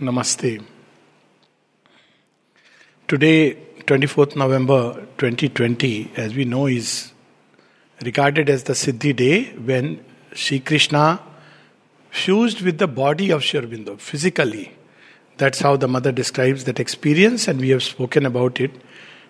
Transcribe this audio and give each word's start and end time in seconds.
Namaste. 0.00 0.62
Today, 3.08 3.54
24th 3.86 4.36
November 4.36 5.06
2020, 5.16 6.12
as 6.16 6.34
we 6.34 6.44
know, 6.44 6.66
is 6.66 7.14
regarded 8.04 8.50
as 8.50 8.64
the 8.64 8.74
Siddhi 8.74 9.16
day 9.16 9.44
when 9.54 10.04
Sri 10.34 10.60
Krishna 10.60 11.18
fused 12.10 12.60
with 12.60 12.76
the 12.76 12.86
body 12.86 13.30
of 13.30 13.42
Sri 13.42 13.84
physically. 13.96 14.72
That's 15.38 15.60
how 15.60 15.76
the 15.76 15.88
mother 15.88 16.12
describes 16.12 16.64
that 16.64 16.78
experience, 16.78 17.48
and 17.48 17.58
we 17.58 17.70
have 17.70 17.82
spoken 17.82 18.26
about 18.26 18.60
it. 18.60 18.72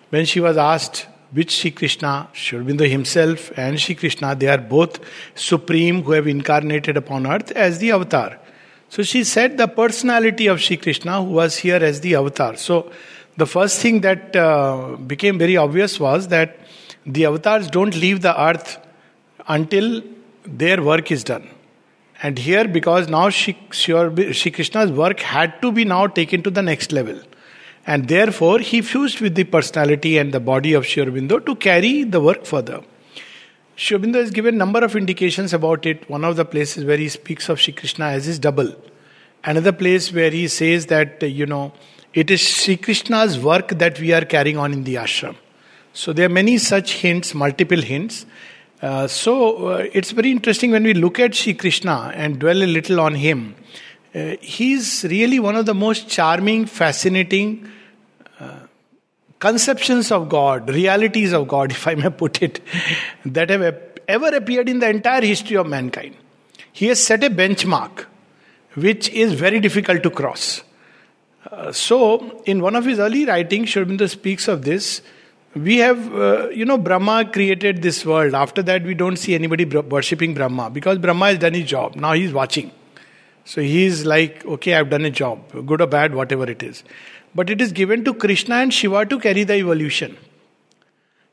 When 0.09 0.25
she 0.25 0.41
was 0.41 0.57
asked 0.57 1.07
which 1.31 1.51
Sri 1.51 1.71
Krishna, 1.71 2.27
Sri 2.33 2.89
himself 2.89 3.57
and 3.57 3.79
Sri 3.79 3.95
Krishna, 3.95 4.35
they 4.35 4.47
are 4.47 4.57
both 4.57 4.99
supreme 5.33 6.03
who 6.03 6.11
have 6.11 6.27
incarnated 6.27 6.97
upon 6.97 7.25
earth 7.25 7.51
as 7.51 7.79
the 7.79 7.91
avatar. 7.91 8.37
So 8.89 9.03
she 9.03 9.23
said 9.23 9.57
the 9.57 9.67
personality 9.67 10.47
of 10.47 10.61
Sri 10.61 10.77
Krishna 10.77 11.23
who 11.23 11.31
was 11.31 11.57
here 11.57 11.77
as 11.77 12.01
the 12.01 12.15
avatar. 12.15 12.55
So 12.55 12.91
the 13.35 13.45
first 13.45 13.81
thing 13.81 14.01
that 14.01 14.35
uh, 14.35 14.95
became 14.95 15.37
very 15.37 15.57
obvious 15.57 15.99
was 15.99 16.29
that 16.29 16.57
the 17.05 17.25
avatars 17.25 17.69
don't 17.69 17.95
leave 17.95 18.21
the 18.21 18.39
earth 18.41 18.77
until 19.47 20.01
their 20.45 20.81
work 20.81 21.11
is 21.11 21.23
done. 21.23 21.49
And 22.23 22.39
here, 22.39 22.67
because 22.67 23.07
now 23.07 23.29
Shri 23.29 23.53
Krishna's 24.51 24.91
work 24.91 25.19
had 25.19 25.61
to 25.61 25.71
be 25.71 25.85
now 25.85 26.07
taken 26.07 26.41
to 26.43 26.49
the 26.49 26.63
next 26.63 26.91
level. 26.91 27.19
And 27.85 28.07
therefore, 28.07 28.59
he 28.59 28.81
fused 28.81 29.21
with 29.21 29.35
the 29.35 29.43
personality 29.43 30.17
and 30.17 30.33
the 30.33 30.39
body 30.39 30.73
of 30.73 30.85
Sri 30.85 31.05
Aurobindo 31.05 31.45
to 31.45 31.55
carry 31.55 32.03
the 32.03 32.19
work 32.19 32.45
further. 32.45 32.81
Sri 33.79 34.11
has 34.13 34.31
given 34.31 34.57
number 34.57 34.79
of 34.79 34.95
indications 34.95 35.53
about 35.53 35.85
it. 35.85 36.09
One 36.09 36.23
of 36.23 36.35
the 36.35 36.43
places 36.43 36.83
where 36.83 36.97
he 36.97 37.09
speaks 37.09 37.47
of 37.47 37.59
Shri 37.59 37.73
Krishna 37.73 38.05
as 38.05 38.25
his 38.25 38.39
double. 38.39 38.75
Another 39.43 39.71
place 39.71 40.11
where 40.11 40.31
he 40.31 40.47
says 40.47 40.87
that, 40.87 41.21
you 41.21 41.45
know, 41.45 41.73
it 42.15 42.31
is 42.31 42.41
Sri 42.41 42.75
Krishna's 42.75 43.37
work 43.37 43.69
that 43.69 43.99
we 43.99 44.13
are 44.13 44.25
carrying 44.25 44.57
on 44.57 44.73
in 44.73 44.83
the 44.83 44.95
ashram. 44.95 45.35
So 45.93 46.11
there 46.11 46.25
are 46.25 46.29
many 46.29 46.57
such 46.57 46.93
hints, 46.93 47.35
multiple 47.35 47.79
hints. 47.79 48.25
Uh, 48.81 49.05
so 49.05 49.67
uh, 49.67 49.85
it's 49.93 50.09
very 50.09 50.31
interesting 50.31 50.71
when 50.71 50.83
we 50.83 50.95
look 50.95 51.19
at 51.19 51.35
Sri 51.35 51.53
Krishna 51.53 52.11
and 52.15 52.39
dwell 52.39 52.63
a 52.63 52.65
little 52.65 52.99
on 52.99 53.13
him. 53.13 53.53
Uh, 54.15 54.37
he's 54.41 55.05
really 55.07 55.39
one 55.39 55.55
of 55.55 55.67
the 55.67 55.75
most 55.75 56.09
charming, 56.09 56.65
fascinating, 56.65 57.71
conceptions 59.39 60.11
of 60.11 60.29
God, 60.29 60.69
realities 60.69 61.33
of 61.33 61.47
God, 61.47 61.71
if 61.77 61.87
I 61.87 61.95
may 61.95 62.09
put 62.09 62.41
it, 62.41 62.61
that 63.25 63.49
have 63.49 63.81
ever 64.07 64.27
appeared 64.27 64.69
in 64.69 64.79
the 64.79 64.89
entire 64.89 65.21
history 65.21 65.57
of 65.57 65.67
mankind. 65.67 66.15
He 66.71 66.87
has 66.87 67.03
set 67.03 67.23
a 67.23 67.29
benchmark 67.29 68.05
which 68.75 69.09
is 69.09 69.33
very 69.33 69.59
difficult 69.59 70.03
to 70.03 70.09
cross. 70.11 70.61
Uh, 71.51 71.71
so, 71.71 72.43
in 72.45 72.61
one 72.61 72.75
of 72.75 72.85
his 72.85 72.99
early 72.99 73.25
writings, 73.25 73.69
Aurobindo 73.71 74.07
speaks 74.07 74.47
of 74.47 74.63
this. 74.63 75.01
We 75.55 75.77
have, 75.77 76.13
uh, 76.13 76.49
you 76.49 76.65
know, 76.65 76.77
Brahma 76.77 77.31
created 77.31 77.81
this 77.81 78.05
world. 78.05 78.35
After 78.35 78.61
that, 78.61 78.83
we 78.83 78.93
don't 78.93 79.15
see 79.15 79.33
anybody 79.33 79.65
worshipping 79.65 80.35
Brahma 80.35 80.69
because 80.69 80.99
Brahma 80.99 81.27
has 81.27 81.39
done 81.39 81.55
his 81.55 81.65
job. 81.65 81.95
Now 81.95 82.13
he's 82.13 82.31
watching. 82.31 82.71
So 83.45 83.61
he's 83.61 84.05
like, 84.05 84.45
okay, 84.45 84.75
I've 84.75 84.91
done 84.91 85.05
a 85.05 85.09
job, 85.09 85.39
good 85.65 85.81
or 85.81 85.87
bad, 85.87 86.13
whatever 86.13 86.47
it 86.47 86.61
is 86.61 86.83
but 87.37 87.51
it 87.53 87.61
is 87.61 87.71
given 87.71 88.03
to 88.05 88.13
Krishna 88.23 88.55
and 88.63 88.73
Shiva 88.73 89.05
to 89.05 89.19
carry 89.19 89.43
the 89.43 89.53
evolution. 89.53 90.17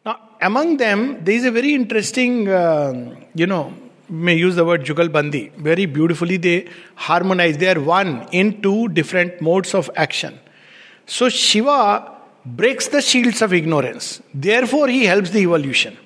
Now, 0.05 0.19
among 0.49 0.77
them, 0.77 1.25
there 1.25 1.35
is 1.35 1.47
a 1.47 1.51
very 1.51 1.75
interesting, 1.75 2.49
uh, 2.49 3.17
you 3.35 3.47
know, 3.47 3.73
may 4.11 4.35
use 4.35 4.55
the 4.55 4.67
word 4.67 4.85
Jugalbandi. 4.85 5.45
Very 5.69 5.87
beautifully, 5.87 6.37
they 6.37 6.69
harmonize. 6.95 7.57
They 7.57 7.71
are 7.75 7.81
one 7.81 8.29
in 8.33 8.61
two 8.61 8.89
different 8.89 9.41
modes 9.41 9.75
of 9.75 9.91
action. 9.97 10.39
So, 11.07 11.31
Shiva 11.31 12.13
breaks 12.45 12.89
the 12.89 13.01
shields 13.01 13.41
of 13.41 13.55
ignorance. 13.55 14.21
Therefore, 14.35 14.89
he 14.89 15.07
helps 15.07 15.31
the 15.31 15.41
evolution. 15.41 15.97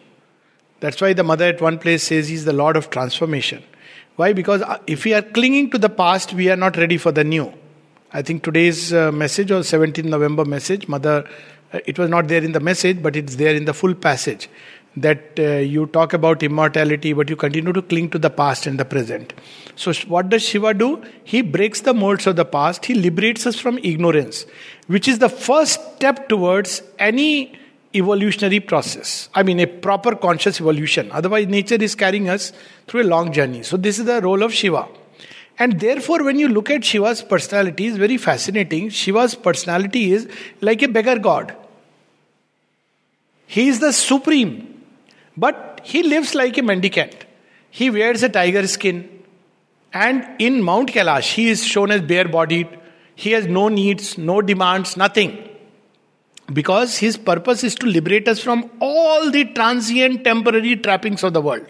That's 0.78 1.00
why 1.00 1.12
the 1.12 1.24
mother 1.24 1.46
at 1.46 1.60
one 1.60 1.78
place 1.80 2.04
says 2.04 2.28
he's 2.28 2.44
the 2.44 2.52
Lord 2.52 2.76
of 2.76 2.90
transformation. 2.90 3.64
Why? 4.14 4.32
Because 4.32 4.62
uh, 4.62 4.78
if 4.86 5.04
we 5.04 5.14
are 5.14 5.22
clinging 5.22 5.70
to 5.72 5.78
the 5.78 5.88
past, 5.88 6.34
we 6.34 6.50
are 6.50 6.60
not 6.66 6.76
ready 6.76 6.98
for 6.98 7.10
the 7.10 7.24
new. 7.24 7.52
I 8.10 8.22
think 8.22 8.42
today's 8.42 8.90
uh, 8.94 9.12
message 9.12 9.50
or 9.50 9.60
17th 9.60 10.04
November 10.04 10.46
message, 10.46 10.88
Mother, 10.88 11.28
uh, 11.74 11.80
it 11.84 11.98
was 11.98 12.08
not 12.08 12.26
there 12.26 12.42
in 12.42 12.52
the 12.52 12.60
message, 12.60 13.02
but 13.02 13.14
it's 13.16 13.36
there 13.36 13.54
in 13.54 13.66
the 13.66 13.74
full 13.74 13.94
passage. 13.94 14.48
That 14.96 15.38
uh, 15.38 15.58
you 15.58 15.84
talk 15.86 16.14
about 16.14 16.42
immortality, 16.42 17.12
but 17.12 17.28
you 17.28 17.36
continue 17.36 17.70
to 17.74 17.82
cling 17.82 18.08
to 18.10 18.18
the 18.18 18.30
past 18.30 18.66
and 18.66 18.80
the 18.80 18.86
present. 18.86 19.34
So, 19.76 19.92
what 20.08 20.30
does 20.30 20.42
Shiva 20.42 20.72
do? 20.72 21.04
He 21.22 21.42
breaks 21.42 21.82
the 21.82 21.92
molds 21.92 22.26
of 22.26 22.36
the 22.36 22.46
past, 22.46 22.86
he 22.86 22.94
liberates 22.94 23.46
us 23.46 23.60
from 23.60 23.78
ignorance, 23.82 24.46
which 24.86 25.06
is 25.06 25.18
the 25.18 25.28
first 25.28 25.96
step 25.96 26.30
towards 26.30 26.82
any 26.98 27.58
evolutionary 27.94 28.60
process. 28.60 29.28
I 29.34 29.42
mean, 29.42 29.60
a 29.60 29.66
proper 29.66 30.16
conscious 30.16 30.60
evolution. 30.60 31.12
Otherwise, 31.12 31.46
nature 31.46 31.76
is 31.76 31.94
carrying 31.94 32.30
us 32.30 32.54
through 32.86 33.02
a 33.02 33.08
long 33.08 33.32
journey. 33.32 33.62
So, 33.64 33.76
this 33.76 33.98
is 33.98 34.06
the 34.06 34.22
role 34.22 34.42
of 34.42 34.54
Shiva. 34.54 34.88
And 35.58 35.80
therefore, 35.80 36.22
when 36.22 36.38
you 36.38 36.48
look 36.48 36.70
at 36.70 36.84
Shiva's 36.84 37.22
personality, 37.22 37.86
it's 37.86 37.96
very 37.96 38.16
fascinating. 38.16 38.90
Shiva's 38.90 39.34
personality 39.34 40.12
is 40.12 40.28
like 40.60 40.82
a 40.82 40.88
beggar 40.88 41.18
god. 41.18 41.54
He 43.46 43.68
is 43.68 43.80
the 43.80 43.92
supreme, 43.92 44.84
but 45.36 45.80
he 45.82 46.02
lives 46.02 46.34
like 46.34 46.58
a 46.58 46.62
mendicant. 46.62 47.24
He 47.70 47.90
wears 47.90 48.22
a 48.22 48.28
tiger 48.28 48.66
skin, 48.66 49.08
and 49.92 50.28
in 50.38 50.62
Mount 50.62 50.90
Kailash, 50.90 51.32
he 51.34 51.48
is 51.48 51.66
shown 51.66 51.90
as 51.90 52.02
bare 52.02 52.28
bodied. 52.28 52.68
He 53.14 53.32
has 53.32 53.46
no 53.46 53.68
needs, 53.68 54.16
no 54.16 54.40
demands, 54.40 54.96
nothing. 54.96 55.48
Because 56.52 56.98
his 56.98 57.16
purpose 57.16 57.64
is 57.64 57.74
to 57.76 57.86
liberate 57.86 58.28
us 58.28 58.40
from 58.40 58.70
all 58.80 59.30
the 59.30 59.44
transient, 59.46 60.24
temporary 60.24 60.76
trappings 60.76 61.24
of 61.24 61.32
the 61.32 61.40
world. 61.40 61.66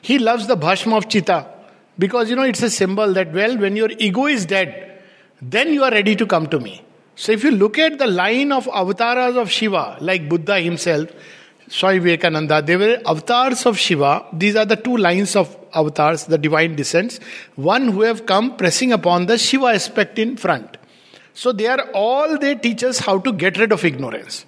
He 0.00 0.18
loves 0.18 0.46
the 0.46 0.56
bhashma 0.56 0.96
of 0.96 1.08
Chita. 1.08 1.51
Because 1.98 2.30
you 2.30 2.36
know, 2.36 2.42
it's 2.42 2.62
a 2.62 2.70
symbol 2.70 3.12
that, 3.12 3.32
well, 3.32 3.56
when 3.58 3.76
your 3.76 3.90
ego 3.98 4.26
is 4.26 4.46
dead, 4.46 5.02
then 5.40 5.72
you 5.72 5.84
are 5.84 5.90
ready 5.90 6.16
to 6.16 6.26
come 6.26 6.46
to 6.48 6.58
me. 6.58 6.82
So 7.14 7.32
if 7.32 7.44
you 7.44 7.50
look 7.50 7.78
at 7.78 7.98
the 7.98 8.06
line 8.06 8.52
of 8.52 8.68
avatars 8.72 9.36
of 9.36 9.50
Shiva, 9.50 9.98
like 10.00 10.28
Buddha 10.28 10.60
himself, 10.60 11.10
Swami 11.68 11.98
Vivekananda, 11.98 12.62
they 12.62 12.76
were 12.76 13.00
avatars 13.06 13.66
of 13.66 13.78
Shiva. 13.78 14.26
These 14.32 14.56
are 14.56 14.64
the 14.64 14.76
two 14.76 14.96
lines 14.96 15.36
of 15.36 15.56
avatars, 15.74 16.24
the 16.26 16.38
divine 16.38 16.76
descents. 16.76 17.20
One 17.56 17.88
who 17.88 18.02
have 18.02 18.26
come 18.26 18.56
pressing 18.56 18.92
upon 18.92 19.26
the 19.26 19.38
Shiva 19.38 19.66
aspect 19.66 20.18
in 20.18 20.36
front. 20.36 20.76
So 21.34 21.52
they 21.52 21.66
are 21.66 21.90
all, 21.92 22.38
they 22.38 22.54
teach 22.54 22.82
us 22.84 22.98
how 22.98 23.18
to 23.18 23.32
get 23.32 23.58
rid 23.58 23.72
of 23.72 23.84
ignorance. 23.84 24.46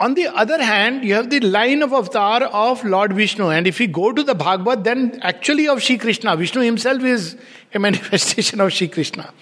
On 0.00 0.14
the 0.14 0.28
other 0.28 0.62
hand, 0.62 1.04
you 1.04 1.12
have 1.12 1.28
the 1.28 1.40
line 1.40 1.82
of 1.82 1.92
avatar 1.92 2.44
of 2.44 2.82
Lord 2.84 3.12
Vishnu. 3.12 3.50
And 3.50 3.66
if 3.66 3.78
we 3.78 3.86
go 3.86 4.12
to 4.12 4.22
the 4.22 4.34
Bhagavad, 4.34 4.82
then 4.82 5.18
actually 5.20 5.68
of 5.68 5.82
Sri 5.82 5.98
Krishna. 5.98 6.36
Vishnu 6.36 6.62
himself 6.62 7.02
is 7.02 7.36
a 7.74 7.78
manifestation 7.86 8.62
of 8.62 8.72
Sri 8.72 8.88
Krishna. 8.88 9.34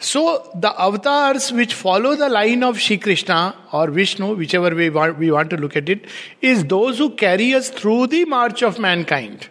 So 0.00 0.50
the 0.54 0.78
avatars 0.78 1.50
which 1.52 1.72
follow 1.72 2.16
the 2.16 2.28
line 2.28 2.62
of 2.62 2.78
Sri 2.78 2.98
Krishna 2.98 3.56
or 3.72 3.90
Vishnu, 3.90 4.34
whichever 4.34 4.74
way 4.74 4.90
we 4.90 5.30
want 5.30 5.48
to 5.48 5.56
look 5.56 5.74
at 5.74 5.88
it, 5.88 6.04
is 6.42 6.64
those 6.64 6.98
who 6.98 7.10
carry 7.16 7.54
us 7.54 7.70
through 7.70 8.08
the 8.08 8.26
march 8.26 8.62
of 8.62 8.78
mankind. 8.78 9.48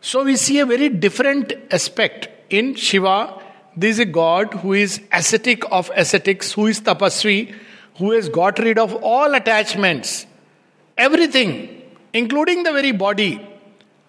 So 0.00 0.22
we 0.22 0.36
see 0.36 0.60
a 0.60 0.66
very 0.66 0.88
different 0.88 1.52
aspect 1.72 2.28
in 2.48 2.76
Shiva. 2.76 3.42
There 3.76 3.90
is 3.90 3.98
a 3.98 4.04
God 4.04 4.54
who 4.54 4.74
is 4.74 5.00
ascetic 5.10 5.64
of 5.72 5.90
ascetics, 5.96 6.52
who 6.52 6.66
is 6.68 6.80
tapasvi, 6.80 7.52
who 7.98 8.12
has 8.12 8.28
got 8.28 8.58
rid 8.58 8.78
of 8.78 8.94
all 9.02 9.34
attachments, 9.34 10.26
everything, 10.96 11.82
including 12.12 12.62
the 12.62 12.72
very 12.72 12.92
body. 12.92 13.40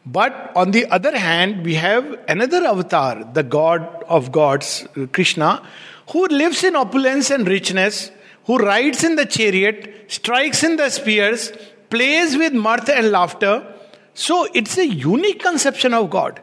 But 0.05 0.51
on 0.55 0.71
the 0.71 0.85
other 0.87 1.17
hand, 1.17 1.65
we 1.65 1.75
have 1.75 2.19
another 2.27 2.63
avatar, 2.65 3.23
the 3.33 3.43
God 3.43 4.03
of 4.07 4.31
gods, 4.31 4.87
Krishna, 5.11 5.67
who 6.11 6.27
lives 6.27 6.63
in 6.63 6.75
opulence 6.75 7.31
and 7.31 7.47
richness, 7.47 8.11
who 8.45 8.57
rides 8.57 9.03
in 9.03 9.15
the 9.15 9.25
chariot, 9.25 10.05
strikes 10.07 10.63
in 10.63 10.75
the 10.75 10.89
spears, 10.89 11.51
plays 11.89 12.37
with 12.37 12.53
mirth 12.53 12.89
and 12.89 13.11
laughter. 13.11 13.65
So 14.13 14.47
it's 14.53 14.77
a 14.77 14.85
unique 14.85 15.41
conception 15.41 15.93
of 15.93 16.09
God 16.09 16.39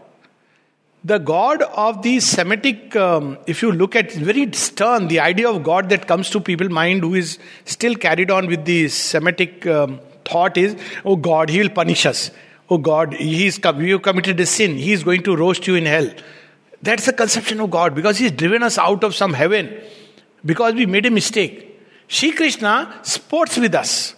the 1.05 1.19
God 1.19 1.63
of 1.63 2.03
the 2.03 2.21
Semitic, 2.21 2.95
um, 2.95 3.37
if 3.47 3.61
you 3.61 3.73
look 3.73 3.97
at 3.97 4.13
very 4.13 4.51
stern, 4.53 5.09
the 5.09 5.19
idea 5.19 5.51
of 5.51 5.65
God 5.65 5.89
that 5.89 6.07
comes 6.07 6.31
to 6.31 6.41
people's 6.41 6.71
mind 6.71 7.03
who 7.03 7.15
is 7.15 7.39
still 7.65 7.97
carried 7.97 8.31
on 8.31 8.47
with 8.47 8.65
the 8.65 8.89
Semitic 8.89 9.67
um, 9.67 10.01
thought 10.25 10.57
is, 10.57 10.77
oh 11.05 11.17
God, 11.17 11.51
He 11.51 11.59
will 11.61 11.71
punish 11.71 12.07
us. 12.07 12.31
Oh 12.71 12.79
God, 12.79 13.15
He's 13.15 13.59
you 13.79 13.99
committed 13.99 14.39
a 14.39 14.47
sin. 14.47 14.77
He 14.77 14.93
is 14.93 15.03
going 15.03 15.25
to 15.25 15.37
roast 15.37 15.67
you 15.67 15.75
in 15.75 15.87
hell. 15.87 16.09
That's 16.83 17.07
the 17.07 17.13
conception 17.13 17.61
of 17.61 17.71
God 17.71 17.95
because 17.95 18.19
He's 18.19 18.33
driven 18.33 18.63
us 18.63 18.79
out 18.79 19.03
of 19.03 19.15
some 19.15 19.33
heaven 19.33 19.81
because 20.45 20.75
we 20.75 20.87
made 20.87 21.07
a 21.07 21.11
mistake. 21.11 21.69
Shri 22.07 22.31
Krishna 22.33 23.01
sports 23.03 23.57
with 23.57 23.75
us. 23.75 24.15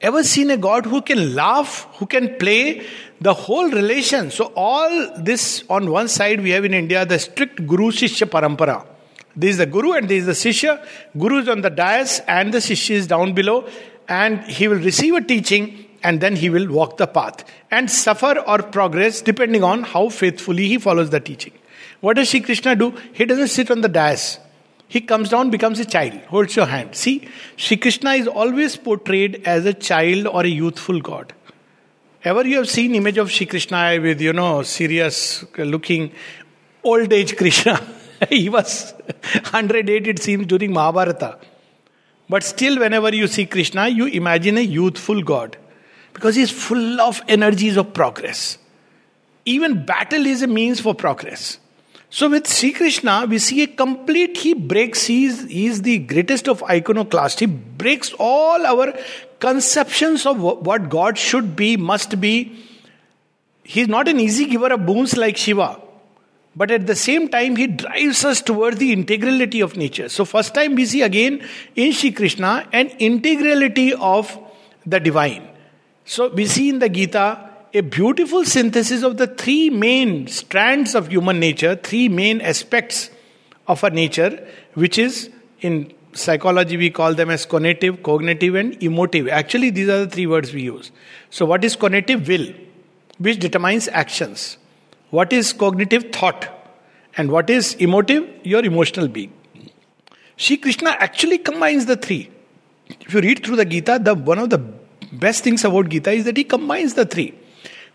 Ever 0.00 0.22
seen 0.22 0.50
a 0.50 0.56
God 0.56 0.86
who 0.86 1.02
can 1.02 1.34
laugh, 1.34 1.88
who 1.96 2.06
can 2.06 2.36
play 2.36 2.86
the 3.20 3.34
whole 3.34 3.68
relation? 3.68 4.30
So, 4.30 4.52
all 4.54 5.18
this 5.18 5.64
on 5.68 5.90
one 5.90 6.06
side, 6.06 6.40
we 6.40 6.50
have 6.50 6.64
in 6.64 6.72
India 6.72 7.04
the 7.04 7.18
strict 7.18 7.66
Guru 7.66 7.90
Shishya 7.90 8.28
Parampara. 8.28 8.86
There 9.34 9.50
is 9.50 9.58
the 9.58 9.66
Guru 9.66 9.92
and 9.92 10.08
there 10.08 10.18
is 10.18 10.26
the 10.26 10.32
Shishya. 10.32 10.86
Guru 11.18 11.38
is 11.38 11.48
on 11.48 11.62
the 11.62 11.70
dais 11.70 12.20
and 12.28 12.54
the 12.54 12.58
Shishya 12.58 12.92
is 12.92 13.06
down 13.08 13.34
below, 13.34 13.68
and 14.08 14.40
he 14.44 14.68
will 14.68 14.78
receive 14.78 15.14
a 15.14 15.20
teaching 15.20 15.84
and 16.04 16.20
then 16.20 16.36
he 16.36 16.48
will 16.48 16.68
walk 16.68 16.96
the 16.96 17.08
path 17.08 17.44
and 17.72 17.90
suffer 17.90 18.38
or 18.46 18.58
progress 18.58 19.20
depending 19.20 19.64
on 19.64 19.82
how 19.82 20.08
faithfully 20.08 20.68
he 20.68 20.78
follows 20.78 21.10
the 21.10 21.18
teaching. 21.18 21.52
What 22.00 22.14
does 22.14 22.30
Sri 22.30 22.40
Krishna 22.40 22.76
do? 22.76 22.94
He 23.12 23.24
doesn't 23.24 23.48
sit 23.48 23.68
on 23.72 23.80
the 23.80 23.88
dais. 23.88 24.38
He 24.88 25.02
comes 25.02 25.28
down, 25.28 25.50
becomes 25.50 25.78
a 25.78 25.84
child, 25.84 26.14
holds 26.28 26.56
your 26.56 26.66
hand. 26.66 26.94
See, 26.94 27.28
Sri 27.56 27.76
Krishna 27.76 28.12
is 28.12 28.26
always 28.26 28.76
portrayed 28.76 29.42
as 29.44 29.66
a 29.66 29.74
child 29.74 30.26
or 30.26 30.44
a 30.44 30.48
youthful 30.48 31.00
God. 31.00 31.34
Ever 32.24 32.46
you 32.46 32.56
have 32.56 32.68
seen 32.68 32.94
image 32.94 33.18
of 33.18 33.30
Sri 33.30 33.46
Krishna 33.46 33.98
with, 34.00 34.20
you 34.20 34.32
know, 34.32 34.62
serious 34.62 35.44
looking 35.56 36.12
old 36.82 37.12
age 37.12 37.36
Krishna? 37.36 37.80
he 38.30 38.48
was 38.48 38.94
108, 39.32 40.06
it 40.06 40.22
seems, 40.22 40.46
during 40.46 40.72
Mahabharata. 40.72 41.38
But 42.28 42.42
still, 42.42 42.78
whenever 42.78 43.14
you 43.14 43.26
see 43.26 43.46
Krishna, 43.46 43.88
you 43.88 44.06
imagine 44.06 44.58
a 44.58 44.62
youthful 44.62 45.22
God. 45.22 45.56
Because 46.12 46.34
he 46.34 46.42
is 46.42 46.50
full 46.50 47.00
of 47.00 47.22
energies 47.28 47.76
of 47.76 47.94
progress. 47.94 48.58
Even 49.44 49.84
battle 49.84 50.26
is 50.26 50.42
a 50.42 50.46
means 50.46 50.80
for 50.80 50.94
progress. 50.94 51.58
So 52.10 52.30
with 52.30 52.46
Sri 52.46 52.72
Krishna, 52.72 53.26
we 53.28 53.38
see 53.38 53.62
a 53.62 53.66
complete, 53.66 54.38
he 54.38 54.54
breaks, 54.54 55.04
he 55.04 55.26
is, 55.26 55.42
he 55.44 55.66
is 55.66 55.82
the 55.82 55.98
greatest 55.98 56.48
of 56.48 56.62
iconoclast. 56.62 57.40
He 57.40 57.46
breaks 57.46 58.14
all 58.18 58.64
our 58.64 58.94
conceptions 59.40 60.24
of 60.24 60.40
what 60.40 60.88
God 60.88 61.18
should 61.18 61.54
be, 61.54 61.76
must 61.76 62.18
be. 62.18 62.64
He 63.62 63.82
is 63.82 63.88
not 63.88 64.08
an 64.08 64.18
easy 64.18 64.46
giver 64.46 64.72
of 64.72 64.86
boons 64.86 65.16
like 65.18 65.36
Shiva. 65.36 65.82
But 66.56 66.70
at 66.70 66.86
the 66.86 66.96
same 66.96 67.28
time, 67.28 67.56
he 67.56 67.66
drives 67.66 68.24
us 68.24 68.40
towards 68.40 68.78
the 68.78 68.96
integrality 68.96 69.62
of 69.62 69.76
nature. 69.76 70.08
So, 70.08 70.24
first 70.24 70.54
time 70.54 70.74
we 70.74 70.86
see 70.86 71.02
again 71.02 71.46
in 71.76 71.92
Sri 71.92 72.10
Krishna 72.10 72.66
an 72.72 72.88
integrality 72.98 73.92
of 73.92 74.36
the 74.86 74.98
divine. 74.98 75.46
So, 76.06 76.28
we 76.28 76.46
see 76.46 76.70
in 76.70 76.78
the 76.78 76.88
Gita 76.88 77.47
a 77.74 77.80
beautiful 77.80 78.44
synthesis 78.44 79.02
of 79.02 79.16
the 79.16 79.26
three 79.26 79.70
main 79.70 80.26
strands 80.26 80.94
of 80.94 81.08
human 81.08 81.38
nature, 81.38 81.76
three 81.76 82.08
main 82.08 82.40
aspects 82.40 83.10
of 83.66 83.84
our 83.84 83.90
nature, 83.90 84.46
which 84.74 84.98
is 84.98 85.30
in 85.60 85.92
psychology 86.12 86.76
we 86.76 86.90
call 86.90 87.14
them 87.14 87.30
as 87.30 87.44
conative, 87.46 88.02
cognitive, 88.02 88.54
and 88.54 88.82
emotive. 88.82 89.28
Actually, 89.28 89.70
these 89.70 89.88
are 89.88 90.04
the 90.04 90.10
three 90.10 90.26
words 90.26 90.52
we 90.52 90.62
use. 90.62 90.90
So, 91.30 91.44
what 91.44 91.62
is 91.64 91.76
conative? 91.76 92.26
Will, 92.26 92.54
which 93.18 93.38
determines 93.38 93.88
actions. 93.88 94.56
What 95.10 95.32
is 95.32 95.52
cognitive? 95.52 96.10
Thought. 96.12 96.48
And 97.16 97.30
what 97.30 97.50
is 97.50 97.74
emotive? 97.74 98.28
Your 98.44 98.64
emotional 98.64 99.08
being. 99.08 99.32
Sri 100.36 100.56
Krishna 100.56 100.90
actually 100.90 101.38
combines 101.38 101.86
the 101.86 101.96
three. 101.96 102.30
If 102.88 103.12
you 103.12 103.20
read 103.20 103.44
through 103.44 103.56
the 103.56 103.64
Gita, 103.64 103.98
the 104.00 104.14
one 104.14 104.38
of 104.38 104.50
the 104.50 104.58
best 105.12 105.44
things 105.44 105.64
about 105.64 105.88
Gita 105.88 106.12
is 106.12 106.24
that 106.24 106.36
he 106.36 106.44
combines 106.44 106.94
the 106.94 107.04
three. 107.04 107.34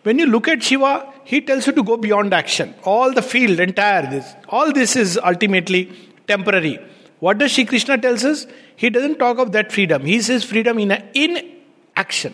When 0.03 0.19
you 0.19 0.25
look 0.25 0.47
at 0.47 0.61
Shiva, 0.61 1.11
he 1.23 1.41
tells 1.41 1.65
you 1.65 1.73
to 1.73 1.83
go 1.83 1.97
beyond 1.97 2.33
action. 2.33 2.75
All 2.83 3.13
the 3.13 3.21
field, 3.21 3.59
entire 3.59 4.09
this, 4.09 4.33
all 4.49 4.71
this 4.71 4.95
is 4.95 5.17
ultimately 5.17 5.91
temporary. 6.27 6.79
What 7.19 7.37
does 7.37 7.51
Shri 7.51 7.65
Krishna 7.65 7.97
tells 7.97 8.25
us? 8.25 8.45
He 8.75 8.89
doesn't 8.89 9.17
talk 9.17 9.37
of 9.37 9.53
that 9.53 9.71
freedom. 9.71 10.03
He 10.03 10.21
says 10.21 10.43
freedom 10.43 10.77
in, 10.77 10.91
a, 10.91 11.03
in 11.13 11.51
action. 11.95 12.33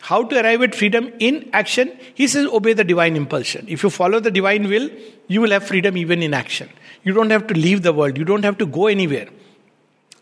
How 0.00 0.22
to 0.24 0.40
arrive 0.40 0.62
at 0.62 0.74
freedom 0.74 1.10
in 1.18 1.48
action? 1.52 1.98
He 2.14 2.28
says 2.28 2.46
obey 2.46 2.74
the 2.74 2.84
divine 2.84 3.16
impulsion. 3.16 3.64
If 3.68 3.82
you 3.82 3.90
follow 3.90 4.20
the 4.20 4.30
divine 4.30 4.68
will, 4.68 4.90
you 5.26 5.40
will 5.40 5.50
have 5.50 5.66
freedom 5.66 5.96
even 5.96 6.22
in 6.22 6.34
action. 6.34 6.68
You 7.02 7.14
don't 7.14 7.30
have 7.30 7.46
to 7.48 7.54
leave 7.54 7.82
the 7.82 7.92
world. 7.92 8.18
You 8.18 8.24
don't 8.24 8.44
have 8.44 8.58
to 8.58 8.66
go 8.66 8.86
anywhere. 8.86 9.28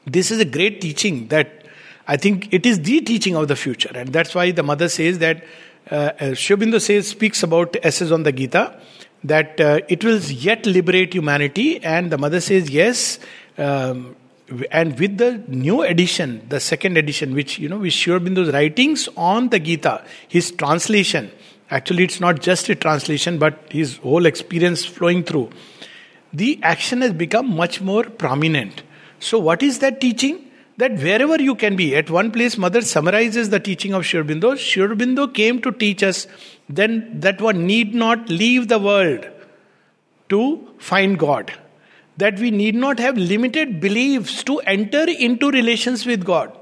This 0.07 0.31
is 0.31 0.39
a 0.39 0.45
great 0.45 0.81
teaching 0.81 1.29
that 1.29 1.67
I 2.07 2.17
think 2.17 2.53
it 2.55 2.65
is 2.65 2.81
the 2.83 3.01
teaching 3.01 3.35
of 3.35 3.49
the 3.49 3.57
future. 3.57 3.91
And 3.95 4.13
that's 4.13 4.35
why 4.35 4.53
the 4.53 4.63
mother 4.63 4.89
says 4.89 5.19
that 5.19 5.45
uh, 5.91 6.35
Sri 6.35 6.79
says, 6.81 7.09
speaks 7.09 7.43
about 7.43 7.77
essays 7.83 8.12
on 8.12 8.23
the 8.23 8.33
Gita, 8.33 8.79
that 9.25 9.61
uh, 9.61 9.81
it 9.88 10.05
will 10.05 10.21
yet 10.21 10.67
liberate 10.67 11.15
humanity. 11.15 11.83
And 11.83 12.11
the 12.11 12.19
mother 12.19 12.41
says, 12.41 12.71
yes. 12.71 13.19
Um, 13.59 14.17
and 14.71 14.99
with 14.99 15.19
the 15.19 15.43
new 15.49 15.83
edition, 15.83 16.47
the 16.49 16.61
second 16.61 16.97
edition, 16.97 17.35
which, 17.35 17.59
you 17.59 17.69
know, 17.69 17.79
with 17.79 17.93
Sri 17.93 18.15
writings 18.15 19.09
on 19.17 19.49
the 19.49 19.59
Gita, 19.59 20.05
his 20.29 20.53
translation, 20.53 21.31
actually 21.71 22.05
it's 22.05 22.21
not 22.21 22.41
just 22.41 22.69
a 22.69 22.75
translation, 22.75 23.38
but 23.38 23.59
his 23.71 23.97
whole 23.99 24.27
experience 24.27 24.85
flowing 24.85 25.25
through, 25.25 25.50
the 26.33 26.61
action 26.62 27.00
has 27.00 27.12
become 27.12 27.55
much 27.56 27.81
more 27.81 28.05
prominent. 28.05 28.83
So, 29.19 29.38
what 29.38 29.62
is 29.62 29.79
that 29.81 30.00
teaching? 30.00 30.46
That 30.78 30.93
wherever 30.93 31.40
you 31.40 31.55
can 31.55 31.76
be, 31.76 31.96
at 31.96 32.11
one 32.11 32.31
place, 32.31 32.58
Mother 32.58 32.82
summarizes 32.82 33.50
the 33.50 33.61
teaching 33.61 33.94
of 33.94 34.05
Sri 34.05 34.20
Aurobindo. 34.20 34.52
Shurbindo 34.55 35.32
came 35.32 35.61
to 35.62 35.73
teach 35.73 36.02
us 36.02 36.26
then 36.69 37.20
that 37.20 37.40
one 37.40 37.67
need 37.67 37.94
not 37.94 38.28
leave 38.28 38.69
the 38.69 38.78
world 38.78 39.26
to 40.28 40.69
find 40.78 41.19
God. 41.19 41.52
That 42.19 42.38
we 42.38 42.50
need 42.50 42.75
not 42.75 42.99
have 42.99 43.17
limited 43.17 43.81
beliefs 43.81 44.43
to 44.44 44.58
enter 44.61 45.05
into 45.08 45.50
relations 45.50 46.06
with 46.06 46.25
God. 46.25 46.56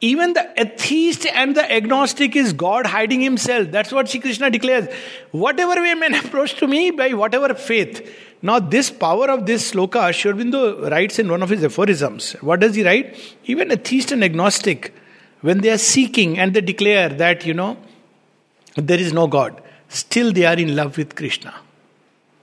Even 0.00 0.32
the 0.32 0.48
atheist 0.60 1.26
and 1.26 1.56
the 1.56 1.72
agnostic 1.72 2.36
is 2.36 2.52
God 2.52 2.86
hiding 2.86 3.20
himself. 3.20 3.70
That's 3.70 3.90
what 3.90 4.08
Sri 4.08 4.20
Krishna 4.20 4.48
declares. 4.48 4.88
Whatever 5.32 5.80
way 5.82 5.94
men 5.94 6.14
approach 6.24 6.54
to 6.54 6.68
me 6.68 6.92
by 6.92 7.14
whatever 7.14 7.52
faith, 7.54 8.08
now, 8.40 8.60
this 8.60 8.90
power 8.90 9.28
of 9.30 9.46
this 9.46 9.72
sloka, 9.72 10.14
Sri 10.14 10.32
Aurobindo 10.32 10.88
writes 10.90 11.18
in 11.18 11.28
one 11.28 11.42
of 11.42 11.48
his 11.48 11.64
aphorisms. 11.64 12.32
What 12.40 12.60
does 12.60 12.76
he 12.76 12.84
write? 12.84 13.36
Even 13.46 13.72
atheist 13.72 14.12
and 14.12 14.22
agnostic, 14.22 14.94
when 15.40 15.58
they 15.58 15.70
are 15.70 15.78
seeking 15.78 16.38
and 16.38 16.54
they 16.54 16.60
declare 16.60 17.08
that, 17.08 17.44
you 17.44 17.54
know, 17.54 17.76
there 18.76 18.98
is 18.98 19.12
no 19.12 19.26
God, 19.26 19.60
still 19.88 20.32
they 20.32 20.44
are 20.44 20.54
in 20.54 20.76
love 20.76 20.96
with 20.96 21.16
Krishna. 21.16 21.52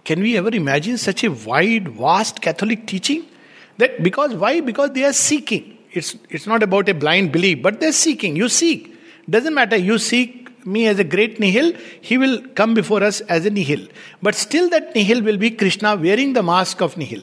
Can 0.04 0.22
we 0.22 0.38
ever 0.38 0.50
imagine 0.50 0.98
such 0.98 1.24
a 1.24 1.32
wide, 1.32 1.88
vast 1.88 2.42
Catholic 2.42 2.86
teaching? 2.88 3.26
That 3.78 4.04
because 4.04 4.34
why? 4.36 4.60
Because 4.62 4.92
they 4.92 5.04
are 5.06 5.14
seeking. 5.14 5.78
It's 5.96 6.16
it's 6.30 6.48
not 6.48 6.64
about 6.64 6.90
a 6.90 6.94
blind 6.94 7.32
belief, 7.32 7.62
but 7.62 7.80
they're 7.80 7.92
seeking. 7.92 8.36
You 8.36 8.50
seek. 8.50 8.92
Doesn't 9.30 9.54
matter. 9.54 9.76
You 9.76 9.98
seek 9.98 10.46
me 10.66 10.88
as 10.88 11.00
a 11.00 11.04
great 11.04 11.40
nihil, 11.40 11.74
he 12.02 12.18
will 12.18 12.42
come 12.56 12.74
before 12.74 13.04
us 13.04 13.22
as 13.22 13.46
a 13.46 13.50
nihil. 13.50 13.88
But 14.22 14.36
still, 14.36 14.70
that 14.70 14.96
nihil 14.96 15.22
will 15.22 15.38
be 15.38 15.52
Krishna 15.52 15.96
wearing 15.96 16.34
the 16.34 16.44
mask 16.44 16.82
of 16.82 16.98
nihil. 16.98 17.22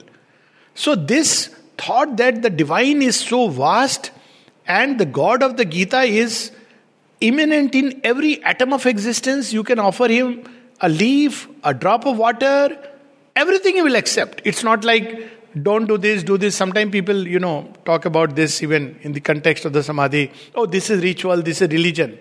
So, 0.74 0.94
this 0.94 1.48
thought 1.76 2.16
that 2.18 2.42
the 2.42 2.50
divine 2.50 3.02
is 3.02 3.18
so 3.18 3.48
vast 3.48 4.10
and 4.66 4.98
the 4.98 5.06
God 5.06 5.42
of 5.42 5.56
the 5.56 5.64
Gita 5.64 6.02
is 6.02 6.52
immanent 7.20 7.74
in 7.74 8.00
every 8.04 8.42
atom 8.44 8.72
of 8.72 8.86
existence, 8.86 9.52
you 9.52 9.62
can 9.64 9.78
offer 9.78 10.08
him 10.08 10.44
a 10.80 10.88
leaf, 10.88 11.48
a 11.64 11.72
drop 11.72 12.06
of 12.06 12.18
water, 12.18 12.76
everything 13.36 13.76
he 13.76 13.82
will 13.82 13.96
accept. 13.96 14.42
It's 14.44 14.64
not 14.64 14.84
like 14.84 15.41
don't 15.60 15.86
do 15.86 15.98
this, 15.98 16.22
do 16.22 16.38
this. 16.38 16.56
Sometimes 16.56 16.90
people, 16.90 17.26
you 17.26 17.38
know, 17.38 17.72
talk 17.84 18.04
about 18.04 18.34
this 18.34 18.62
even 18.62 18.98
in 19.02 19.12
the 19.12 19.20
context 19.20 19.64
of 19.64 19.72
the 19.72 19.82
samadhi. 19.82 20.30
Oh, 20.54 20.66
this 20.66 20.90
is 20.90 21.02
ritual, 21.02 21.42
this 21.42 21.60
is 21.60 21.68
religion 21.68 22.18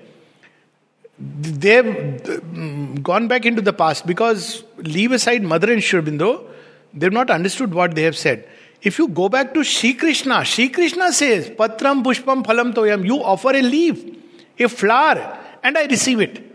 they've 1.21 1.85
mm, 1.85 3.01
gone 3.03 3.27
back 3.27 3.45
into 3.45 3.61
the 3.61 3.73
past 3.73 4.05
because 4.05 4.63
leave 4.77 5.11
aside 5.11 5.43
Mother 5.43 5.71
and 5.71 5.83
Sri 5.83 6.01
Aurobindo, 6.01 6.47
they've 6.93 7.11
not 7.11 7.29
understood 7.29 7.73
what 7.73 7.95
they 7.95 8.03
have 8.03 8.17
said. 8.17 8.47
If 8.81 8.97
you 8.97 9.07
go 9.07 9.29
back 9.29 9.53
to 9.53 9.63
Sri 9.63 9.93
Krishna, 9.93 10.43
Sri 10.43 10.69
Krishna 10.69 11.13
says, 11.13 11.49
Patram 11.51 12.03
Pushpam 12.03 12.43
Phalam 12.43 12.73
Toyam, 12.73 13.05
you 13.05 13.23
offer 13.23 13.49
a 13.49 13.61
leaf, 13.61 14.03
a 14.57 14.67
flower, 14.67 15.37
and 15.61 15.77
I 15.77 15.85
receive 15.85 16.19
it. 16.21 16.50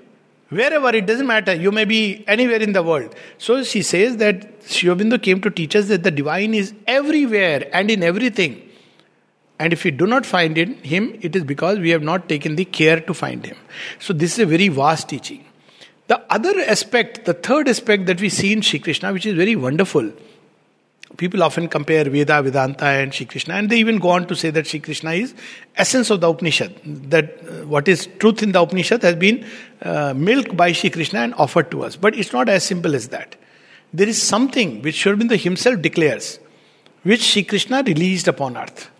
Wherever, 0.48 0.94
it 0.94 1.06
doesn't 1.06 1.26
matter. 1.26 1.54
You 1.54 1.72
may 1.72 1.84
be 1.84 2.24
anywhere 2.28 2.62
in 2.62 2.72
the 2.72 2.82
world. 2.82 3.14
So 3.38 3.64
she 3.64 3.82
says 3.82 4.18
that 4.18 4.62
Sri 4.62 4.88
Aurobindo 4.88 5.20
came 5.20 5.40
to 5.40 5.50
teach 5.50 5.74
us 5.74 5.88
that 5.88 6.04
the 6.04 6.10
divine 6.10 6.54
is 6.54 6.72
everywhere 6.86 7.68
and 7.72 7.90
in 7.90 8.02
everything. 8.02 8.62
And 9.58 9.72
if 9.72 9.84
we 9.84 9.90
do 9.90 10.06
not 10.06 10.24
find 10.24 10.56
in 10.56 10.74
him, 10.74 11.18
it 11.20 11.34
is 11.34 11.42
because 11.42 11.78
we 11.78 11.90
have 11.90 12.02
not 12.02 12.28
taken 12.28 12.56
the 12.56 12.64
care 12.64 13.00
to 13.00 13.14
find 13.14 13.44
him. 13.44 13.56
So 13.98 14.12
this 14.12 14.34
is 14.34 14.38
a 14.40 14.46
very 14.46 14.68
vast 14.68 15.08
teaching. 15.08 15.44
The 16.08 16.20
other 16.32 16.60
aspect, 16.60 17.24
the 17.24 17.34
third 17.34 17.68
aspect 17.68 18.06
that 18.06 18.20
we 18.20 18.28
see 18.28 18.52
in 18.52 18.62
Sri 18.62 18.78
Krishna, 18.78 19.12
which 19.12 19.26
is 19.26 19.34
very 19.34 19.56
wonderful. 19.56 20.12
People 21.16 21.42
often 21.42 21.68
compare 21.68 22.04
Veda, 22.04 22.42
Vedanta, 22.42 22.84
and 22.84 23.14
Sri 23.14 23.26
Krishna, 23.26 23.54
and 23.54 23.70
they 23.70 23.78
even 23.78 23.98
go 23.98 24.10
on 24.10 24.26
to 24.26 24.34
say 24.34 24.50
that 24.50 24.66
Sri 24.66 24.80
Krishna 24.80 25.12
is 25.12 25.34
essence 25.76 26.10
of 26.10 26.20
the 26.20 26.28
Upanishad. 26.28 26.74
That 27.10 27.38
uh, 27.42 27.66
what 27.66 27.88
is 27.88 28.08
truth 28.18 28.42
in 28.42 28.52
the 28.52 28.60
Upanishad 28.60 29.02
has 29.02 29.14
been 29.14 29.46
uh, 29.82 30.14
milked 30.14 30.56
by 30.56 30.72
Sri 30.72 30.90
Krishna 30.90 31.20
and 31.20 31.34
offered 31.34 31.70
to 31.70 31.84
us. 31.84 31.96
But 31.96 32.16
it's 32.16 32.32
not 32.32 32.48
as 32.48 32.64
simple 32.64 32.94
as 32.94 33.08
that. 33.08 33.36
There 33.94 34.08
is 34.08 34.20
something 34.20 34.82
which 34.82 34.96
Sri 34.96 35.38
himself 35.38 35.80
declares, 35.80 36.38
which 37.04 37.22
Sri 37.22 37.44
Krishna 37.44 37.82
released 37.86 38.28
upon 38.28 38.56
earth 38.56 38.90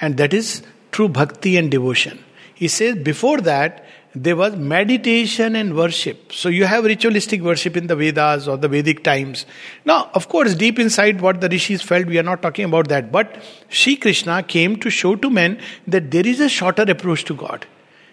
and 0.00 0.16
that 0.16 0.34
is 0.34 0.62
true 0.92 1.08
bhakti 1.08 1.56
and 1.56 1.70
devotion. 1.70 2.22
He 2.54 2.68
says 2.68 2.96
before 2.96 3.40
that, 3.42 3.84
there 4.15 4.35
was 4.35 4.55
meditation 4.55 5.55
and 5.55 5.75
worship. 5.75 6.33
So 6.33 6.49
you 6.49 6.65
have 6.65 6.83
ritualistic 6.83 7.41
worship 7.41 7.77
in 7.77 7.87
the 7.87 7.95
Vedas 7.95 8.47
or 8.47 8.57
the 8.57 8.67
Vedic 8.67 9.03
times. 9.03 9.45
Now, 9.85 10.09
of 10.13 10.27
course, 10.27 10.53
deep 10.53 10.79
inside 10.79 11.21
what 11.21 11.39
the 11.39 11.47
rishis 11.47 11.81
felt, 11.81 12.07
we 12.07 12.19
are 12.19 12.23
not 12.23 12.41
talking 12.41 12.65
about 12.65 12.89
that. 12.89 13.11
But 13.11 13.41
Sri 13.69 13.95
Krishna 13.95 14.43
came 14.43 14.75
to 14.77 14.89
show 14.89 15.15
to 15.15 15.29
men 15.29 15.59
that 15.87 16.11
there 16.11 16.27
is 16.27 16.41
a 16.41 16.49
shorter 16.49 16.83
approach 16.83 17.23
to 17.25 17.33
God. 17.33 17.65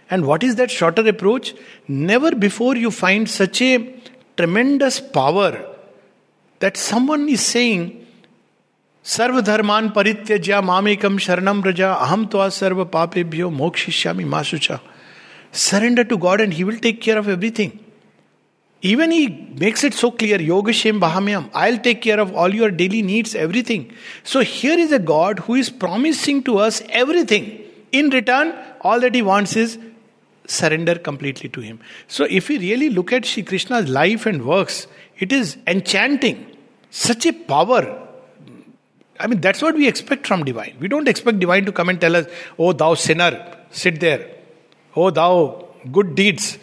And 0.08 0.24
what 0.24 0.42
is 0.42 0.56
that 0.56 0.70
shorter 0.70 1.06
approach? 1.08 1.54
Never 1.88 2.34
before 2.34 2.76
you 2.76 2.90
find 2.90 3.28
such 3.28 3.60
a 3.60 3.94
tremendous 4.36 5.00
power 5.00 5.66
that 6.60 6.76
someone 6.76 7.28
is 7.28 7.40
saying, 7.40 8.04
सर्वधर्मान 9.08 9.88
परित्यज्या 9.88 10.60
मामेकम 10.60 11.16
शरणम 11.18 11.62
रजा 11.64 11.92
अहम 11.92 12.24
तो 12.32 12.48
सर्व 12.50 12.84
पापेभ्यो 12.94 13.48
मोक्षिष्यामि 13.50 14.24
माशुचा 14.24 14.76
Surrender 15.53 16.03
to 16.03 16.17
God 16.17 16.41
and 16.41 16.51
He 16.51 16.63
will 16.63 16.77
take 16.77 16.99
care 16.99 17.17
of 17.17 17.29
everything. 17.29 17.79
Even 18.81 19.11
He 19.11 19.29
makes 19.29 19.83
it 19.83 19.93
so 19.93 20.11
clear 20.11 20.37
Yogashem 20.39 20.99
Bahamyam, 20.99 21.49
I'll 21.53 21.77
take 21.77 22.01
care 22.01 22.19
of 22.19 22.35
all 22.35 22.53
your 22.53 22.69
daily 22.69 23.01
needs, 23.01 23.35
everything. 23.35 23.93
So 24.23 24.41
here 24.41 24.77
is 24.77 24.91
a 24.91 24.99
God 24.99 25.39
who 25.39 25.55
is 25.55 25.69
promising 25.69 26.43
to 26.43 26.57
us 26.57 26.81
everything. 26.89 27.61
In 27.91 28.09
return, 28.09 28.53
all 28.81 28.99
that 28.99 29.13
He 29.15 29.21
wants 29.21 29.55
is 29.55 29.77
surrender 30.47 30.95
completely 30.95 31.49
to 31.49 31.61
Him. 31.61 31.79
So 32.07 32.25
if 32.29 32.49
we 32.49 32.57
really 32.57 32.89
look 32.89 33.13
at 33.13 33.23
Sri 33.23 33.43
Krishna's 33.43 33.87
life 33.87 34.25
and 34.25 34.45
works, 34.45 34.87
it 35.19 35.31
is 35.31 35.55
enchanting. 35.67 36.57
Such 36.89 37.27
a 37.27 37.31
power. 37.31 37.99
I 39.19 39.27
mean, 39.27 39.39
that's 39.39 39.61
what 39.61 39.75
we 39.75 39.87
expect 39.87 40.25
from 40.25 40.43
divine. 40.43 40.75
We 40.79 40.87
don't 40.87 41.07
expect 41.07 41.39
divine 41.39 41.65
to 41.65 41.71
come 41.71 41.89
and 41.89 42.01
tell 42.01 42.15
us, 42.15 42.25
oh, 42.57 42.73
thou 42.73 42.95
sinner, 42.95 43.55
sit 43.69 43.99
there. 43.99 44.32
Oh, 44.95 45.09
thou 45.09 45.67
good 45.91 46.15
deeds. 46.15 46.57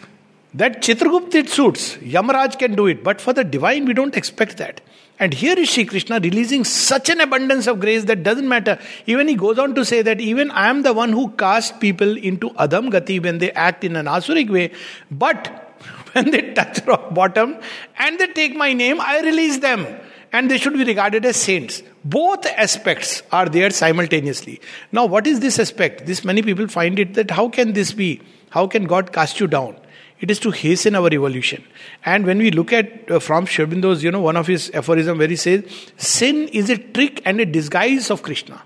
That 0.53 0.81
Chitragupta 0.81 1.35
it 1.35 1.49
suits. 1.49 1.97
Yamaraj 1.97 2.59
can 2.59 2.75
do 2.75 2.87
it. 2.87 3.03
But 3.03 3.21
for 3.21 3.33
the 3.33 3.43
divine, 3.43 3.85
we 3.85 3.93
don't 3.93 4.15
expect 4.17 4.57
that. 4.57 4.81
And 5.19 5.33
here 5.33 5.57
is 5.57 5.69
Sri 5.69 5.85
Krishna 5.85 6.19
releasing 6.19 6.63
such 6.63 7.07
an 7.09 7.21
abundance 7.21 7.67
of 7.67 7.79
grace 7.79 8.05
that 8.05 8.23
doesn't 8.23 8.47
matter. 8.47 8.79
Even 9.05 9.27
he 9.27 9.35
goes 9.35 9.59
on 9.59 9.75
to 9.75 9.85
say 9.85 10.01
that 10.01 10.19
even 10.19 10.49
I 10.51 10.67
am 10.67 10.81
the 10.81 10.93
one 10.93 11.11
who 11.11 11.29
casts 11.31 11.77
people 11.77 12.17
into 12.17 12.51
Adam 12.57 12.89
Gati 12.91 13.21
when 13.23 13.37
they 13.37 13.51
act 13.51 13.83
in 13.83 13.95
an 13.95 14.07
Asuric 14.07 14.49
way. 14.49 14.71
But 15.11 15.47
when 16.13 16.31
they 16.31 16.53
touch 16.53 16.85
rock 16.87 17.13
bottom 17.13 17.57
and 17.99 18.19
they 18.19 18.27
take 18.27 18.55
my 18.55 18.73
name, 18.73 18.99
I 18.99 19.21
release 19.21 19.59
them. 19.59 19.85
And 20.33 20.49
they 20.49 20.57
should 20.57 20.73
be 20.73 20.85
regarded 20.85 21.25
as 21.25 21.35
saints. 21.35 21.83
Both 22.05 22.45
aspects 22.45 23.21
are 23.31 23.49
there 23.49 23.69
simultaneously. 23.69 24.61
Now, 24.91 25.05
what 25.05 25.27
is 25.27 25.41
this 25.41 25.59
aspect? 25.59 26.05
This 26.05 26.23
many 26.23 26.41
people 26.41 26.67
find 26.67 26.97
it 26.99 27.15
that 27.15 27.31
how 27.31 27.49
can 27.49 27.73
this 27.73 27.91
be? 27.91 28.21
How 28.49 28.67
can 28.67 28.85
God 28.85 29.11
cast 29.11 29.39
you 29.39 29.47
down? 29.47 29.75
It 30.21 30.29
is 30.29 30.39
to 30.39 30.51
hasten 30.51 30.95
our 30.95 31.11
evolution. 31.11 31.63
And 32.05 32.25
when 32.25 32.37
we 32.37 32.51
look 32.51 32.71
at 32.71 33.09
uh, 33.09 33.19
from 33.19 33.47
Sri 33.47 33.65
you 33.65 34.11
know, 34.11 34.21
one 34.21 34.37
of 34.37 34.47
his 34.47 34.69
aphorism 34.73 35.17
where 35.17 35.27
he 35.27 35.35
says, 35.35 35.63
sin 35.97 36.47
is 36.49 36.69
a 36.69 36.77
trick 36.77 37.21
and 37.25 37.41
a 37.41 37.45
disguise 37.45 38.11
of 38.11 38.21
Krishna. 38.21 38.61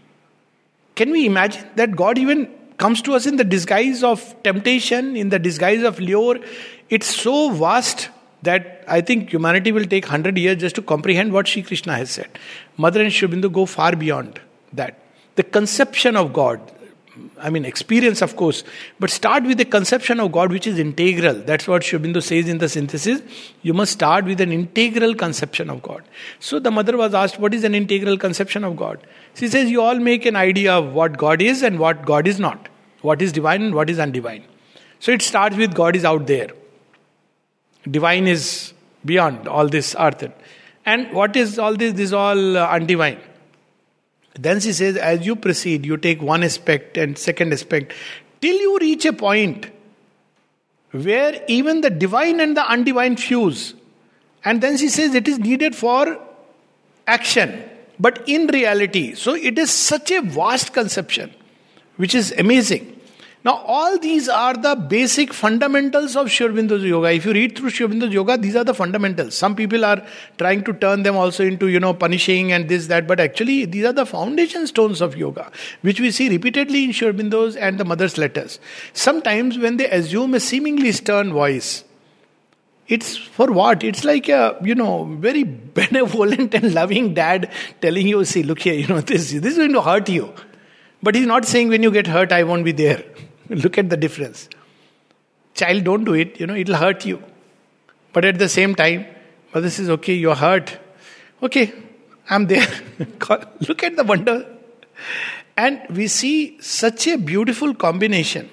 Can 0.95 1.11
we 1.11 1.25
imagine 1.25 1.65
that 1.75 1.95
God 1.95 2.17
even 2.17 2.53
comes 2.77 3.01
to 3.03 3.13
us 3.13 3.25
in 3.25 3.37
the 3.37 3.43
disguise 3.45 4.03
of 4.03 4.35
temptation, 4.43 5.15
in 5.15 5.29
the 5.29 5.39
disguise 5.39 5.81
of 5.83 5.99
lure? 5.99 6.39
It's 6.89 7.07
so 7.07 7.51
vast 7.51 8.09
that 8.45 8.83
I 8.87 9.01
think 9.01 9.31
humanity 9.31 9.71
will 9.71 9.85
take 9.85 10.05
100 10.05 10.37
years 10.37 10.57
just 10.57 10.75
to 10.75 10.81
comprehend 10.81 11.33
what 11.33 11.47
Sri 11.47 11.61
Krishna 11.61 11.95
has 11.97 12.11
said. 12.11 12.29
Mother 12.77 13.01
and 13.01 13.11
Sri 13.11 13.27
Aurobindo 13.27 13.51
go 13.51 13.65
far 13.65 13.95
beyond 13.95 14.39
that. 14.73 14.99
The 15.35 15.43
conception 15.43 16.15
of 16.15 16.31
God, 16.31 16.61
I 17.39 17.49
mean, 17.49 17.65
experience, 17.65 18.21
of 18.21 18.35
course, 18.35 18.63
but 18.99 19.09
start 19.09 19.43
with 19.43 19.57
the 19.57 19.65
conception 19.65 20.19
of 20.19 20.31
God 20.31 20.51
which 20.51 20.65
is 20.65 20.79
integral. 20.79 21.33
That's 21.33 21.67
what 21.67 21.83
Sri 21.83 21.99
Aurobindo 21.99 22.23
says 22.23 22.47
in 22.47 22.57
the 22.57 22.69
synthesis. 22.69 23.21
You 23.61 23.73
must 23.73 23.91
start 23.91 24.25
with 24.25 24.39
an 24.41 24.51
integral 24.51 25.15
conception 25.15 25.69
of 25.69 25.81
God. 25.81 26.03
So 26.39 26.59
the 26.59 26.71
mother 26.71 26.97
was 26.97 27.13
asked, 27.13 27.39
What 27.39 27.53
is 27.53 27.63
an 27.63 27.75
integral 27.75 28.17
conception 28.17 28.63
of 28.63 28.77
God? 28.77 29.05
She 29.35 29.47
says, 29.47 29.69
You 29.69 29.81
all 29.81 29.99
make 29.99 30.25
an 30.25 30.35
idea 30.35 30.73
of 30.73 30.93
what 30.93 31.17
God 31.17 31.41
is 31.41 31.61
and 31.61 31.79
what 31.79 32.05
God 32.05 32.27
is 32.27 32.39
not, 32.39 32.69
what 33.01 33.21
is 33.21 33.31
divine 33.31 33.61
and 33.61 33.75
what 33.75 33.89
is 33.89 33.97
undivine. 33.97 34.43
So 34.99 35.11
it 35.11 35.21
starts 35.21 35.57
with 35.57 35.73
God 35.73 35.95
is 35.95 36.05
out 36.05 36.27
there. 36.27 36.49
Divine 37.89 38.27
is 38.27 38.73
beyond 39.03 39.47
all 39.47 39.67
this 39.67 39.95
earth. 39.99 40.31
And 40.85 41.11
what 41.11 41.35
is 41.35 41.59
all 41.59 41.75
this? 41.75 41.93
This 41.93 42.05
is 42.05 42.13
all 42.13 42.57
uh, 42.57 42.67
undivine. 42.69 43.19
Then 44.33 44.59
she 44.59 44.73
says, 44.73 44.97
as 44.97 45.25
you 45.25 45.35
proceed, 45.35 45.85
you 45.85 45.97
take 45.97 46.21
one 46.21 46.43
aspect 46.43 46.97
and 46.97 47.17
second 47.17 47.53
aspect 47.53 47.93
till 48.41 48.55
you 48.55 48.77
reach 48.79 49.05
a 49.05 49.13
point 49.13 49.67
where 50.91 51.43
even 51.47 51.81
the 51.81 51.89
divine 51.89 52.39
and 52.39 52.55
the 52.55 52.61
undivine 52.61 53.19
fuse. 53.19 53.73
And 54.43 54.61
then 54.61 54.77
she 54.77 54.89
says 54.89 55.15
it 55.15 55.27
is 55.27 55.39
needed 55.39 55.75
for 55.75 56.19
action, 57.07 57.63
but 57.99 58.27
in 58.27 58.47
reality. 58.47 59.15
So 59.15 59.33
it 59.33 59.57
is 59.57 59.71
such 59.71 60.11
a 60.11 60.21
vast 60.21 60.73
conception, 60.73 61.33
which 61.95 62.13
is 62.13 62.31
amazing. 62.37 62.94
Now, 63.45 63.57
all 63.57 63.99
these 63.99 64.27
are 64.27 64.55
the 64.55 64.75
basic 64.75 65.31
fundamentals 65.31 66.15
of 66.15 66.25
Aurobindo's 66.25 66.83
yoga. 66.83 67.11
If 67.11 67.25
you 67.25 67.33
read 67.33 67.55
through 67.55 67.69
Aurobindo's 67.69 68.11
yoga, 68.11 68.39
these 68.39 68.55
are 68.55 68.63
the 68.63 68.73
fundamentals. 68.73 69.37
Some 69.37 69.55
people 69.55 69.85
are 69.85 70.03
trying 70.39 70.63
to 70.63 70.73
turn 70.73 71.03
them 71.03 71.15
also 71.15 71.45
into, 71.45 71.67
you 71.67 71.79
know, 71.79 71.93
punishing 71.93 72.51
and 72.53 72.67
this, 72.67 72.87
that, 72.87 73.05
but 73.07 73.19
actually, 73.19 73.65
these 73.65 73.85
are 73.85 73.93
the 73.93 74.07
foundation 74.07 74.65
stones 74.65 74.99
of 74.99 75.15
yoga, 75.15 75.51
which 75.83 75.99
we 75.99 76.09
see 76.09 76.27
repeatedly 76.27 76.85
in 76.85 76.89
Aurobindo's 76.89 77.55
and 77.55 77.79
the 77.79 77.85
mother's 77.85 78.17
letters. 78.17 78.59
Sometimes, 78.93 79.59
when 79.59 79.77
they 79.77 79.91
assume 79.91 80.33
a 80.33 80.39
seemingly 80.39 80.91
stern 80.91 81.31
voice, 81.31 81.83
it's 82.87 83.15
for 83.15 83.51
what? 83.51 83.83
It's 83.83 84.03
like 84.03 84.27
a, 84.27 84.57
you 84.63 84.73
know, 84.73 85.03
very 85.19 85.43
benevolent 85.43 86.55
and 86.55 86.73
loving 86.73 87.13
dad 87.13 87.51
telling 87.79 88.07
you, 88.07 88.25
see, 88.25 88.41
look 88.41 88.61
here, 88.61 88.73
you 88.73 88.87
know, 88.87 89.01
this, 89.01 89.33
this 89.33 89.51
is 89.51 89.57
going 89.57 89.73
to 89.73 89.83
hurt 89.83 90.09
you. 90.09 90.33
But 91.03 91.13
he's 91.13 91.27
not 91.27 91.45
saying 91.45 91.69
when 91.69 91.83
you 91.83 91.91
get 91.91 92.07
hurt, 92.07 92.31
I 92.31 92.41
won't 92.41 92.65
be 92.65 92.71
there. 92.71 93.03
Look 93.49 93.77
at 93.77 93.89
the 93.89 93.97
difference. 93.97 94.49
Child, 95.53 95.83
don't 95.83 96.03
do 96.03 96.13
it, 96.13 96.39
you 96.39 96.47
know, 96.47 96.55
it'll 96.55 96.75
hurt 96.75 97.05
you. 97.05 97.21
But 98.13 98.25
at 98.25 98.39
the 98.39 98.49
same 98.49 98.75
time, 98.75 99.05
mother 99.53 99.69
says, 99.69 99.89
okay, 99.89 100.13
you're 100.13 100.35
hurt. 100.35 100.77
Okay, 101.43 101.73
I'm 102.29 102.47
there. 102.47 102.67
Look 103.67 103.83
at 103.83 103.95
the 103.95 104.03
wonder. 104.03 104.45
And 105.57 105.81
we 105.89 106.07
see 106.07 106.59
such 106.61 107.07
a 107.07 107.17
beautiful 107.17 107.73
combination 107.73 108.49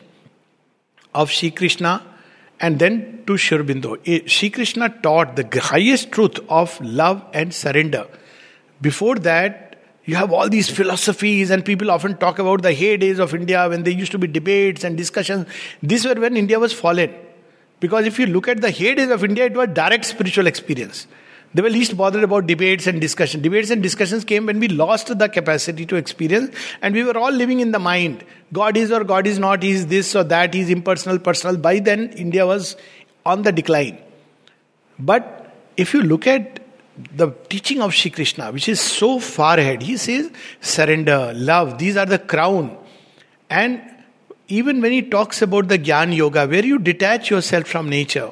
of 1.15 1.31
Sri 1.31 1.51
Krishna 1.51 2.03
and 2.61 2.79
then 2.79 3.25
to 3.27 3.37
Sri 3.37 3.59
Aurobindo. 3.59 3.99
Eh, 4.07 4.27
Sri 4.27 4.51
Krishna 4.51 4.89
taught 4.89 5.37
the 5.37 5.61
highest 5.61 6.13
truth 6.13 6.39
of 6.49 6.81
love 6.81 7.25
and 7.33 7.53
surrender. 7.53 8.07
Before 8.81 9.17
that, 9.17 9.62
you 10.05 10.17
have 10.17 10.33
all 10.33 10.49
these 10.49 10.69
philosophies, 10.69 11.51
and 11.51 11.65
people 11.65 11.91
often 11.91 12.17
talk 12.17 12.39
about 12.39 12.63
the 12.63 12.71
heydays 12.71 13.19
of 13.19 13.35
India 13.35 13.69
when 13.69 13.85
there 13.85 13.93
used 13.93 14.13
to 14.13 14.19
be 14.19 14.27
debates 14.27 14.85
and 14.85 14.97
discussions. 14.97 15.47
These 15.83 16.05
were 16.05 16.15
when 16.15 16.37
India 16.37 16.59
was 16.59 16.73
fallen. 16.73 17.15
Because 17.79 18.07
if 18.07 18.19
you 18.19 18.27
look 18.27 18.49
at 18.49 18.61
the 18.61 18.69
heydays 18.69 19.13
of 19.13 19.25
India, 19.25 19.47
it 19.47 19.55
was 19.55 19.69
direct 19.69 20.05
spiritual 20.05 20.47
experience. 20.47 21.07
They 21.55 21.63
were 21.63 21.71
least 21.71 21.97
bothered 21.97 22.23
about 22.25 22.47
debates 22.47 22.87
and 22.87 23.01
discussion. 23.01 23.43
Debates 23.43 23.71
and 23.71 23.83
discussions 23.83 24.25
came 24.25 24.47
when 24.47 24.59
we 24.59 24.69
lost 24.69 25.19
the 25.19 25.29
capacity 25.29 25.85
to 25.87 25.97
experience 25.97 26.57
and 26.81 26.95
we 26.95 27.03
were 27.03 27.17
all 27.17 27.31
living 27.31 27.61
in 27.61 27.73
the 27.73 27.79
mind. 27.79 28.25
God 28.53 28.77
is 28.77 28.91
or 28.91 29.05
God 29.05 29.27
is 29.27 29.39
not, 29.39 29.63
is 29.63 29.89
this 29.89 30.17
or 30.17 30.25
that 30.25 30.55
is 30.55 30.71
impersonal, 30.71 31.19
personal. 31.19 31.59
By 31.59 31.79
then, 31.79 32.09
India 32.13 32.47
was 32.47 32.77
on 33.27 33.43
the 33.43 33.53
decline. 33.53 33.99
But 34.99 35.55
if 35.77 35.93
you 35.93 36.03
look 36.03 36.27
at 36.27 36.62
the 37.15 37.31
teaching 37.49 37.81
of 37.81 37.95
Sri 37.95 38.11
Krishna, 38.11 38.53
which 38.53 38.69
is 38.69 38.81
so 38.81 39.19
far 39.19 39.59
ahead. 39.59 39.83
He 39.83 39.97
says 39.97 40.31
surrender, 40.61 41.33
love, 41.35 41.79
these 41.79 41.97
are 41.97 42.07
the 42.07 42.19
crown. 42.19 42.77
And 43.51 43.81
even 44.49 44.81
when 44.81 44.93
he 44.93 45.03
talks 45.03 45.43
about 45.43 45.69
the 45.69 45.79
Gyan 45.79 46.15
Yoga, 46.15 46.47
where 46.47 46.65
you 46.65 46.79
detach 46.79 47.31
yourself 47.31 47.67
from 47.67 47.89
nature, 47.89 48.31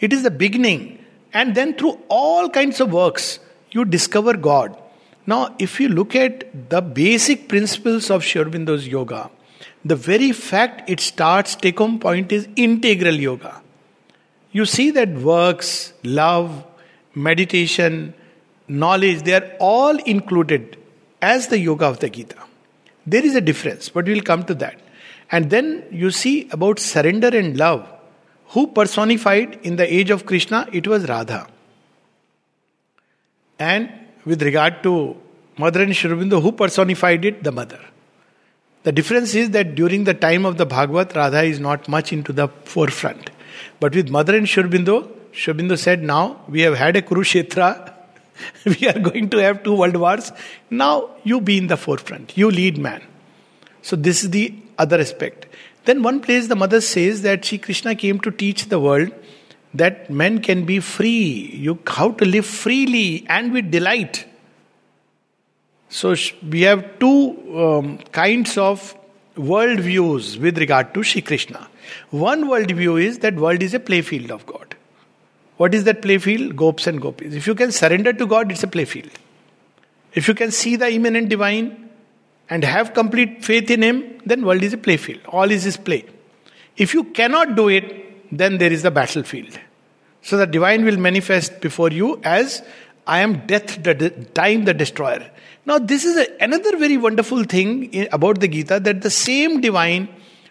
it 0.00 0.12
is 0.12 0.22
the 0.22 0.30
beginning. 0.30 1.04
And 1.32 1.54
then 1.54 1.74
through 1.74 2.00
all 2.08 2.48
kinds 2.48 2.80
of 2.80 2.92
works, 2.92 3.40
you 3.70 3.84
discover 3.84 4.36
God. 4.36 4.76
Now, 5.26 5.54
if 5.58 5.80
you 5.80 5.88
look 5.88 6.14
at 6.14 6.70
the 6.70 6.80
basic 6.80 7.48
principles 7.48 8.10
of 8.10 8.22
Sri 8.22 8.42
Aurobindo's 8.42 8.86
yoga, 8.86 9.30
the 9.84 9.96
very 9.96 10.32
fact 10.32 10.88
it 10.88 11.00
starts, 11.00 11.54
take 11.54 11.78
home 11.78 11.98
point 11.98 12.30
is 12.30 12.48
integral 12.56 13.14
yoga. 13.14 13.62
You 14.52 14.66
see 14.66 14.90
that 14.92 15.10
works, 15.14 15.94
love, 16.04 16.64
meditation, 17.14 18.14
knowledge, 18.68 19.22
they 19.22 19.34
are 19.34 19.52
all 19.60 19.96
included 19.98 20.76
as 21.22 21.48
the 21.48 21.58
yoga 21.58 21.86
of 21.86 22.00
the 22.00 22.10
Gita. 22.10 22.36
There 23.06 23.24
is 23.24 23.34
a 23.34 23.40
difference, 23.40 23.88
but 23.88 24.06
we'll 24.06 24.22
come 24.22 24.44
to 24.44 24.54
that. 24.56 24.80
And 25.30 25.50
then 25.50 25.84
you 25.90 26.10
see 26.10 26.48
about 26.50 26.78
surrender 26.78 27.28
and 27.28 27.56
love. 27.56 27.88
Who 28.48 28.66
personified 28.68 29.60
in 29.62 29.76
the 29.76 29.92
age 29.92 30.10
of 30.10 30.26
Krishna? 30.26 30.68
It 30.72 30.86
was 30.86 31.08
Radha. 31.08 31.48
And 33.58 33.90
with 34.24 34.42
regard 34.42 34.82
to 34.82 35.16
Mother 35.56 35.82
and 35.82 35.94
who 35.94 36.52
personified 36.52 37.24
it? 37.24 37.44
The 37.44 37.52
mother. 37.52 37.80
The 38.82 38.92
difference 38.92 39.34
is 39.34 39.50
that 39.50 39.74
during 39.76 40.04
the 40.04 40.14
time 40.14 40.44
of 40.44 40.58
the 40.58 40.66
Bhagavat, 40.66 41.14
Radha 41.14 41.42
is 41.42 41.60
not 41.60 41.88
much 41.88 42.12
into 42.12 42.32
the 42.32 42.48
forefront. 42.48 43.30
But 43.80 43.94
with 43.94 44.10
Mother 44.10 44.36
and 44.36 44.48
Shurbindo 45.34 45.76
said, 45.76 46.02
Now 46.02 46.40
we 46.48 46.60
have 46.62 46.76
had 46.76 46.96
a 46.96 47.02
Kurukshetra, 47.02 47.92
we 48.64 48.88
are 48.88 48.98
going 48.98 49.28
to 49.30 49.38
have 49.38 49.62
two 49.62 49.74
world 49.74 49.96
wars. 49.96 50.32
Now 50.70 51.10
you 51.24 51.40
be 51.40 51.58
in 51.58 51.66
the 51.66 51.76
forefront, 51.76 52.36
you 52.36 52.50
lead 52.50 52.78
man. 52.78 53.02
So, 53.82 53.96
this 53.96 54.24
is 54.24 54.30
the 54.30 54.54
other 54.78 54.98
aspect. 54.98 55.46
Then, 55.84 56.02
one 56.02 56.20
place 56.20 56.46
the 56.46 56.56
mother 56.56 56.80
says 56.80 57.22
that 57.22 57.44
Sri 57.44 57.58
Krishna 57.58 57.94
came 57.94 58.18
to 58.20 58.30
teach 58.30 58.66
the 58.66 58.80
world 58.80 59.12
that 59.74 60.08
men 60.08 60.40
can 60.40 60.64
be 60.64 60.78
free, 60.80 61.50
you 61.52 61.78
how 61.86 62.12
to 62.12 62.24
live 62.24 62.46
freely 62.46 63.26
and 63.28 63.52
with 63.52 63.70
delight. 63.70 64.24
So 65.88 66.14
we 66.48 66.62
have 66.62 66.98
two 66.98 67.60
um, 67.60 67.98
kinds 68.12 68.56
of 68.56 68.96
world 69.36 69.80
views 69.80 70.38
with 70.38 70.58
regard 70.58 70.94
to 70.94 71.02
Sri 71.02 71.20
Krishna. 71.20 71.68
One 72.10 72.48
world 72.48 72.70
view 72.70 72.96
is 72.96 73.18
that 73.18 73.34
world 73.34 73.62
is 73.62 73.74
a 73.74 73.80
playfield 73.80 74.30
of 74.30 74.46
God. 74.46 74.73
What 75.56 75.74
is 75.74 75.84
that 75.84 76.02
playfield? 76.02 76.56
Gopes 76.56 76.86
and 76.86 77.00
gopis. 77.00 77.34
If 77.34 77.46
you 77.46 77.54
can 77.54 77.70
surrender 77.72 78.12
to 78.12 78.26
God, 78.26 78.50
it's 78.50 78.64
a 78.64 78.66
playfield. 78.66 79.10
If 80.12 80.28
you 80.28 80.34
can 80.34 80.50
see 80.50 80.76
the 80.76 80.90
immanent 80.90 81.28
divine 81.28 81.90
and 82.50 82.64
have 82.64 82.94
complete 82.94 83.44
faith 83.44 83.70
in 83.70 83.82
Him, 83.82 84.20
then 84.26 84.44
world 84.44 84.62
is 84.62 84.72
a 84.72 84.76
playfield. 84.76 85.20
All 85.28 85.50
is 85.50 85.64
His 85.64 85.76
play. 85.76 86.04
If 86.76 86.92
you 86.94 87.04
cannot 87.04 87.54
do 87.54 87.68
it, 87.68 88.36
then 88.36 88.58
there 88.58 88.72
is 88.72 88.82
the 88.82 88.90
battlefield. 88.90 89.58
So 90.22 90.36
the 90.36 90.46
divine 90.46 90.84
will 90.84 90.96
manifest 90.96 91.60
before 91.60 91.90
you 91.90 92.20
as 92.24 92.62
I 93.06 93.20
am 93.20 93.46
death, 93.46 93.82
the 93.82 94.10
time, 94.34 94.64
the 94.64 94.74
destroyer. 94.74 95.30
Now, 95.66 95.78
this 95.78 96.04
is 96.04 96.16
a, 96.16 96.42
another 96.42 96.76
very 96.76 96.96
wonderful 96.96 97.44
thing 97.44 98.08
about 98.12 98.40
the 98.40 98.48
Gita 98.48 98.80
that 98.80 99.02
the 99.02 99.10
same 99.10 99.60
divine 99.60 100.08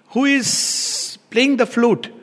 who 0.09 0.25
is 0.25 1.17
playing 1.29 1.57
the 1.57 1.65
flute 1.65 2.13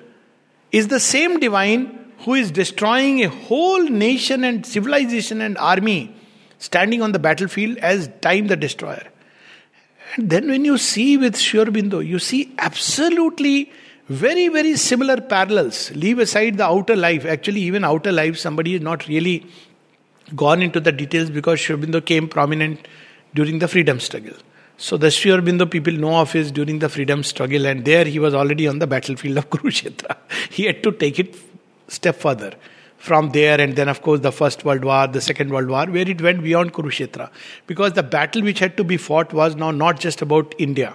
is 0.70 0.88
the 0.88 1.00
same 1.00 1.40
divine 1.40 2.00
who 2.21 2.35
is 2.35 2.50
destroying 2.50 3.23
a 3.25 3.29
whole 3.29 3.83
nation 3.83 4.45
and 4.45 4.65
civilization 4.67 5.41
and 5.41 5.57
army 5.59 6.15
standing 6.59 7.03
on 7.03 7.12
the 7.12 7.19
battlefield 7.19 7.79
as 7.79 8.09
time 8.21 8.47
the 8.47 8.57
destroyer. 8.57 9.07
And 10.17 10.29
then 10.29 10.49
when 10.49 10.65
you 10.65 10.77
see 10.77 11.17
with 11.17 11.37
Sri 11.37 11.61
Aurobindo, 11.61 12.07
you 12.07 12.19
see 12.19 12.53
absolutely 12.59 13.73
very, 14.09 14.49
very 14.49 14.77
similar 14.77 15.21
parallels. 15.21 15.91
Leave 15.93 16.19
aside 16.19 16.59
the 16.59 16.65
outer 16.65 16.97
life. 16.97 17.25
Actually, 17.25 17.61
even 17.62 17.85
outer 17.85 18.12
life, 18.12 18.37
somebody 18.37 18.75
is 18.75 18.81
not 18.81 19.07
really 19.07 19.47
gone 20.35 20.62
into 20.62 20.81
the 20.81 20.93
details 20.93 21.31
because 21.31 21.61
Sri 21.61 21.77
Aurobindo 21.77 22.05
came 22.05 22.29
prominent 22.29 22.87
during 23.35 23.61
the 23.61 23.69
freedom 23.69 24.00
struggle. 24.00 24.35
So 24.77 24.97
the 24.97 25.11
Sri 25.11 25.31
people 25.67 25.93
know 25.93 26.17
of 26.17 26.33
his 26.33 26.50
during 26.50 26.81
the 26.81 26.89
freedom 26.89 27.23
struggle, 27.23 27.67
and 27.67 27.85
there 27.85 28.05
he 28.05 28.19
was 28.19 28.35
already 28.35 28.67
on 28.67 28.79
the 28.79 28.87
battlefield 28.87 29.39
of 29.39 29.50
Kurukshetra. 29.50 30.17
he 30.50 30.65
had 30.65 30.83
to 30.83 30.93
take 30.93 31.19
it 31.19 31.37
step 31.90 32.16
further 32.16 32.52
from 32.97 33.30
there, 33.30 33.61
and 33.61 33.76
then 33.76 33.88
of 33.88 34.02
course 34.02 34.20
the 34.20 34.32
First 34.32 34.64
World 34.64 34.85
War, 34.85 35.06
the 35.06 35.20
Second 35.20 35.50
World 35.50 35.68
War, 35.68 35.87
where 35.87 36.09
it 36.09 36.20
went 36.20 36.42
beyond 36.42 36.73
Kurukshetra, 36.73 37.30
because 37.66 37.94
the 37.94 38.02
battle 38.02 38.42
which 38.42 38.59
had 38.59 38.76
to 38.76 38.85
be 38.85 38.97
fought 38.97 39.32
was 39.32 39.56
now 39.56 39.70
not 39.70 40.00
just 40.00 40.20
about 40.23 40.54
India 40.59 40.94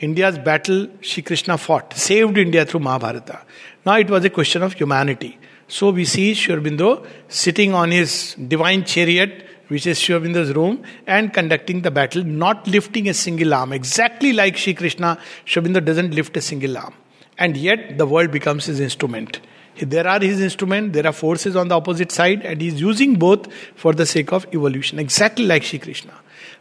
India's 0.00 0.38
battle, 0.38 0.88
Shri 1.02 1.22
Krishna 1.22 1.58
fought, 1.58 1.92
saved 1.92 2.38
India 2.38 2.64
through 2.64 2.80
Mahabharata. 2.80 3.40
Now 3.84 3.98
it 3.98 4.08
was 4.08 4.24
a 4.24 4.30
question 4.30 4.62
of 4.62 4.72
humanity. 4.72 5.38
So 5.68 5.90
we 5.90 6.06
see 6.06 6.32
Sri 6.32 6.54
Aurobindo 6.54 7.06
sitting 7.28 7.74
on 7.74 7.90
his 7.90 8.34
divine 8.34 8.84
chariot, 8.84 9.46
which 9.68 9.86
is 9.86 9.98
Sri 9.98 10.14
Aurobindo's 10.14 10.54
room, 10.54 10.82
and 11.06 11.34
conducting 11.34 11.82
the 11.82 11.90
battle, 11.90 12.24
not 12.24 12.66
lifting 12.66 13.10
a 13.10 13.14
single 13.14 13.52
arm. 13.52 13.74
Exactly 13.74 14.32
like 14.32 14.56
Shri 14.56 14.72
Krishna, 14.72 15.18
Sri 15.44 15.62
doesn't 15.62 16.14
lift 16.14 16.34
a 16.36 16.40
single 16.40 16.78
arm. 16.78 16.94
And 17.36 17.56
yet 17.56 17.98
the 17.98 18.06
world 18.06 18.30
becomes 18.30 18.64
his 18.64 18.80
instrument. 18.80 19.40
There 19.80 20.06
are 20.06 20.20
his 20.20 20.40
instruments, 20.40 20.94
there 20.94 21.06
are 21.06 21.12
forces 21.12 21.56
on 21.56 21.68
the 21.68 21.76
opposite 21.76 22.12
side, 22.12 22.42
and 22.42 22.60
he's 22.60 22.80
using 22.80 23.14
both 23.16 23.52
for 23.74 23.92
the 23.92 24.06
sake 24.06 24.32
of 24.32 24.46
evolution, 24.52 24.98
exactly 24.98 25.46
like 25.46 25.62
Shri 25.62 25.78
Krishna. 25.78 26.12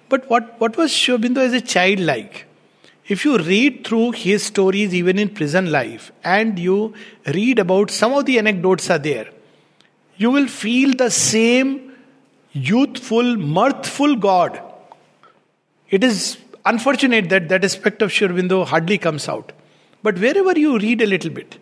But 0.08 0.30
what, 0.30 0.60
what 0.60 0.78
was 0.78 0.92
Sri 0.92 1.16
Aurobindo 1.16 1.38
as 1.38 1.54
a 1.54 1.62
child 1.62 2.00
like? 2.00 2.46
If 3.08 3.26
you 3.26 3.38
read 3.38 3.86
through 3.86 4.12
his 4.12 4.43
stories, 4.43 4.93
even 4.93 5.20
in 5.20 5.30
prison 5.30 5.72
life, 5.72 6.12
and 6.24 6.58
you 6.58 6.93
read 7.26 7.60
about 7.60 7.91
some 7.91 8.13
of 8.13 8.26
the 8.26 8.38
anecdotes 8.38 8.89
are 8.89 9.00
there, 9.00 9.30
you 10.17 10.32
will 10.32 10.48
feel 10.48 10.93
the 10.96 11.10
same 11.12 11.93
youthful, 12.52 13.36
mirthful 13.36 14.15
God. 14.15 14.62
It 15.89 16.04
is 16.04 16.38
unfortunate 16.65 17.30
that 17.30 17.50
that 17.50 17.63
aspect 17.63 18.02
of 18.02 18.12
Sri 18.12 18.48
hardly 18.65 18.98
comes 18.98 19.28
out. 19.28 19.52
But 20.02 20.17
wherever 20.17 20.58
you 20.58 20.78
read 20.78 21.02
a 21.02 21.08
little 21.08 21.32
bit, 21.32 21.59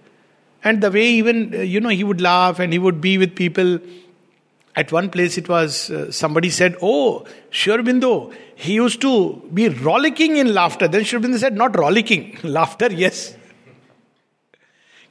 and 0.67 0.83
the 0.83 0.91
way 0.91 1.07
even, 1.21 1.37
you 1.75 1.79
know, 1.79 1.89
he 1.89 2.03
would 2.03 2.21
laugh 2.21 2.59
and 2.59 2.73
he 2.73 2.79
would 2.79 2.99
be 2.99 3.17
with 3.17 3.35
people 3.35 3.79
at 4.75 4.91
one 4.91 5.09
place, 5.09 5.37
it 5.39 5.49
was 5.49 5.89
uh, 5.89 6.11
somebody 6.11 6.49
said, 6.51 6.75
Oh, 6.83 7.25
Sri 7.49 7.73
Aurobindo, 7.73 8.33
he 8.55 8.73
used 8.73 9.01
to 9.01 9.41
be 9.51 9.69
rollicking 9.69 10.37
in 10.37 10.53
laughter. 10.53 10.87
Then 10.87 11.03
Sri 11.03 11.19
Aurobindo 11.19 11.39
said, 11.39 11.55
Not 11.55 11.75
rollicking, 11.75 12.37
laughter, 12.43 12.91
yes. 12.91 13.35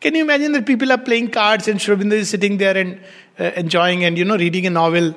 Can 0.00 0.14
you 0.14 0.22
imagine 0.22 0.52
that 0.52 0.66
people 0.66 0.92
are 0.92 0.98
playing 0.98 1.30
cards 1.30 1.66
and 1.68 1.80
Sri 1.82 1.96
Aurobindo 1.96 2.12
is 2.12 2.28
sitting 2.28 2.58
there 2.58 2.76
and 2.76 3.00
uh, 3.40 3.50
enjoying 3.56 4.04
and, 4.04 4.16
you 4.16 4.24
know, 4.24 4.36
reading 4.36 4.66
a 4.66 4.70
novel 4.70 5.16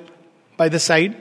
by 0.57 0.69
the 0.69 0.79
side, 0.79 1.15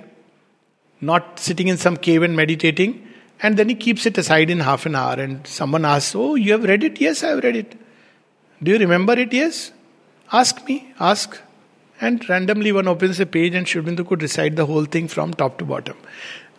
not 1.00 1.38
sitting 1.38 1.68
in 1.68 1.76
some 1.76 1.96
cave 1.96 2.22
and 2.22 2.34
meditating. 2.34 3.06
And 3.42 3.58
then 3.58 3.68
he 3.68 3.74
keeps 3.74 4.06
it 4.06 4.16
aside 4.16 4.48
in 4.48 4.60
half 4.60 4.86
an 4.86 4.94
hour 4.94 5.14
and 5.14 5.46
someone 5.46 5.84
asks, 5.84 6.14
Oh, 6.14 6.34
you 6.34 6.52
have 6.52 6.64
read 6.64 6.82
it? 6.82 6.98
Yes, 6.98 7.22
I 7.22 7.28
have 7.30 7.44
read 7.44 7.56
it. 7.56 7.76
Do 8.62 8.72
you 8.72 8.78
remember 8.78 9.12
it? 9.12 9.32
Yes. 9.32 9.72
Ask 10.32 10.66
me, 10.66 10.92
ask. 10.98 11.40
And 12.00 12.28
randomly 12.28 12.72
one 12.72 12.86
opens 12.86 13.18
a 13.20 13.26
page 13.26 13.54
and 13.54 13.66
Sri 13.66 13.82
could 13.82 14.22
recite 14.22 14.56
the 14.56 14.66
whole 14.66 14.84
thing 14.84 15.08
from 15.08 15.32
top 15.32 15.58
to 15.58 15.64
bottom. 15.64 15.96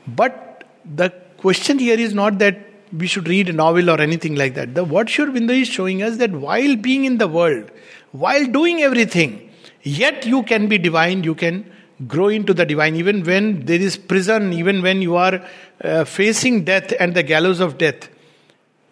But 0.07 0.63
the 0.85 1.11
question 1.37 1.79
here 1.79 1.99
is 1.99 2.13
not 2.13 2.39
that 2.39 2.59
we 2.91 3.07
should 3.07 3.27
read 3.27 3.49
a 3.49 3.53
novel 3.53 3.89
or 3.89 4.01
anything 4.01 4.35
like 4.35 4.55
that. 4.55 4.75
The 4.75 4.83
what 4.83 5.09
Sri 5.09 5.25
Aurobindo 5.25 5.61
is 5.61 5.67
showing 5.67 6.01
us 6.01 6.17
that 6.17 6.31
while 6.31 6.75
being 6.75 7.05
in 7.05 7.17
the 7.19 7.27
world, 7.27 7.71
while 8.11 8.45
doing 8.45 8.81
everything, 8.81 9.49
yet 9.83 10.25
you 10.25 10.43
can 10.43 10.67
be 10.67 10.77
divine, 10.77 11.23
you 11.23 11.35
can 11.35 11.69
grow 12.07 12.29
into 12.29 12.53
the 12.53 12.65
divine. 12.65 12.95
Even 12.95 13.23
when 13.23 13.65
there 13.65 13.79
is 13.79 13.97
prison, 13.97 14.51
even 14.53 14.81
when 14.81 15.01
you 15.01 15.15
are 15.15 15.41
uh, 15.83 16.03
facing 16.05 16.63
death 16.63 16.93
and 16.99 17.13
the 17.13 17.23
gallows 17.23 17.59
of 17.59 17.77
death, 17.77 18.09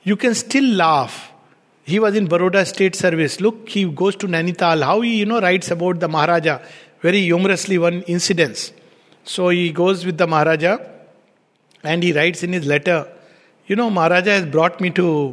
you 0.03 0.15
can 0.15 0.35
still 0.35 0.63
laugh 0.63 1.31
he 1.88 2.00
was 2.00 2.15
in 2.15 2.28
Baroda 2.28 2.65
State 2.65 2.97
Service. 2.97 3.39
Look, 3.39 3.69
he 3.69 3.86
goes 3.86 4.17
to 4.17 4.28
Nainital. 4.28 4.84
How 4.84 5.00
he, 5.00 5.19
you 5.19 5.26
know, 5.26 5.39
writes 5.39 5.71
about 5.71 6.02
the 6.02 6.10
Maharaja. 6.10 6.60
Very 7.02 7.21
humorously, 7.21 7.78
one 7.78 8.02
incidents. 8.02 8.73
So 9.23 9.47
he 9.47 9.71
goes 9.71 10.06
with 10.06 10.17
the 10.17 10.28
Maharaja 10.28 10.80
and 11.84 12.04
he 12.04 12.12
writes 12.12 12.43
in 12.43 12.52
his 12.52 12.65
letter, 12.65 13.08
you 13.67 13.78
know, 13.78 13.89
Maharaja 13.89 14.32
has 14.32 14.45
brought 14.45 14.82
me 14.82 14.89
to, 14.91 15.30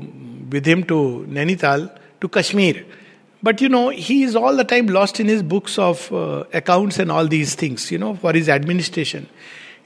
with 0.50 0.64
him 0.64 0.84
to 0.84 1.26
Nainital, 1.28 1.90
to 2.20 2.28
Kashmir. 2.28 2.84
But 3.42 3.60
you 3.60 3.68
know, 3.68 3.88
he 3.88 4.22
is 4.22 4.36
all 4.36 4.54
the 4.54 4.64
time 4.64 4.86
lost 4.86 5.18
in 5.18 5.26
his 5.26 5.42
books 5.42 5.76
of 5.76 6.12
uh, 6.12 6.44
accounts 6.52 7.00
and 7.00 7.10
all 7.10 7.26
these 7.26 7.56
things, 7.56 7.90
you 7.90 7.98
know, 7.98 8.14
for 8.14 8.32
his 8.32 8.48
administration. 8.48 9.28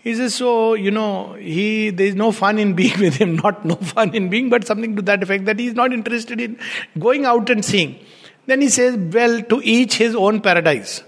He 0.03 0.15
says, 0.15 0.35
so, 0.35 0.75
you 0.75 0.91
know, 0.91 1.35
he 1.35 1.91
there 1.91 2.07
is 2.07 2.15
no 2.15 2.31
fun 2.33 2.59
in 2.59 2.75
being 2.75 2.99
with 3.01 3.17
him, 3.17 3.37
not 3.45 3.65
no 3.65 3.75
fun 3.77 4.15
in 4.15 4.29
being, 4.29 4.49
but 4.49 4.67
something 4.67 4.97
to 4.97 5.03
that 5.03 5.23
effect 5.23 5.45
that 5.47 5.59
he 5.59 5.67
is 5.67 5.75
not 5.75 5.93
interested 5.93 6.41
in 6.41 6.59
going 6.99 7.25
out 7.25 7.51
and 7.51 7.65
seeing. 7.65 7.99
Then 8.47 8.63
he 8.63 8.69
says, 8.69 8.97
well, 8.97 9.43
to 9.43 9.61
each 9.63 9.97
his 9.97 10.15
own 10.15 10.41
paradise. 10.41 11.03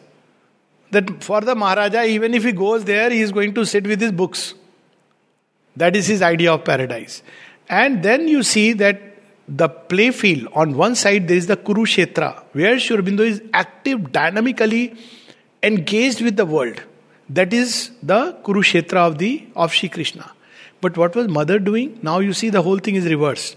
That 0.90 1.22
for 1.22 1.40
the 1.40 1.55
Maharaja, 1.55 2.03
even 2.03 2.35
if 2.35 2.44
he 2.44 2.53
goes 2.53 2.85
there, 2.85 3.11
he 3.11 3.20
is 3.20 3.33
going 3.33 3.55
to 3.55 3.64
sit 3.64 3.87
with 3.87 4.00
his 4.00 4.12
books. 4.12 4.55
That 5.76 5.94
is 5.94 6.09
his 6.09 6.20
idea 6.20 6.53
of 6.53 6.64
paradise. 6.64 7.22
And 7.68 8.03
then 8.03 8.26
you 8.26 8.42
see 8.42 8.72
that 8.74 9.00
the 9.48 9.68
playfield, 9.68 10.48
on 10.55 10.76
one 10.76 10.94
side 10.94 11.29
there 11.29 11.37
is 11.37 11.46
the 11.46 11.57
Kurukshetra, 11.57 12.44
where 12.53 12.79
Sri 12.79 12.96
Aurobindo 12.96 13.20
is 13.20 13.40
active, 13.53 14.12
dynamically 14.12 14.96
engaged 15.62 16.20
with 16.20 16.37
the 16.37 16.46
world. 16.46 16.83
That 17.32 17.52
is 17.52 17.92
the 18.02 18.36
Kurukshetra 18.44 19.06
of 19.06 19.18
the 19.18 19.46
of 19.54 19.72
Shri 19.72 19.88
Krishna. 19.88 20.32
But 20.80 20.96
what 20.96 21.14
was 21.14 21.28
mother 21.28 21.60
doing? 21.60 21.98
Now 22.02 22.18
you 22.18 22.32
see 22.32 22.50
the 22.50 22.62
whole 22.62 22.78
thing 22.78 22.96
is 22.96 23.04
reversed. 23.04 23.56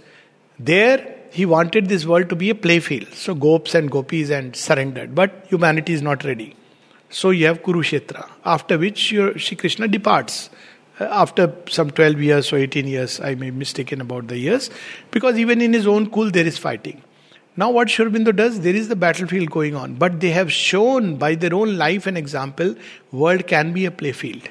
There 0.60 1.16
he 1.32 1.48
wanted 1.48 1.88
this 1.90 2.06
world 2.06 2.30
to 2.30 2.36
be 2.36 2.52
a 2.52 2.54
playfield. 2.54 3.12
So 3.16 3.34
gopes 3.34 3.74
and 3.74 3.90
gopis 3.90 4.30
and 4.30 4.56
surrendered. 4.56 5.16
But 5.16 5.48
humanity 5.48 5.94
is 5.94 6.04
not 6.04 6.24
ready. 6.24 6.56
So 7.10 7.32
you 7.32 7.48
have 7.48 7.64
Kurukshetra. 7.64 8.30
After 8.46 8.78
which 8.78 9.12
your, 9.12 9.40
Shri 9.40 9.58
Krishna 9.58 9.88
departs. 9.88 10.52
Uh, 11.00 11.06
after 11.06 11.56
some 11.68 11.90
12 11.90 12.22
years 12.22 12.54
or 12.54 12.58
18 12.58 12.86
years, 12.86 13.20
I 13.20 13.34
may 13.34 13.50
be 13.50 13.58
mistaken 13.58 14.02
about 14.02 14.28
the 14.28 14.38
years. 14.38 14.70
Because 15.10 15.40
even 15.40 15.62
in 15.62 15.74
his 15.74 15.88
own 15.88 16.12
kul 16.12 16.30
there 16.30 16.46
is 16.46 16.60
fighting. 16.60 17.02
Now, 17.56 17.70
what 17.70 17.90
Sri 17.90 18.06
Aurobindo 18.06 18.36
does, 18.36 18.62
there 18.62 18.76
is 18.76 18.88
the 18.88 18.96
battlefield 18.96 19.52
going 19.52 19.76
on, 19.76 19.94
but 19.94 20.20
they 20.20 20.32
have 20.32 20.52
shown 20.52 21.18
by 21.18 21.36
their 21.36 21.54
own 21.54 21.78
life 21.78 22.08
and 22.08 22.18
example, 22.18 22.76
world 23.12 23.46
can 23.46 23.74
be 23.74 23.86
a 23.86 23.92
playfield. 23.92 24.48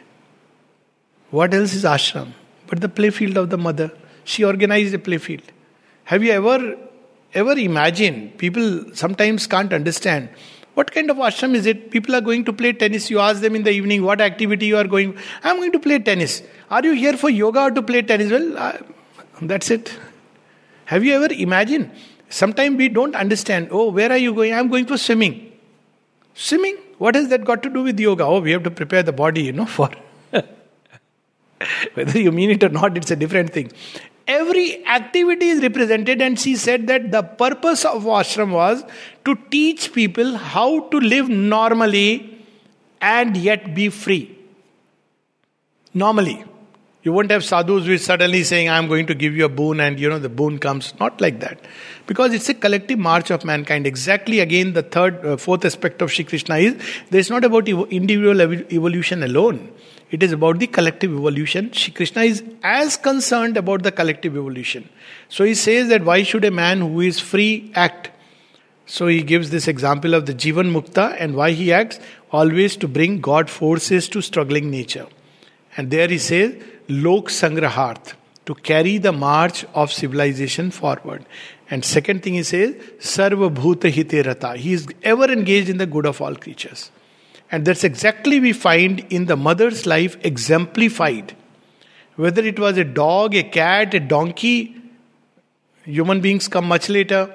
What 1.31 1.53
else 1.53 1.75
is 1.75 1.85
ashram? 1.85 2.33
But 2.69 2.81
the 2.81 2.89
playfield 2.89 3.37
of 3.37 3.51
the 3.51 3.59
mother. 3.59 3.91
She 4.25 4.45
organized 4.45 4.95
a 4.95 4.99
playfield. 4.99 5.43
Have 6.05 6.23
you 6.23 6.31
ever 6.31 6.77
ever 7.35 7.53
imagined? 7.53 8.39
People 8.39 8.95
sometimes 8.95 9.47
can't 9.47 9.73
understand. 9.73 10.29
What 10.75 10.93
kind 10.93 11.11
of 11.11 11.17
ashram 11.17 11.55
is 11.55 11.67
it? 11.67 11.91
People 11.91 12.15
are 12.15 12.21
going 12.21 12.45
to 12.45 12.53
play 12.53 12.73
tennis. 12.73 13.11
You 13.11 13.19
ask 13.19 13.41
them 13.41 13.57
in 13.57 13.63
the 13.63 13.71
evening 13.71 14.05
what 14.05 14.21
activity 14.21 14.67
you 14.67 14.77
are 14.77 14.87
going. 14.87 15.17
I'm 15.43 15.57
going 15.57 15.73
to 15.73 15.81
play 15.81 15.99
tennis. 15.99 16.43
Are 16.71 16.85
you 16.85 16.93
here 16.93 17.17
for 17.17 17.31
yoga 17.31 17.63
or 17.63 17.71
to 17.73 17.83
play 17.83 18.03
tennis? 18.03 18.31
Well, 18.31 18.57
uh, 18.57 18.79
that's 19.43 19.71
it. 19.71 19.99
Have 20.85 21.05
you 21.05 21.15
ever 21.15 21.33
imagined? 21.33 21.91
Sometimes 22.33 22.79
we 22.79 22.89
don't 22.89 23.15
understand. 23.15 23.69
Oh, 23.71 23.91
where 23.91 24.11
are 24.11 24.17
you 24.17 24.33
going? 24.33 24.55
I'm 24.55 24.69
going 24.69 24.87
for 24.87 24.97
swimming. 24.97 25.53
Swimming? 26.35 26.79
What 26.97 27.15
has 27.15 27.29
that 27.29 27.45
got 27.45 27.63
to 27.63 27.69
do 27.69 27.83
with 27.83 28.01
yoga? 28.01 28.25
Oh, 28.25 28.41
we 28.41 28.53
have 28.53 28.63
to 28.63 28.71
prepare 28.71 29.03
the 29.03 29.13
body, 29.13 29.43
you 29.43 29.53
know, 29.53 29.67
for. 29.77 29.91
Whether 31.95 32.19
you 32.19 32.33
mean 32.33 32.51
it 32.51 32.65
or 32.65 32.71
not, 32.71 32.97
it's 32.97 33.11
a 33.11 33.17
different 33.17 33.53
thing. 33.53 33.71
Every 34.27 34.87
activity 34.87 35.49
is 35.49 35.61
represented, 35.61 36.23
and 36.23 36.41
she 36.41 36.57
said 36.57 36.87
that 36.87 37.11
the 37.11 37.23
purpose 37.23 37.85
of 37.85 38.05
ashram 38.05 38.53
was 38.53 38.83
to 39.27 39.37
teach 39.51 39.93
people 39.93 40.37
how 40.37 40.89
to 40.89 41.01
live 41.01 41.29
normally 41.29 42.39
and 43.03 43.37
yet 43.37 43.75
be 43.75 43.91
free. 43.91 44.39
Normally. 45.93 46.45
You 47.05 47.13
won't 47.13 47.33
have 47.33 47.45
sadhus 47.45 47.87
who 47.87 47.93
is 47.93 48.05
suddenly 48.05 48.45
saying, 48.45 48.71
I'm 48.71 48.87
going 48.87 49.07
to 49.07 49.15
give 49.15 49.35
you 49.35 49.45
a 49.45 49.49
boon, 49.49 49.81
and 49.81 49.99
you 49.99 50.09
know, 50.09 50.21
the 50.21 50.29
boon 50.29 50.59
comes. 50.59 50.95
Not 51.01 51.21
like 51.21 51.41
that. 51.41 51.59
Because 52.07 52.33
it's 52.33 52.49
a 52.49 52.55
collective 52.55 52.99
march 52.99 53.31
of 53.31 53.45
mankind. 53.45 53.89
Exactly 53.89 54.39
again, 54.39 54.73
the 54.73 54.85
third, 54.85 55.25
uh, 55.27 55.37
fourth 55.37 55.65
aspect 55.65 56.01
of 56.01 56.13
Shri 56.13 56.25
Krishna 56.25 56.59
is 56.59 56.77
there's 57.11 57.29
not 57.29 57.45
about 57.45 57.69
ev- 57.69 57.91
individual 57.91 58.41
ev- 58.41 58.73
evolution 58.73 59.25
alone. 59.25 59.73
It 60.13 60.23
is 60.23 60.31
about 60.31 60.61
the 60.61 60.69
collective 60.69 61.11
evolution. 61.11 61.73
Shri 61.73 61.93
Krishna 61.93 62.23
is 62.23 62.45
as 62.63 62.97
concerned 62.97 63.57
about 63.57 63.83
the 63.83 63.91
collective 63.91 64.37
evolution. 64.37 64.89
So 65.29 65.43
he 65.43 65.55
says 65.55 65.89
that 65.89 66.05
why 66.05 66.23
should 66.23 66.45
a 66.45 66.53
man 66.53 66.81
who 66.83 67.01
is 67.01 67.19
free 67.19 67.73
act? 67.75 68.11
So 68.87 69.09
he 69.09 69.23
gives 69.23 69.51
this 69.51 69.67
example 69.67 70.15
of 70.15 70.27
the 70.27 70.35
Jivan 70.35 70.71
Mukta 70.71 71.17
and 71.19 71.35
why 71.35 71.51
he 71.51 71.73
acts 71.73 71.99
always 72.31 72.77
to 72.77 72.87
bring 72.87 73.21
God 73.21 73.51
forces 73.51 74.09
to 74.11 74.21
struggling 74.21 74.71
nature. 74.71 75.07
And 75.77 75.91
there 75.91 76.09
he 76.09 76.19
says, 76.19 76.63
Lok 76.93 77.29
Sangraharth, 77.29 78.15
to 78.45 78.55
carry 78.55 78.99
the 78.99 79.13
march 79.13 79.65
of 79.75 79.93
civilization 79.93 80.71
forward. 80.71 81.25
And 81.71 81.85
second 81.85 82.23
thing 82.23 82.35
he 82.35 82.43
says, 82.43 82.75
Sarva 82.99 83.55
Bhuta 83.55 83.91
Hite 83.91 84.27
Rata. 84.27 84.57
He 84.59 84.75
is 84.75 84.87
ever 85.03 85.25
engaged 85.33 85.71
in 85.71 85.79
the 85.79 85.87
good 85.87 86.05
of 86.05 86.21
all 86.21 86.35
creatures. 86.35 86.91
And 87.51 87.65
that's 87.65 87.85
exactly 87.85 88.41
we 88.41 88.53
find 88.53 89.01
in 89.11 89.27
the 89.27 89.37
mother's 89.37 89.87
life 89.87 90.17
exemplified. 90.23 91.35
Whether 92.17 92.43
it 92.43 92.59
was 92.59 92.77
a 92.77 92.85
dog, 92.85 93.35
a 93.35 93.43
cat, 93.43 93.95
a 93.95 94.01
donkey, 94.01 94.77
human 95.85 96.21
beings 96.21 96.49
come 96.49 96.67
much 96.67 96.89
later, 96.89 97.35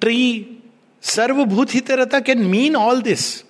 tree, 0.00 0.62
Sarvabhut 1.00 1.70
Hitarata 1.70 2.24
can 2.24 2.48
mean 2.48 2.76
all 2.76 3.00
this. 3.00 3.44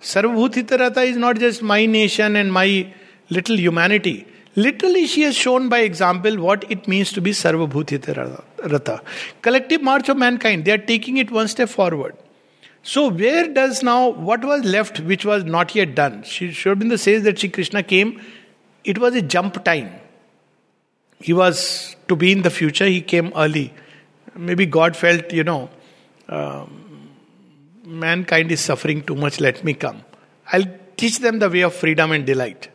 Sarvabhut 0.00 0.54
Hitarata 0.54 1.06
is 1.06 1.16
not 1.16 1.38
just 1.38 1.62
my 1.62 1.86
nation 1.86 2.36
and 2.36 2.52
my 2.52 2.92
little 3.30 3.56
humanity. 3.56 4.26
Literally, 4.56 5.06
she 5.06 5.22
has 5.22 5.34
shown 5.34 5.68
by 5.68 5.80
example 5.80 6.38
what 6.38 6.70
it 6.70 6.86
means 6.86 7.12
to 7.12 7.20
be 7.20 7.32
Sarvabhutita 7.32 8.42
Rata. 8.70 9.02
Collective 9.42 9.82
march 9.82 10.08
of 10.08 10.16
mankind, 10.16 10.64
they 10.64 10.70
are 10.70 10.78
taking 10.78 11.16
it 11.16 11.30
one 11.30 11.48
step 11.48 11.68
forward. 11.68 12.16
So, 12.82 13.08
where 13.08 13.48
does 13.48 13.82
now, 13.82 14.10
what 14.10 14.44
was 14.44 14.62
left 14.64 15.00
which 15.00 15.24
was 15.24 15.44
not 15.44 15.74
yet 15.74 15.94
done? 15.94 16.22
Sri 16.22 16.50
Aurobindo 16.50 16.98
says 16.98 17.24
that 17.24 17.38
Sri 17.38 17.48
Krishna 17.48 17.82
came, 17.82 18.20
it 18.84 18.98
was 18.98 19.14
a 19.14 19.22
jump 19.22 19.64
time. 19.64 19.90
He 21.18 21.32
was 21.32 21.96
to 22.08 22.14
be 22.14 22.30
in 22.30 22.42
the 22.42 22.50
future, 22.50 22.84
he 22.84 23.00
came 23.00 23.32
early. 23.34 23.72
Maybe 24.36 24.66
God 24.66 24.96
felt, 24.96 25.32
you 25.32 25.42
know, 25.42 25.70
um, 26.28 27.08
mankind 27.84 28.52
is 28.52 28.60
suffering 28.60 29.02
too 29.02 29.14
much, 29.14 29.40
let 29.40 29.64
me 29.64 29.74
come. 29.74 30.02
I'll 30.52 30.66
teach 30.96 31.18
them 31.18 31.38
the 31.38 31.48
way 31.48 31.62
of 31.62 31.74
freedom 31.74 32.12
and 32.12 32.26
delight. 32.26 32.68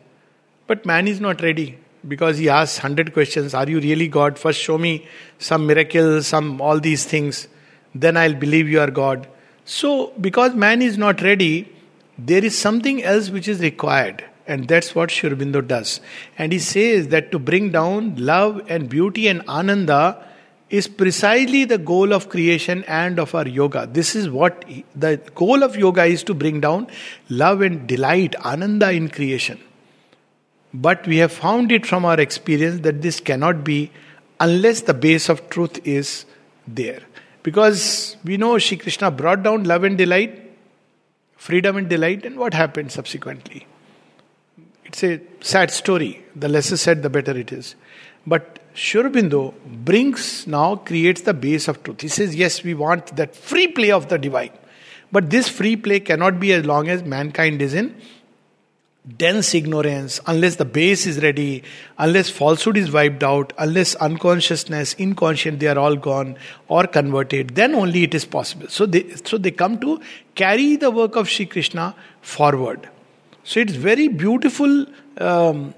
But 0.70 0.86
man 0.86 1.08
is 1.08 1.20
not 1.20 1.40
ready 1.42 1.78
because 2.06 2.38
he 2.38 2.48
asks 2.48 2.78
hundred 2.78 3.12
questions. 3.12 3.54
Are 3.54 3.68
you 3.68 3.80
really 3.80 4.06
God? 4.06 4.38
First 4.38 4.60
show 4.60 4.78
me 4.78 5.04
some 5.40 5.66
miracle, 5.66 6.22
some 6.22 6.60
all 6.60 6.78
these 6.78 7.04
things. 7.04 7.48
Then 7.92 8.16
I'll 8.16 8.36
believe 8.42 8.68
you 8.68 8.78
are 8.78 8.90
God. 8.98 9.26
So 9.64 10.12
because 10.20 10.54
man 10.54 10.80
is 10.80 10.96
not 10.96 11.22
ready, 11.22 11.68
there 12.16 12.44
is 12.44 12.56
something 12.56 13.02
else 13.02 13.30
which 13.30 13.48
is 13.48 13.58
required. 13.60 14.22
And 14.46 14.68
that's 14.68 14.94
what 14.94 15.10
Sri 15.10 15.30
Aurobindo 15.30 15.66
does. 15.66 16.00
And 16.38 16.52
he 16.52 16.60
says 16.60 17.08
that 17.08 17.32
to 17.32 17.40
bring 17.40 17.72
down 17.72 18.14
love 18.14 18.62
and 18.68 18.88
beauty 18.88 19.26
and 19.26 19.42
ananda 19.48 20.24
is 20.68 20.86
precisely 20.86 21.64
the 21.64 21.78
goal 21.78 22.12
of 22.12 22.28
creation 22.28 22.84
and 22.84 23.18
of 23.18 23.34
our 23.34 23.48
yoga. 23.48 23.88
This 23.92 24.14
is 24.14 24.30
what 24.30 24.64
the 24.94 25.16
goal 25.34 25.64
of 25.64 25.74
yoga 25.74 26.04
is 26.04 26.22
to 26.30 26.32
bring 26.32 26.60
down 26.60 26.86
love 27.28 27.60
and 27.60 27.88
delight, 27.88 28.36
ananda 28.36 28.92
in 28.92 29.08
creation. 29.08 29.58
But 30.72 31.06
we 31.06 31.16
have 31.18 31.32
found 31.32 31.72
it 31.72 31.84
from 31.84 32.04
our 32.04 32.20
experience 32.20 32.82
that 32.82 33.02
this 33.02 33.20
cannot 33.20 33.64
be 33.64 33.90
unless 34.38 34.82
the 34.82 34.94
base 34.94 35.28
of 35.28 35.48
truth 35.50 35.84
is 35.86 36.24
there. 36.66 37.00
Because 37.42 38.16
we 38.24 38.36
know 38.36 38.58
Shri 38.58 38.76
Krishna 38.76 39.10
brought 39.10 39.42
down 39.42 39.64
love 39.64 39.84
and 39.84 39.98
delight, 39.98 40.52
freedom 41.36 41.76
and 41.76 41.88
delight, 41.88 42.24
and 42.24 42.38
what 42.38 42.54
happened 42.54 42.92
subsequently? 42.92 43.66
It's 44.84 45.02
a 45.02 45.20
sad 45.40 45.70
story. 45.70 46.24
The 46.36 46.48
lesser 46.48 46.76
said, 46.76 47.02
the 47.02 47.10
better 47.10 47.36
it 47.36 47.52
is. 47.52 47.74
But 48.26 48.58
Sri 48.74 49.02
Aurobindo 49.02 49.54
brings 49.64 50.46
now, 50.46 50.76
creates 50.76 51.22
the 51.22 51.34
base 51.34 51.68
of 51.68 51.82
truth. 51.82 52.02
He 52.02 52.08
says, 52.08 52.34
Yes, 52.34 52.62
we 52.62 52.74
want 52.74 53.16
that 53.16 53.34
free 53.34 53.68
play 53.68 53.90
of 53.90 54.08
the 54.08 54.18
divine. 54.18 54.52
But 55.10 55.30
this 55.30 55.48
free 55.48 55.76
play 55.76 56.00
cannot 56.00 56.38
be 56.38 56.52
as 56.52 56.64
long 56.64 56.88
as 56.88 57.02
mankind 57.02 57.60
is 57.62 57.74
in 57.74 57.96
dense 59.16 59.54
ignorance, 59.54 60.20
unless 60.26 60.56
the 60.56 60.64
base 60.64 61.06
is 61.06 61.22
ready, 61.22 61.62
unless 61.98 62.28
falsehood 62.28 62.76
is 62.76 62.92
wiped 62.92 63.22
out, 63.22 63.52
unless 63.58 63.94
unconsciousness, 63.96 64.94
inconscient, 64.94 65.58
they 65.58 65.68
are 65.68 65.78
all 65.78 65.96
gone 65.96 66.36
or 66.68 66.86
converted, 66.86 67.54
then 67.54 67.74
only 67.74 68.02
it 68.02 68.14
is 68.14 68.24
possible. 68.24 68.68
So 68.68 68.86
they, 68.86 69.08
so 69.24 69.38
they 69.38 69.50
come 69.50 69.78
to 69.80 70.00
carry 70.34 70.76
the 70.76 70.90
work 70.90 71.16
of 71.16 71.28
Sri 71.28 71.46
Krishna 71.46 71.94
forward. 72.20 72.88
So 73.42 73.60
it's 73.60 73.72
very 73.72 74.08
beautiful 74.08 74.86
um, 75.18 75.74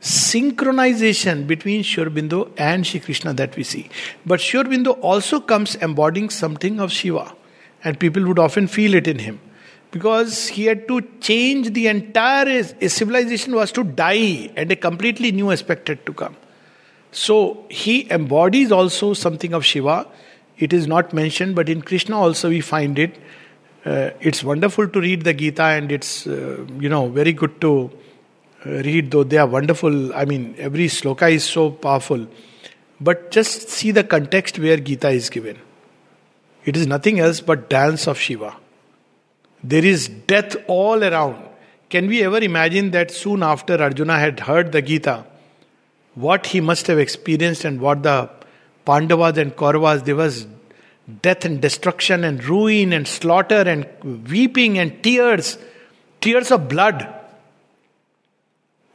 synchronization 0.00 1.46
between 1.46 1.82
Sri 1.82 2.04
Aurobindo 2.04 2.50
and 2.56 2.86
Sri 2.86 3.00
Krishna 3.00 3.34
that 3.34 3.54
we 3.54 3.64
see. 3.64 3.90
But 4.24 4.40
Sri 4.40 4.60
Aurobindo 4.60 4.98
also 5.00 5.40
comes 5.40 5.74
embodying 5.76 6.30
something 6.30 6.80
of 6.80 6.90
Shiva, 6.90 7.34
and 7.84 8.00
people 8.00 8.24
would 8.26 8.38
often 8.38 8.66
feel 8.66 8.94
it 8.94 9.06
in 9.06 9.18
him 9.18 9.40
because 9.92 10.48
he 10.48 10.64
had 10.64 10.88
to 10.88 11.02
change 11.20 11.72
the 11.74 11.86
entire 11.86 12.62
civilization 12.88 13.54
was 13.54 13.70
to 13.72 13.84
die 13.84 14.50
and 14.56 14.72
a 14.72 14.76
completely 14.76 15.30
new 15.30 15.52
aspect 15.52 15.88
had 15.88 16.04
to 16.06 16.14
come. 16.14 16.34
So 17.12 17.66
he 17.68 18.10
embodies 18.10 18.72
also 18.72 19.12
something 19.12 19.52
of 19.52 19.66
shiva. 19.66 20.06
It 20.58 20.72
is 20.72 20.86
not 20.86 21.12
mentioned 21.12 21.54
but 21.54 21.68
in 21.68 21.82
krishna 21.82 22.18
also 22.18 22.48
we 22.48 22.62
find 22.62 22.98
it. 22.98 23.18
Uh, 23.84 24.10
it's 24.20 24.42
wonderful 24.42 24.88
to 24.88 25.00
read 25.00 25.24
the 25.24 25.34
gita 25.34 25.62
and 25.62 25.92
it's 25.92 26.26
uh, 26.26 26.64
you 26.78 26.88
know 26.88 27.08
very 27.08 27.32
good 27.34 27.60
to 27.60 27.90
uh, 28.64 28.70
read 28.70 29.10
though 29.10 29.24
they 29.24 29.36
are 29.36 29.46
wonderful. 29.46 30.14
I 30.14 30.24
mean 30.24 30.54
every 30.58 30.86
sloka 30.86 31.30
is 31.30 31.44
so 31.44 31.70
powerful. 31.70 32.26
But 32.98 33.30
just 33.30 33.68
see 33.68 33.90
the 33.90 34.04
context 34.04 34.58
where 34.58 34.78
gita 34.78 35.10
is 35.10 35.28
given. 35.28 35.58
It 36.64 36.76
is 36.76 36.86
nothing 36.86 37.18
else 37.20 37.40
but 37.40 37.68
dance 37.68 38.06
of 38.06 38.18
shiva 38.18 38.56
there 39.62 39.84
is 39.84 40.08
death 40.08 40.56
all 40.66 41.02
around. 41.04 41.48
Can 41.88 42.06
we 42.06 42.22
ever 42.22 42.38
imagine 42.38 42.90
that 42.92 43.10
soon 43.10 43.42
after 43.42 43.80
Arjuna 43.80 44.18
had 44.18 44.40
heard 44.40 44.72
the 44.72 44.82
Gita, 44.82 45.24
what 46.14 46.46
he 46.46 46.60
must 46.60 46.86
have 46.86 46.98
experienced 46.98 47.64
and 47.64 47.80
what 47.80 48.02
the 48.02 48.30
Pandavas 48.84 49.38
and 49.38 49.54
Kauravas, 49.54 50.04
there 50.04 50.16
was 50.16 50.46
death 51.20 51.44
and 51.44 51.60
destruction 51.60 52.24
and 52.24 52.44
ruin 52.44 52.92
and 52.92 53.06
slaughter 53.06 53.62
and 53.62 53.86
weeping 54.30 54.78
and 54.78 55.02
tears, 55.02 55.58
tears 56.20 56.50
of 56.50 56.68
blood. 56.68 57.06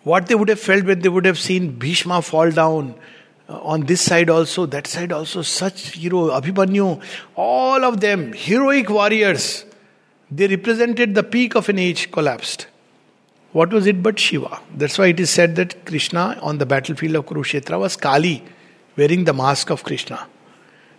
What 0.04 0.28
they 0.28 0.36
would 0.36 0.50
have 0.50 0.60
felt 0.60 0.86
when 0.86 1.00
they 1.00 1.10
would 1.10 1.26
have 1.26 1.38
seen 1.38 1.78
Bhishma 1.78 2.22
fall 2.22 2.50
down, 2.52 2.96
uh, 3.50 3.60
on 3.60 3.82
this 3.82 4.02
side 4.02 4.30
also, 4.30 4.66
that 4.66 4.88
side 4.88 5.12
also, 5.12 5.42
such 5.42 5.92
hero, 5.92 6.30
Abhimanyu, 6.30 7.02
all 7.36 7.84
of 7.84 8.00
them, 8.00 8.34
heroic 8.34 8.90
warriors. 8.90 9.66
They 10.30 10.48
represented 10.48 11.16
the 11.16 11.24
peak 11.24 11.56
of 11.56 11.70
an 11.70 11.80
age 11.80 12.12
collapsed. 12.12 12.68
What 13.54 13.72
was 13.72 13.88
it 13.88 14.04
but 14.04 14.20
Shiva? 14.20 14.60
That's 14.76 14.98
why 14.98 15.08
it 15.08 15.20
is 15.20 15.30
said 15.30 15.56
that 15.56 15.86
Krishna 15.86 16.38
on 16.42 16.58
the 16.58 16.66
battlefield 16.66 17.16
of 17.16 17.26
Kurukshetra 17.26 17.80
was 17.80 17.96
Kali, 17.96 18.44
wearing 18.98 19.24
the 19.24 19.34
mask 19.34 19.70
of 19.70 19.84
Krishna. 19.84 20.28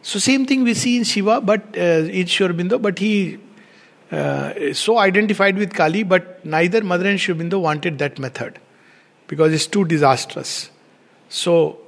So 0.02 0.18
same 0.18 0.46
thing 0.46 0.62
we 0.62 0.74
see 0.74 0.96
in 0.96 1.04
Shiva, 1.04 1.40
but 1.40 1.76
uh, 1.76 2.08
in 2.20 2.26
Sri 2.26 2.48
Aurobindo, 2.48 2.80
but 2.80 2.98
he 2.98 3.38
uh, 4.10 4.72
so 4.72 4.96
identified 4.98 5.58
with 5.58 5.74
Kali, 5.74 6.02
but 6.02 6.44
neither 6.44 6.82
Mother 6.82 7.06
and 7.06 7.20
Sri 7.20 7.34
Aurobindo 7.34 7.60
wanted 7.60 7.98
that 7.98 8.18
method 8.18 8.58
because 9.26 9.52
it's 9.52 9.66
too 9.66 9.84
disastrous. 9.84 10.70
So 11.28 11.78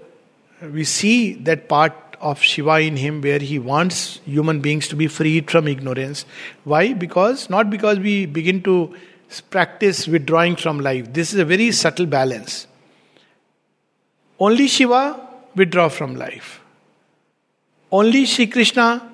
we 0.61 0.85
see 0.85 1.33
that 1.35 1.69
part 1.69 2.10
of 2.21 2.41
Shiva 2.43 2.81
in 2.81 2.97
him 2.97 3.21
where 3.21 3.39
he 3.39 3.59
wants 3.59 4.21
human 4.25 4.61
beings 4.61 4.89
to 4.89 4.97
be 4.97 5.07
freed 5.07 5.51
from 5.51 5.67
ignorance. 5.67 6.25
Why? 6.65 6.93
Because, 6.93 7.49
not 7.49 7.71
because 7.71 7.99
we 7.99 8.27
begin 8.27 8.63
to 8.63 8.95
practice 9.51 10.07
withdrawing 10.07 10.57
from 10.57 10.81
life. 10.81 11.13
This 11.13 11.33
is 11.33 11.39
a 11.39 11.45
very 11.45 11.73
subtle 11.73 12.07
balance. 12.07 12.67
Only 14.39 14.69
Shiva 14.69 15.21
withdraw 15.55 15.89
from 15.89 16.17
life. 16.17 16.61
Only 17.93 18.25
Shri 18.25 18.47
Krishna 18.47 19.09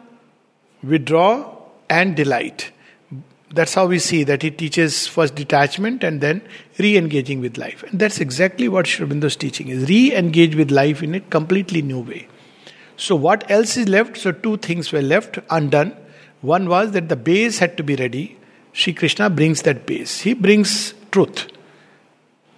withdraw 0.83 1.57
and 1.89 2.15
delight. 2.15 2.73
That's 3.53 3.75
how 3.75 3.87
we 3.87 3.99
see 3.99 4.25
that 4.25 4.43
he 4.43 4.51
teaches 4.51 5.07
first 5.07 5.35
detachment 5.35 6.03
and 6.03 6.21
then 6.21 6.43
re 6.79 6.97
engaging 6.97 7.41
with 7.41 7.57
life. 7.57 7.85
And 7.85 7.99
that's 7.99 8.21
exactly 8.21 8.69
what 8.69 8.87
Sri 8.87 9.07
Aurobindo's 9.07 9.37
teaching 9.37 9.69
is 9.69 9.89
re 9.89 10.15
engage 10.15 10.57
with 10.57 10.71
life 10.71 11.03
in 11.03 11.15
a 11.15 11.21
completely 11.21 11.81
new 11.81 12.01
way. 12.01 12.29
So, 12.97 13.15
what 13.15 13.51
else 13.51 13.77
is 13.77 13.89
left? 13.89 14.17
So, 14.17 14.33
two 14.33 14.57
things 14.57 14.93
were 14.93 15.03
left 15.03 15.39
undone. 15.51 15.97
One 16.41 16.69
was 16.69 16.93
that 16.93 17.09
the 17.09 17.17
base 17.17 17.59
had 17.59 17.77
to 17.77 17.83
be 17.83 17.97
ready. 17.97 18.39
Sri 18.73 18.93
Krishna 18.93 19.31
brings 19.31 19.63
that 19.63 19.87
base, 19.87 20.21
he 20.21 20.35
brings 20.35 20.93
truth. 21.11 21.47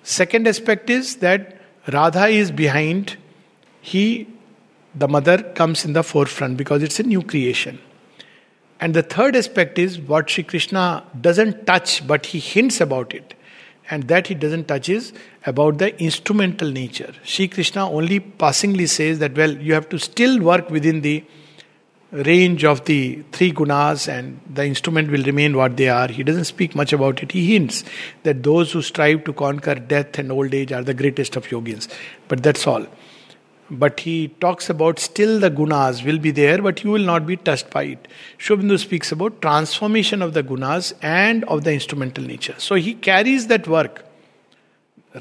Second 0.03 0.48
aspect 0.48 0.90
is 0.90 1.16
that 1.16 1.61
Radha 1.92 2.27
is 2.27 2.51
behind, 2.51 3.16
he, 3.81 4.27
the 4.94 5.07
mother, 5.07 5.42
comes 5.42 5.85
in 5.85 5.92
the 5.92 6.03
forefront 6.03 6.57
because 6.57 6.83
it's 6.83 6.98
a 6.98 7.05
new 7.05 7.22
creation. 7.22 7.79
And 8.81 8.94
the 8.94 9.03
third 9.03 9.37
aspect 9.37 9.79
is 9.79 9.98
what 9.98 10.29
Sri 10.29 10.44
Krishna 10.44 11.05
doesn't 11.20 11.66
touch, 11.66 12.07
but 12.07 12.27
he 12.27 12.38
hints 12.38 12.81
about 12.81 13.14
it. 13.14 13.35
And 13.90 14.07
that 14.09 14.27
he 14.27 14.35
doesn't 14.35 14.68
touch 14.68 14.88
is 14.88 15.12
about 15.46 15.79
the 15.79 15.98
instrumental 16.03 16.70
nature. 16.70 17.14
Sri 17.24 17.48
Krishna 17.48 17.90
only 17.90 18.20
passingly 18.20 18.87
says 18.87 19.18
that, 19.20 19.37
well, 19.37 19.51
you 19.51 19.72
have 19.74 19.88
to 19.88 19.98
still 19.98 20.40
work 20.40 20.70
within 20.70 21.01
the 21.01 21.24
range 22.11 22.64
of 22.64 22.85
the 22.87 23.22
three 23.33 23.53
gunas 23.53 24.09
and 24.09 24.40
the 24.53 24.64
instrument 24.64 25.11
will 25.11 25.22
remain 25.24 25.57
what 25.57 25.77
they 25.77 25.88
are. 25.88 26.09
He 26.09 26.22
doesn't 26.22 26.44
speak 26.44 26.74
much 26.74 26.92
about 26.92 27.22
it. 27.22 27.33
He 27.33 27.53
hints 27.53 27.85
that 28.22 28.42
those 28.42 28.72
who 28.72 28.83
strive 28.83 29.24
to 29.24 29.33
conquer 29.33 29.74
death 29.74 30.18
and 30.18 30.33
old 30.33 30.55
age 30.55 30.72
are 30.72 30.83
the 30.83 30.94
greatest 30.94 31.37
of 31.37 31.46
yogins. 31.48 31.88
But 32.29 32.42
that's 32.42 32.66
all 32.66 32.87
but 33.70 34.00
he 34.00 34.28
talks 34.40 34.70
about 34.70 34.98
still 34.98 35.38
the 35.38 35.50
gunas 35.50 36.04
will 36.04 36.18
be 36.18 36.31
there, 36.31 36.62
but 36.62 36.83
you 36.83 36.90
will 36.90 37.04
not 37.04 37.26
be 37.26 37.37
touched 37.37 37.70
by 37.70 37.85
it. 37.85 38.09
Sri 38.38 38.57
Aurobindo 38.57 38.78
speaks 38.78 39.12
about 39.12 39.42
transformation 39.42 40.22
of 40.22 40.35
the 40.35 40.42
gunas 40.42 40.92
and 41.02 41.44
of 41.44 41.64
the 41.64 41.72
instrumental 41.72 42.24
nature. 42.24 42.54
So 42.59 42.76
he 42.76 42.94
carries 42.94 43.46
that 43.48 43.68
work 43.68 44.04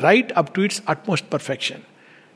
right 0.02 0.32
up 0.36 0.54
to 0.54 0.62
its 0.62 0.82
utmost 0.88 1.30
perfection. 1.30 1.86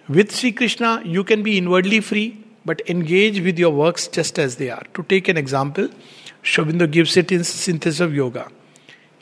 With 0.10 0.36
Sri 0.36 0.52
Krishna, 0.52 1.02
you 1.06 1.24
can 1.24 1.44
be 1.44 1.58
inwardly 1.58 2.02
free, 2.02 2.44
but 2.66 2.82
engage 2.90 3.40
with 3.40 3.58
your 3.58 3.72
works 3.72 4.08
just 4.08 4.38
as 4.38 4.58
they 4.58 4.70
are. 4.70 4.84
To 4.96 5.04
take 5.04 5.28
an 5.28 5.38
example, 5.38 5.90
Sri 6.42 6.66
Aurobindo 6.66 6.92
gives 6.92 7.16
it 7.16 7.32
in 7.32 7.44
Synthesis 7.44 8.00
of 8.02 8.14
Yoga. 8.14 8.52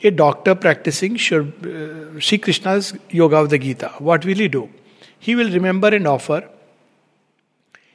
A 0.02 0.10
doctor 0.10 0.54
practicing 0.54 1.16
Sri 1.16 1.38
uh, 1.38 2.38
Krishna's 2.42 2.94
Yoga 3.10 3.36
of 3.36 3.50
the 3.50 3.58
Gita, 3.58 3.92
what 3.98 4.24
will 4.24 4.36
he 4.36 4.48
do? 4.48 4.68
He 5.18 5.36
will 5.36 5.50
remember 5.50 5.88
and 5.88 6.06
offer 6.06 6.48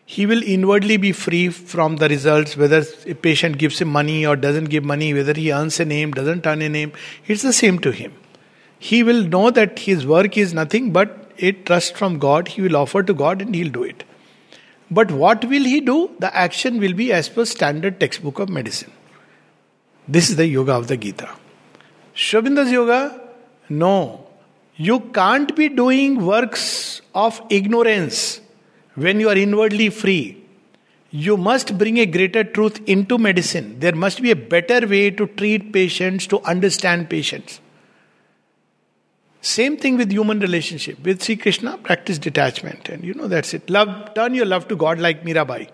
he 0.05 0.25
will 0.25 0.43
inwardly 0.43 0.97
be 0.97 1.11
free 1.11 1.49
from 1.49 1.95
the 1.97 2.07
results 2.07 2.55
whether 2.55 2.83
a 3.07 3.15
patient 3.15 3.57
gives 3.57 3.79
him 3.81 3.87
money 3.87 4.25
or 4.25 4.35
doesn't 4.35 4.65
give 4.65 4.83
money 4.83 5.13
whether 5.13 5.33
he 5.33 5.51
earns 5.51 5.79
a 5.79 5.85
name 5.85 6.11
doesn't 6.11 6.45
earn 6.45 6.61
a 6.61 6.69
name 6.69 6.91
it's 7.25 7.41
the 7.41 7.53
same 7.53 7.79
to 7.79 7.91
him. 7.91 8.13
He 8.77 9.01
will 9.01 9.23
know 9.23 9.49
that 9.49 9.79
his 9.79 10.05
work 10.05 10.37
is 10.37 10.53
nothing 10.53 10.91
but 10.91 11.31
a 11.39 11.53
trust 11.53 11.97
from 11.97 12.19
god. 12.19 12.49
He 12.49 12.61
will 12.61 12.75
offer 12.75 13.01
to 13.01 13.13
god 13.13 13.41
and 13.41 13.55
he'll 13.55 13.71
do 13.71 13.83
it. 13.83 14.03
But 14.91 15.11
what 15.11 15.43
will 15.45 15.63
he 15.63 15.81
do? 15.81 16.11
The 16.19 16.35
action 16.35 16.79
will 16.79 16.93
be 16.93 17.11
as 17.11 17.27
per 17.27 17.45
standard 17.45 17.99
textbook 17.99 18.37
of 18.39 18.49
medicine. 18.49 18.91
This 20.07 20.29
is 20.29 20.35
the 20.35 20.45
yoga 20.45 20.73
of 20.73 20.87
the 20.87 20.97
gita. 20.97 21.29
Sri 22.13 22.39
Aurobindo's 22.39 22.71
yoga? 22.71 23.21
No. 23.69 24.27
You 24.75 24.99
can't 24.99 25.55
be 25.55 25.69
doing 25.69 26.23
works 26.23 27.01
of 27.15 27.41
ignorance 27.49 28.41
when 28.95 29.19
you 29.19 29.29
are 29.29 29.37
inwardly 29.37 29.89
free, 29.89 30.41
you 31.11 31.37
must 31.37 31.77
bring 31.77 31.97
a 31.99 32.05
greater 32.05 32.43
truth 32.43 32.81
into 32.87 33.17
medicine. 33.17 33.79
There 33.79 33.95
must 33.95 34.21
be 34.21 34.31
a 34.31 34.35
better 34.35 34.85
way 34.87 35.11
to 35.11 35.27
treat 35.27 35.71
patients, 35.71 36.27
to 36.27 36.41
understand 36.41 37.09
patients. 37.09 37.61
Same 39.41 39.77
thing 39.77 39.95
with 39.97 40.11
human 40.11 40.39
relationship. 40.39 41.01
With 41.03 41.23
Sri 41.23 41.35
Krishna, 41.35 41.77
practice 41.77 42.17
detachment. 42.17 42.89
And 42.89 43.03
you 43.03 43.13
know, 43.13 43.27
that's 43.27 43.53
it. 43.53 43.69
Love, 43.69 44.13
turn 44.15 44.33
your 44.33 44.45
love 44.45 44.67
to 44.69 44.75
God 44.75 44.99
like 44.99 45.23
Mirabai. 45.23 45.69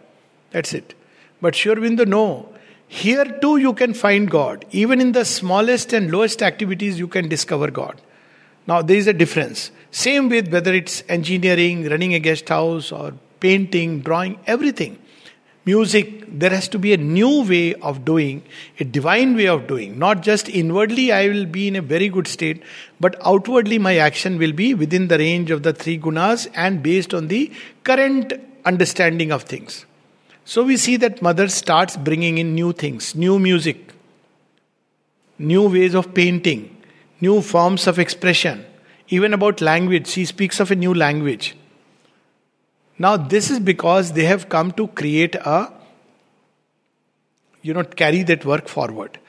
That's 0.51 0.73
it. 0.73 0.93
But 1.41 1.55
Sri 1.55 1.73
Aurobindo, 1.73 2.05
no. 2.05 2.49
Here 2.87 3.25
too 3.39 3.57
you 3.57 3.73
can 3.73 3.93
find 3.93 4.29
God. 4.29 4.65
Even 4.71 4.99
in 4.99 5.13
the 5.13 5.23
smallest 5.23 5.93
and 5.93 6.11
lowest 6.11 6.43
activities, 6.43 6.99
you 6.99 7.07
can 7.07 7.29
discover 7.29 7.71
God. 7.71 8.01
Now, 8.67 8.81
there 8.81 8.97
is 8.97 9.07
a 9.07 9.13
difference. 9.13 9.71
Same 9.91 10.29
with 10.29 10.51
whether 10.51 10.73
it's 10.73 11.03
engineering, 11.09 11.87
running 11.89 12.13
a 12.13 12.19
guest 12.19 12.47
house, 12.49 12.91
or 12.91 13.13
painting, 13.39 13.99
drawing, 13.99 14.39
everything. 14.47 14.97
Music, 15.65 16.25
there 16.27 16.49
has 16.49 16.67
to 16.69 16.79
be 16.79 16.91
a 16.91 16.97
new 16.97 17.43
way 17.43 17.75
of 17.75 18.03
doing, 18.03 18.41
a 18.79 18.83
divine 18.83 19.35
way 19.35 19.47
of 19.47 19.67
doing. 19.67 19.99
Not 19.99 20.21
just 20.21 20.49
inwardly, 20.49 21.11
I 21.11 21.27
will 21.27 21.45
be 21.45 21.67
in 21.67 21.75
a 21.75 21.81
very 21.81 22.09
good 22.09 22.27
state, 22.27 22.63
but 22.99 23.15
outwardly, 23.23 23.77
my 23.77 23.97
action 23.97 24.39
will 24.39 24.53
be 24.53 24.73
within 24.73 25.07
the 25.07 25.19
range 25.19 25.51
of 25.51 25.61
the 25.61 25.73
three 25.73 25.99
gunas 25.99 26.47
and 26.55 26.81
based 26.81 27.13
on 27.13 27.27
the 27.27 27.51
current 27.83 28.33
understanding 28.65 29.31
of 29.31 29.43
things. 29.43 29.85
So 30.45 30.63
we 30.63 30.77
see 30.77 30.97
that 30.97 31.21
mother 31.21 31.47
starts 31.47 31.95
bringing 31.95 32.39
in 32.39 32.55
new 32.55 32.73
things, 32.73 33.13
new 33.13 33.37
music, 33.37 33.93
new 35.37 35.69
ways 35.69 35.93
of 35.93 36.13
painting, 36.13 36.75
new 37.19 37.41
forms 37.41 37.85
of 37.85 37.99
expression. 37.99 38.65
Even 39.11 39.33
about 39.33 39.61
language, 39.61 40.07
she 40.07 40.25
speaks 40.25 40.59
of 40.59 40.71
a 40.71 40.75
new 40.75 40.93
language. 40.93 41.55
Now, 42.97 43.17
this 43.17 43.51
is 43.51 43.59
because 43.59 44.13
they 44.13 44.25
have 44.25 44.47
come 44.47 44.71
to 44.73 44.87
create 44.87 45.35
a, 45.35 45.71
you 47.61 47.73
know, 47.73 47.83
carry 47.83 48.23
that 48.23 48.45
work 48.45 48.67
forward. 48.67 49.19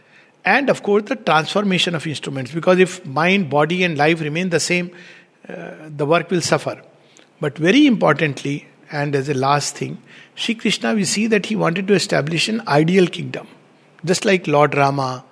And 0.44 0.70
of 0.70 0.82
course, 0.82 1.04
the 1.04 1.16
transformation 1.16 1.94
of 1.94 2.06
instruments, 2.06 2.52
because 2.52 2.78
if 2.78 3.04
mind, 3.04 3.50
body, 3.50 3.82
and 3.82 3.98
life 3.98 4.20
remain 4.20 4.50
the 4.50 4.60
same, 4.60 4.90
uh, 5.48 5.72
the 5.88 6.06
work 6.06 6.30
will 6.30 6.40
suffer. 6.40 6.80
But 7.40 7.58
very 7.58 7.86
importantly, 7.86 8.68
and 8.92 9.16
as 9.16 9.28
a 9.28 9.34
last 9.34 9.76
thing, 9.76 10.00
Sri 10.36 10.54
Krishna, 10.54 10.94
we 10.94 11.04
see 11.04 11.26
that 11.26 11.46
he 11.46 11.56
wanted 11.56 11.88
to 11.88 11.94
establish 11.94 12.48
an 12.48 12.62
ideal 12.68 13.06
kingdom. 13.06 13.48
Just 14.04 14.24
like 14.24 14.46
Lord 14.46 14.76
Rama, 14.76 15.24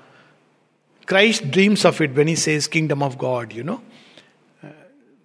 Christ 1.07 1.51
dreams 1.51 1.85
of 1.85 2.01
it 2.01 2.15
when 2.15 2.27
he 2.27 2.37
says 2.37 2.67
kingdom 2.67 3.03
of 3.03 3.19
God, 3.19 3.53
you 3.53 3.63
know. 3.63 3.81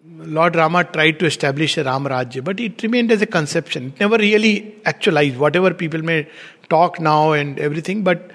Lord 0.08 0.56
Rama 0.56 0.84
tried 0.84 1.20
to 1.20 1.26
establish 1.26 1.78
a 1.78 1.84
Ram 1.84 2.06
Rajya, 2.06 2.44
but 2.44 2.60
it 2.60 2.82
remained 2.84 3.12
as 3.12 3.22
a 3.22 3.26
conception. 3.26 3.88
It 3.88 4.00
never 4.00 4.18
really 4.18 4.76
actualized, 4.86 5.38
whatever 5.38 5.74
people 5.74 6.02
may 6.02 6.28
talk 6.70 7.00
now 7.00 7.32
and 7.32 7.60
everything, 7.60 8.04
but 8.04 8.30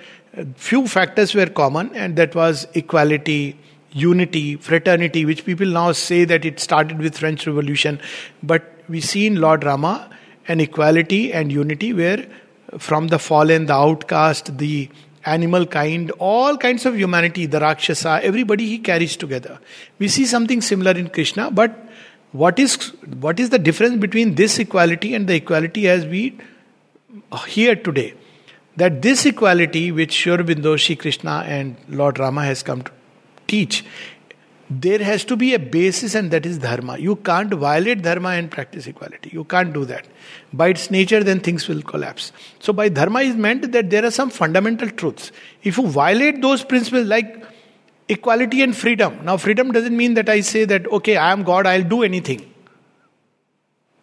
few 0.57 0.89
factors 0.89 1.35
were 1.35 1.47
common, 1.47 1.95
and 1.95 2.17
that 2.17 2.35
was 2.35 2.67
equality, 2.75 3.57
unity, 3.93 4.57
fraternity, 4.57 5.25
which 5.25 5.45
people 5.45 5.67
now 5.67 5.93
say 5.93 6.25
that 6.25 6.45
it 6.45 6.59
started 6.59 6.99
with 6.99 7.17
French 7.17 7.47
Revolution. 7.47 8.01
But 8.43 8.73
we 8.89 9.01
see 9.01 9.27
in 9.27 9.41
Lord 9.41 9.63
Rama 9.63 10.11
an 10.49 10.61
equality 10.61 11.33
and 11.33 11.53
unity 11.53 11.93
where 11.93 12.27
from 12.79 13.09
the 13.09 13.19
fallen, 13.19 13.67
the 13.67 13.75
outcast, 13.75 14.59
the 14.59 14.89
animal 15.25 15.67
kind, 15.67 16.11
all 16.13 16.57
kinds 16.57 16.87
of 16.87 16.97
humanity, 16.97 17.47
the 17.47 17.61
Rakshasa, 17.61 18.21
everybody 18.23 18.67
he 18.67 18.79
carries 18.79 19.17
together. 19.17 19.59
We 19.99 20.09
see 20.09 20.27
something 20.27 20.61
similar 20.61 20.93
in 20.93 21.09
Krishna, 21.09 21.51
but 21.51 21.77
what 22.33 22.59
is 22.59 22.77
what 23.21 23.41
is 23.41 23.51
the 23.51 23.59
difference 23.59 23.97
between 23.97 24.35
this 24.37 24.59
equality 24.59 25.15
and 25.15 25.27
the 25.27 25.35
equality 25.35 25.89
as 25.89 26.07
we 26.07 26.39
hear 27.49 27.75
today? 27.75 28.15
That 28.77 29.03
this 29.03 29.27
equality 29.27 29.91
which 29.93 30.13
Sri 30.13 30.33
Aurobindo, 30.33 30.99
Krishna 30.99 31.45
and 31.47 31.77
Lord 31.89 32.19
Rama 32.19 32.45
has 32.45 32.63
come 32.63 32.83
to 32.83 32.93
teach 33.49 33.85
there 34.71 35.03
has 35.03 35.25
to 35.25 35.37
be 35.37 35.53
a 35.53 35.59
basis, 35.59 36.15
and 36.15 36.31
that 36.31 36.47
is 36.47 36.59
dharma. 36.59 36.97
You 36.97 37.17
can't 37.17 37.53
violate 37.53 38.03
dharma 38.03 38.31
and 38.31 38.49
practice 38.49 38.87
equality. 38.87 39.31
You 39.33 39.43
can't 39.43 39.73
do 39.73 39.85
that. 39.87 40.07
By 40.53 40.69
its 40.69 40.93
nature, 40.93 41.25
then 41.25 41.41
things 41.41 41.67
will 41.67 41.83
collapse. 41.83 42.31
So, 42.61 42.73
by 42.73 42.89
dharma 42.89 43.23
is 43.23 43.35
meant 43.35 43.73
that 43.73 43.91
there 43.91 44.05
are 44.05 44.13
some 44.13 44.31
fundamental 44.31 44.89
truths. 44.89 45.33
If 45.65 45.77
you 45.77 45.89
violate 45.89 46.41
those 46.41 46.63
principles, 46.63 47.09
like 47.09 47.45
equality 48.09 48.63
and 48.63 48.77
freedom, 48.77 49.19
now, 49.25 49.37
freedom 49.37 49.73
doesn't 49.73 49.97
mean 49.97 50.15
that 50.15 50.29
I 50.29 50.41
say 50.41 50.65
that, 50.67 50.87
okay, 50.87 51.17
I 51.17 51.33
am 51.33 51.43
God, 51.43 51.67
I'll 51.67 51.83
do 51.83 52.05
anything. 52.05 52.47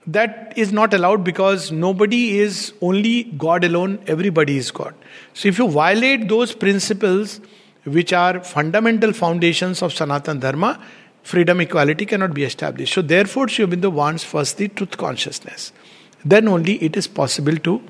That 0.06 0.54
is 0.58 0.74
not 0.74 0.94
allowed 0.94 1.24
because 1.24 1.72
nobody 1.72 2.40
is 2.40 2.74
only 2.82 3.24
God 3.24 3.64
alone, 3.64 4.00
everybody 4.08 4.58
is 4.58 4.72
God. 4.72 4.96
So, 5.34 5.48
if 5.48 5.60
you 5.60 5.70
violate 5.70 6.28
those 6.28 6.54
principles, 6.54 7.40
which 7.88 8.14
are 8.14 8.44
fundamental 8.44 9.14
foundations 9.14 9.82
of 9.82 9.94
Sanatan 9.94 10.40
Dharma, 10.40 10.80
freedom, 11.24 11.62
equality 11.62 12.06
cannot 12.06 12.34
be 12.34 12.44
established. 12.44 12.94
So, 12.94 13.02
therefore, 13.02 13.48
Sri 13.48 13.66
Aurobindo 13.66 13.92
wants 13.92 14.24
first 14.24 14.58
the 14.58 14.68
truth 14.68 14.98
consciousness. 14.98 15.72
then 16.26 16.48
only 16.48 16.74
it 16.84 16.98
is 16.98 17.08
possible 17.08 17.58
to 17.58 17.82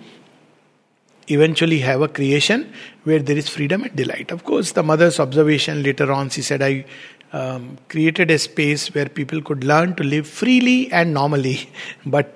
eventually 1.27 1.79
have 1.79 2.01
a 2.01 2.07
creation 2.07 2.71
where 3.03 3.19
there 3.19 3.37
is 3.37 3.49
freedom 3.49 3.83
and 3.83 3.95
delight. 3.95 4.31
Of 4.31 4.43
course, 4.43 4.71
the 4.73 4.83
mother's 4.83 5.19
observation 5.19 5.83
later 5.83 6.11
on, 6.11 6.29
she 6.29 6.41
said, 6.41 6.61
I 6.61 6.85
um, 7.33 7.77
created 7.89 8.31
a 8.31 8.37
space 8.37 8.93
where 8.93 9.07
people 9.07 9.41
could 9.41 9.63
learn 9.63 9.95
to 9.95 10.03
live 10.03 10.27
freely 10.27 10.91
and 10.91 11.13
normally. 11.13 11.69
But 12.05 12.33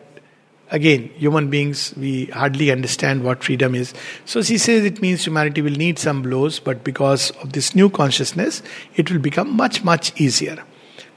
again, 0.71 1.09
human 1.17 1.49
beings, 1.49 1.93
we 1.95 2.25
hardly 2.25 2.71
understand 2.71 3.23
what 3.23 3.43
freedom 3.43 3.75
is. 3.75 3.93
So 4.25 4.41
she 4.41 4.57
says 4.57 4.83
it 4.85 5.01
means 5.01 5.25
humanity 5.25 5.61
will 5.61 5.71
need 5.71 5.99
some 5.99 6.21
blows, 6.21 6.59
but 6.59 6.83
because 6.83 7.31
of 7.41 7.53
this 7.53 7.75
new 7.75 7.89
consciousness, 7.89 8.63
it 8.95 9.11
will 9.11 9.19
become 9.19 9.55
much, 9.55 9.83
much 9.83 10.19
easier. 10.19 10.63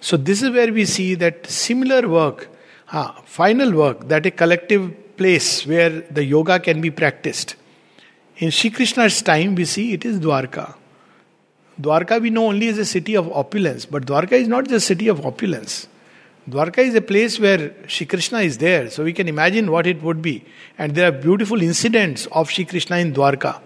So, 0.01 0.19
this 0.19 0.43
is 0.43 0.51
where 0.51 0.71
we 0.71 0.85
see 0.85 1.15
that 1.15 1.47
similar 1.47 2.07
work, 2.07 2.51
final 3.25 3.73
work, 3.73 4.07
that 4.09 4.27
a 4.27 4.31
collective 4.31 5.17
place 5.17 5.67
where 5.67 6.03
the 6.03 6.23
yoga 6.23 6.61
can 6.61 6.83
be 6.83 6.91
practiced. 6.91 7.57
In 8.37 8.51
Sri 8.51 8.69
Krishna's 8.69 9.23
time, 9.23 9.55
we 9.55 9.65
see 9.65 9.95
it 9.95 10.05
is 10.05 10.21
Dwarka. 10.21 10.75
Dwarka 11.81 12.21
we 12.21 12.29
know 12.29 12.49
only 12.49 12.69
as 12.69 12.77
a 12.77 12.85
city 12.85 13.15
of 13.15 13.33
opulence, 13.33 13.87
but 13.87 14.05
Dwarka 14.05 14.33
is 14.33 14.47
not 14.47 14.69
just 14.69 14.85
a 14.85 14.87
city 14.89 15.09
of 15.09 15.25
opulence. 15.25 15.89
Dwarka 16.49 16.79
is 16.79 16.95
a 16.95 17.01
place 17.01 17.41
where 17.41 17.75
Shri 17.87 18.07
Krishna 18.07 18.41
is 18.41 18.59
there, 18.59 18.91
so 18.91 19.03
we 19.03 19.15
can 19.15 19.29
imagine 19.29 19.71
what 19.71 19.87
it 19.87 20.03
would 20.03 20.21
be. 20.21 20.45
And 20.77 20.95
there 20.95 21.09
are 21.09 21.13
beautiful 21.13 21.63
incidents 21.63 22.27
of 22.33 22.51
Shri 22.51 22.67
Krishna 22.67 22.99
in 22.99 23.15
Dwarka, 23.15 23.63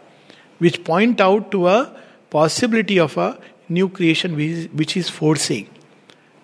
which 0.59 0.85
point 0.85 1.21
out 1.21 1.51
to 1.51 1.67
a 1.67 1.93
possibility 2.31 3.01
of 3.01 3.17
a 3.17 3.38
new 3.69 3.88
creation 3.88 4.37
which 4.37 4.97
is 4.97 5.09
foreseeing. 5.09 5.69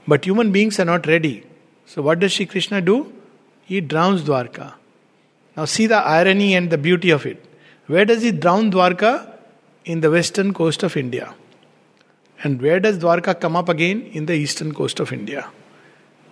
But 0.08 0.24
human 0.24 0.50
beings 0.50 0.80
are 0.80 0.84
not 0.84 1.06
ready. 1.06 1.44
So, 1.86 2.02
what 2.02 2.18
does 2.18 2.32
Shri 2.32 2.46
Krishna 2.46 2.80
do? 2.80 3.12
He 3.62 3.80
drowns 3.80 4.22
Dwarka. 4.22 4.74
Now, 5.56 5.66
see 5.66 5.86
the 5.86 5.96
irony 5.96 6.54
and 6.54 6.68
the 6.68 6.78
beauty 6.78 7.10
of 7.10 7.26
it. 7.26 7.44
Where 7.86 8.04
does 8.04 8.22
he 8.22 8.32
drown 8.32 8.72
Dwarka? 8.72 9.30
In 9.84 10.00
the 10.00 10.10
western 10.10 10.52
coast 10.52 10.82
of 10.82 10.96
India. 10.96 11.34
And 12.42 12.60
where 12.60 12.80
does 12.80 12.98
Dwarka 12.98 13.38
come 13.38 13.54
up 13.54 13.68
again? 13.68 14.02
In 14.12 14.26
the 14.26 14.32
eastern 14.32 14.74
coast 14.74 14.98
of 14.98 15.12
India. 15.12 15.46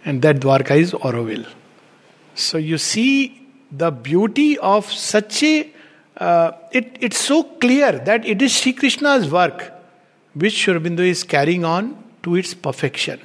And 0.04 0.22
that 0.22 0.36
Dwarka 0.36 0.76
is 0.76 0.92
Auroville. 0.92 1.46
So 2.34 2.58
you 2.58 2.78
see 2.78 3.46
the 3.70 3.90
beauty 3.90 4.58
of 4.58 4.90
such 4.90 5.42
a. 5.42 5.70
Uh, 6.16 6.52
it, 6.72 6.96
it's 7.00 7.18
so 7.18 7.42
clear 7.42 7.92
that 7.92 8.26
it 8.26 8.42
is 8.42 8.54
Sri 8.54 8.72
Krishna's 8.72 9.30
work 9.30 9.72
which 10.34 10.54
Sri 10.54 10.74
Aurobindo 10.74 11.00
is 11.00 11.24
carrying 11.24 11.64
on 11.64 12.02
to 12.22 12.36
its 12.36 12.54
perfection. 12.54 13.20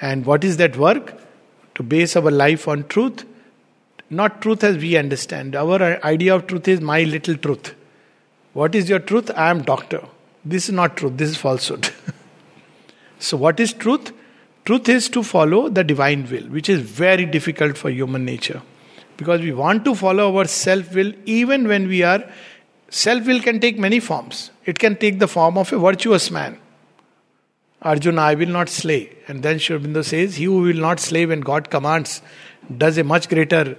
And 0.00 0.24
what 0.24 0.44
is 0.44 0.56
that 0.58 0.76
work? 0.76 1.20
To 1.74 1.82
base 1.82 2.16
our 2.16 2.30
life 2.30 2.68
on 2.68 2.84
truth. 2.88 3.24
Not 4.08 4.42
truth 4.42 4.64
as 4.64 4.76
we 4.76 4.96
understand. 4.96 5.54
Our 5.54 6.04
idea 6.04 6.34
of 6.34 6.46
truth 6.46 6.68
is 6.68 6.80
my 6.80 7.04
little 7.04 7.36
truth. 7.36 7.74
What 8.52 8.74
is 8.74 8.88
your 8.88 8.98
truth? 8.98 9.30
I 9.36 9.50
am 9.50 9.62
doctor. 9.62 10.02
This 10.44 10.68
is 10.68 10.74
not 10.74 10.96
truth, 10.96 11.16
this 11.16 11.30
is 11.30 11.36
falsehood. 11.36 11.90
so, 13.18 13.36
what 13.36 13.60
is 13.60 13.72
truth? 13.72 14.12
Truth 14.64 14.88
is 14.88 15.08
to 15.10 15.22
follow 15.22 15.68
the 15.68 15.82
divine 15.82 16.28
will, 16.30 16.44
which 16.44 16.68
is 16.68 16.80
very 16.80 17.26
difficult 17.26 17.76
for 17.76 17.90
human 17.90 18.24
nature. 18.24 18.62
Because 19.16 19.40
we 19.40 19.52
want 19.52 19.84
to 19.84 19.94
follow 19.94 20.36
our 20.36 20.46
self 20.46 20.94
will 20.94 21.12
even 21.26 21.66
when 21.68 21.88
we 21.88 22.02
are. 22.02 22.24
Self 22.88 23.26
will 23.26 23.40
can 23.40 23.60
take 23.60 23.78
many 23.78 24.00
forms. 24.00 24.50
It 24.64 24.78
can 24.78 24.96
take 24.96 25.18
the 25.18 25.28
form 25.28 25.58
of 25.58 25.72
a 25.72 25.78
virtuous 25.78 26.30
man. 26.30 26.58
Arjuna, 27.82 28.20
I 28.20 28.34
will 28.34 28.48
not 28.48 28.68
slay. 28.68 29.16
And 29.26 29.42
then 29.42 29.58
Sri 29.58 29.78
Aurobindo 29.78 30.04
says, 30.04 30.36
He 30.36 30.44
who 30.44 30.60
will 30.60 30.76
not 30.76 31.00
slay 31.00 31.24
when 31.24 31.40
God 31.40 31.70
commands 31.70 32.20
does 32.76 32.98
a 32.98 33.04
much 33.04 33.28
greater 33.28 33.78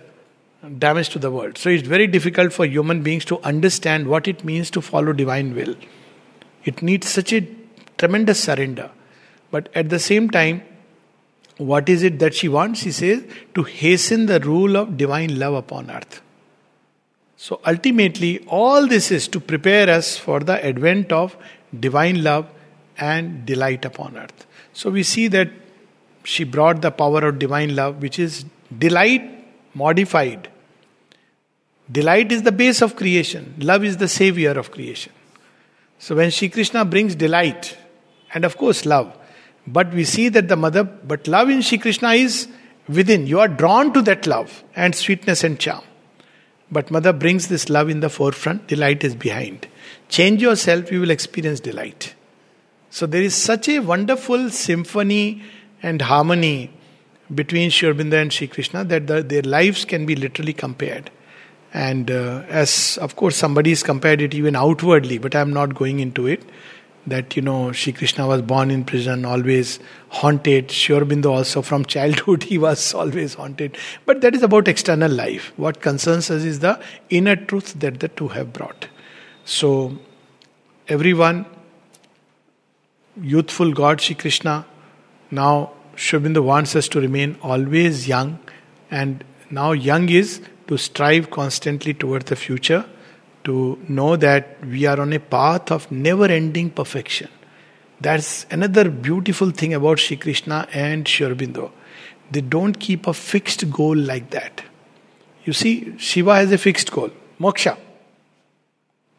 damage 0.77 1.09
to 1.09 1.19
the 1.19 1.31
world. 1.31 1.57
So 1.57 1.69
it's 1.69 1.87
very 1.87 2.07
difficult 2.07 2.53
for 2.53 2.65
human 2.65 3.03
beings 3.03 3.25
to 3.25 3.39
understand 3.41 4.07
what 4.07 4.27
it 4.27 4.43
means 4.43 4.71
to 4.71 4.81
follow 4.81 5.13
divine 5.13 5.55
will. 5.55 5.75
It 6.63 6.81
needs 6.81 7.09
such 7.09 7.33
a 7.33 7.47
tremendous 7.97 8.43
surrender. 8.43 8.91
But 9.51 9.69
at 9.75 9.89
the 9.89 9.99
same 9.99 10.29
time, 10.29 10.63
what 11.61 11.89
is 11.89 12.03
it 12.03 12.19
that 12.19 12.33
she 12.33 12.49
wants? 12.49 12.81
She 12.81 12.91
says, 12.91 13.23
to 13.55 13.63
hasten 13.63 14.25
the 14.25 14.39
rule 14.39 14.75
of 14.77 14.97
divine 14.97 15.37
love 15.37 15.53
upon 15.53 15.91
earth. 15.91 16.21
So 17.37 17.59
ultimately, 17.65 18.45
all 18.47 18.87
this 18.87 19.11
is 19.11 19.27
to 19.29 19.39
prepare 19.39 19.89
us 19.89 20.17
for 20.17 20.39
the 20.39 20.63
advent 20.63 21.11
of 21.11 21.35
divine 21.77 22.23
love 22.23 22.47
and 22.97 23.45
delight 23.45 23.85
upon 23.85 24.17
earth. 24.17 24.45
So 24.73 24.89
we 24.89 25.03
see 25.03 25.27
that 25.29 25.49
she 26.23 26.43
brought 26.43 26.81
the 26.81 26.91
power 26.91 27.25
of 27.27 27.39
divine 27.39 27.75
love, 27.75 28.01
which 28.01 28.19
is 28.19 28.45
delight 28.77 29.23
modified. 29.73 30.49
Delight 31.91 32.31
is 32.31 32.43
the 32.43 32.51
base 32.51 32.81
of 32.81 32.95
creation, 32.95 33.55
love 33.57 33.83
is 33.83 33.97
the 33.97 34.07
savior 34.07 34.51
of 34.51 34.71
creation. 34.71 35.11
So 35.99 36.15
when 36.15 36.29
Shri 36.29 36.49
Krishna 36.49 36.85
brings 36.85 37.15
delight, 37.15 37.77
and 38.33 38.45
of 38.45 38.57
course 38.57 38.85
love, 38.85 39.17
but 39.67 39.93
we 39.93 40.03
see 40.03 40.29
that 40.29 40.47
the 40.47 40.55
mother, 40.55 40.83
but 40.83 41.27
love 41.27 41.49
in 41.49 41.61
Shri 41.61 41.77
Krishna 41.77 42.13
is 42.13 42.47
within. 42.87 43.27
You 43.27 43.39
are 43.39 43.47
drawn 43.47 43.93
to 43.93 44.01
that 44.03 44.27
love 44.27 44.63
and 44.75 44.95
sweetness 44.95 45.43
and 45.43 45.59
charm. 45.59 45.83
But 46.71 46.89
mother 46.89 47.11
brings 47.13 47.47
this 47.47 47.69
love 47.69 47.89
in 47.89 47.99
the 47.99 48.09
forefront, 48.09 48.67
delight 48.67 49.03
is 49.03 49.15
behind. 49.15 49.67
Change 50.09 50.41
yourself, 50.41 50.91
you 50.91 51.01
will 51.01 51.09
experience 51.09 51.59
delight. 51.59 52.15
So 52.89 53.05
there 53.05 53.21
is 53.21 53.35
such 53.35 53.69
a 53.69 53.79
wonderful 53.79 54.49
symphony 54.49 55.43
and 55.83 56.01
harmony 56.01 56.71
between 57.33 57.69
Sri 57.69 57.89
Aurobindo 57.89 58.21
and 58.21 58.31
Sri 58.31 58.47
Krishna 58.47 58.83
that 58.85 59.07
the, 59.07 59.23
their 59.23 59.41
lives 59.41 59.85
can 59.85 60.05
be 60.05 60.15
literally 60.15 60.53
compared. 60.53 61.11
And 61.73 62.11
uh, 62.11 62.43
as, 62.49 62.97
of 63.01 63.15
course, 63.15 63.35
somebody 63.35 63.69
has 63.69 63.83
compared 63.83 64.21
it 64.21 64.33
even 64.33 64.55
outwardly, 64.55 65.17
but 65.17 65.35
I'm 65.35 65.53
not 65.53 65.73
going 65.73 65.99
into 65.99 66.27
it. 66.27 66.43
That, 67.07 67.35
you 67.35 67.41
know, 67.41 67.71
Sri 67.71 67.93
Krishna 67.93 68.27
was 68.27 68.43
born 68.43 68.69
in 68.69 68.83
prison, 68.85 69.25
always 69.25 69.79
haunted. 70.09 70.69
Sri 70.69 71.23
also, 71.23 71.61
from 71.63 71.85
childhood, 71.85 72.43
he 72.51 72.57
was 72.57 72.93
always 72.93 73.33
haunted. 73.33 73.77
But 74.05 74.21
that 74.21 74.35
is 74.35 74.43
about 74.43 74.67
external 74.67 75.11
life. 75.11 75.51
What 75.57 75.81
concerns 75.81 76.29
us 76.29 76.43
is 76.43 76.59
the 76.59 76.79
inner 77.09 77.35
truth 77.35 77.73
that 77.79 77.99
the 77.99 78.07
two 78.07 78.27
have 78.29 78.53
brought. 78.53 78.87
So, 79.45 79.97
everyone, 80.87 81.45
youthful 83.19 83.73
God, 83.73 83.99
Sri 83.99 84.15
Krishna, 84.15 84.65
now 85.31 85.71
Sri 85.95 86.19
wants 86.19 86.75
us 86.75 86.87
to 86.89 87.01
remain 87.01 87.37
always 87.41 88.07
young, 88.07 88.39
and 88.89 89.23
now 89.49 89.71
young 89.71 90.09
is 90.09 90.41
to 90.67 90.77
strive 90.77 91.29
constantly 91.29 91.93
towards 91.93 92.25
the 92.25 92.35
future, 92.35 92.85
to 93.43 93.79
know 93.87 94.15
that 94.15 94.65
we 94.65 94.85
are 94.85 94.99
on 94.99 95.13
a 95.13 95.19
path 95.19 95.71
of 95.71 95.91
never 95.91 96.25
ending 96.25 96.69
perfection. 96.69 97.29
That's 97.99 98.45
another 98.49 98.89
beautiful 98.89 99.51
thing 99.51 99.73
about 99.73 99.99
Sri 99.99 100.17
Krishna 100.17 100.67
and 100.73 101.07
Sri. 101.07 101.33
They 102.31 102.41
don't 102.41 102.79
keep 102.79 103.07
a 103.07 103.13
fixed 103.13 103.69
goal 103.69 103.95
like 103.95 104.31
that. 104.31 104.63
You 105.43 105.53
see, 105.53 105.97
Shiva 105.97 106.35
has 106.35 106.51
a 106.51 106.57
fixed 106.57 106.91
goal 106.91 107.11
moksha. 107.39 107.77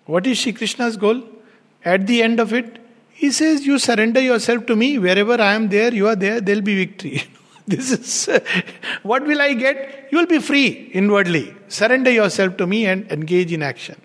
What 0.06 0.26
is 0.26 0.38
Sri 0.38 0.52
Krishna's 0.52 0.96
goal? 0.96 1.22
At 1.84 2.06
the 2.06 2.22
end 2.22 2.40
of 2.40 2.52
it, 2.52 2.78
he 3.10 3.30
says, 3.30 3.66
You 3.66 3.78
surrender 3.78 4.20
yourself 4.20 4.66
to 4.66 4.76
me, 4.76 4.98
wherever 4.98 5.40
I 5.40 5.54
am 5.54 5.68
there, 5.68 5.92
you 5.94 6.08
are 6.08 6.16
there, 6.16 6.40
there'll 6.40 6.62
be 6.62 6.76
victory. 6.84 7.22
This 7.64 7.92
is 7.92 8.40
what 9.04 9.24
will 9.24 9.40
I 9.40 9.54
get? 9.54 10.08
You 10.10 10.18
will 10.18 10.26
be 10.26 10.40
free 10.40 10.90
inwardly. 10.92 11.54
Surrender 11.68 12.10
yourself 12.10 12.56
to 12.56 12.66
me 12.66 12.86
and 12.86 13.10
engage 13.12 13.52
in 13.52 13.62
action. 13.62 14.00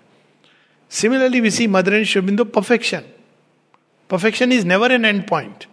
Similarly, 0.90 1.42
we 1.42 1.50
see 1.50 1.68
Mother 1.68 1.96
and 1.96 2.54
perfection. 2.54 3.06
Perfection 4.08 4.52
is 4.52 4.64
never 4.64 4.86
an 4.86 5.04
end 5.04 5.28
point. 5.28 5.68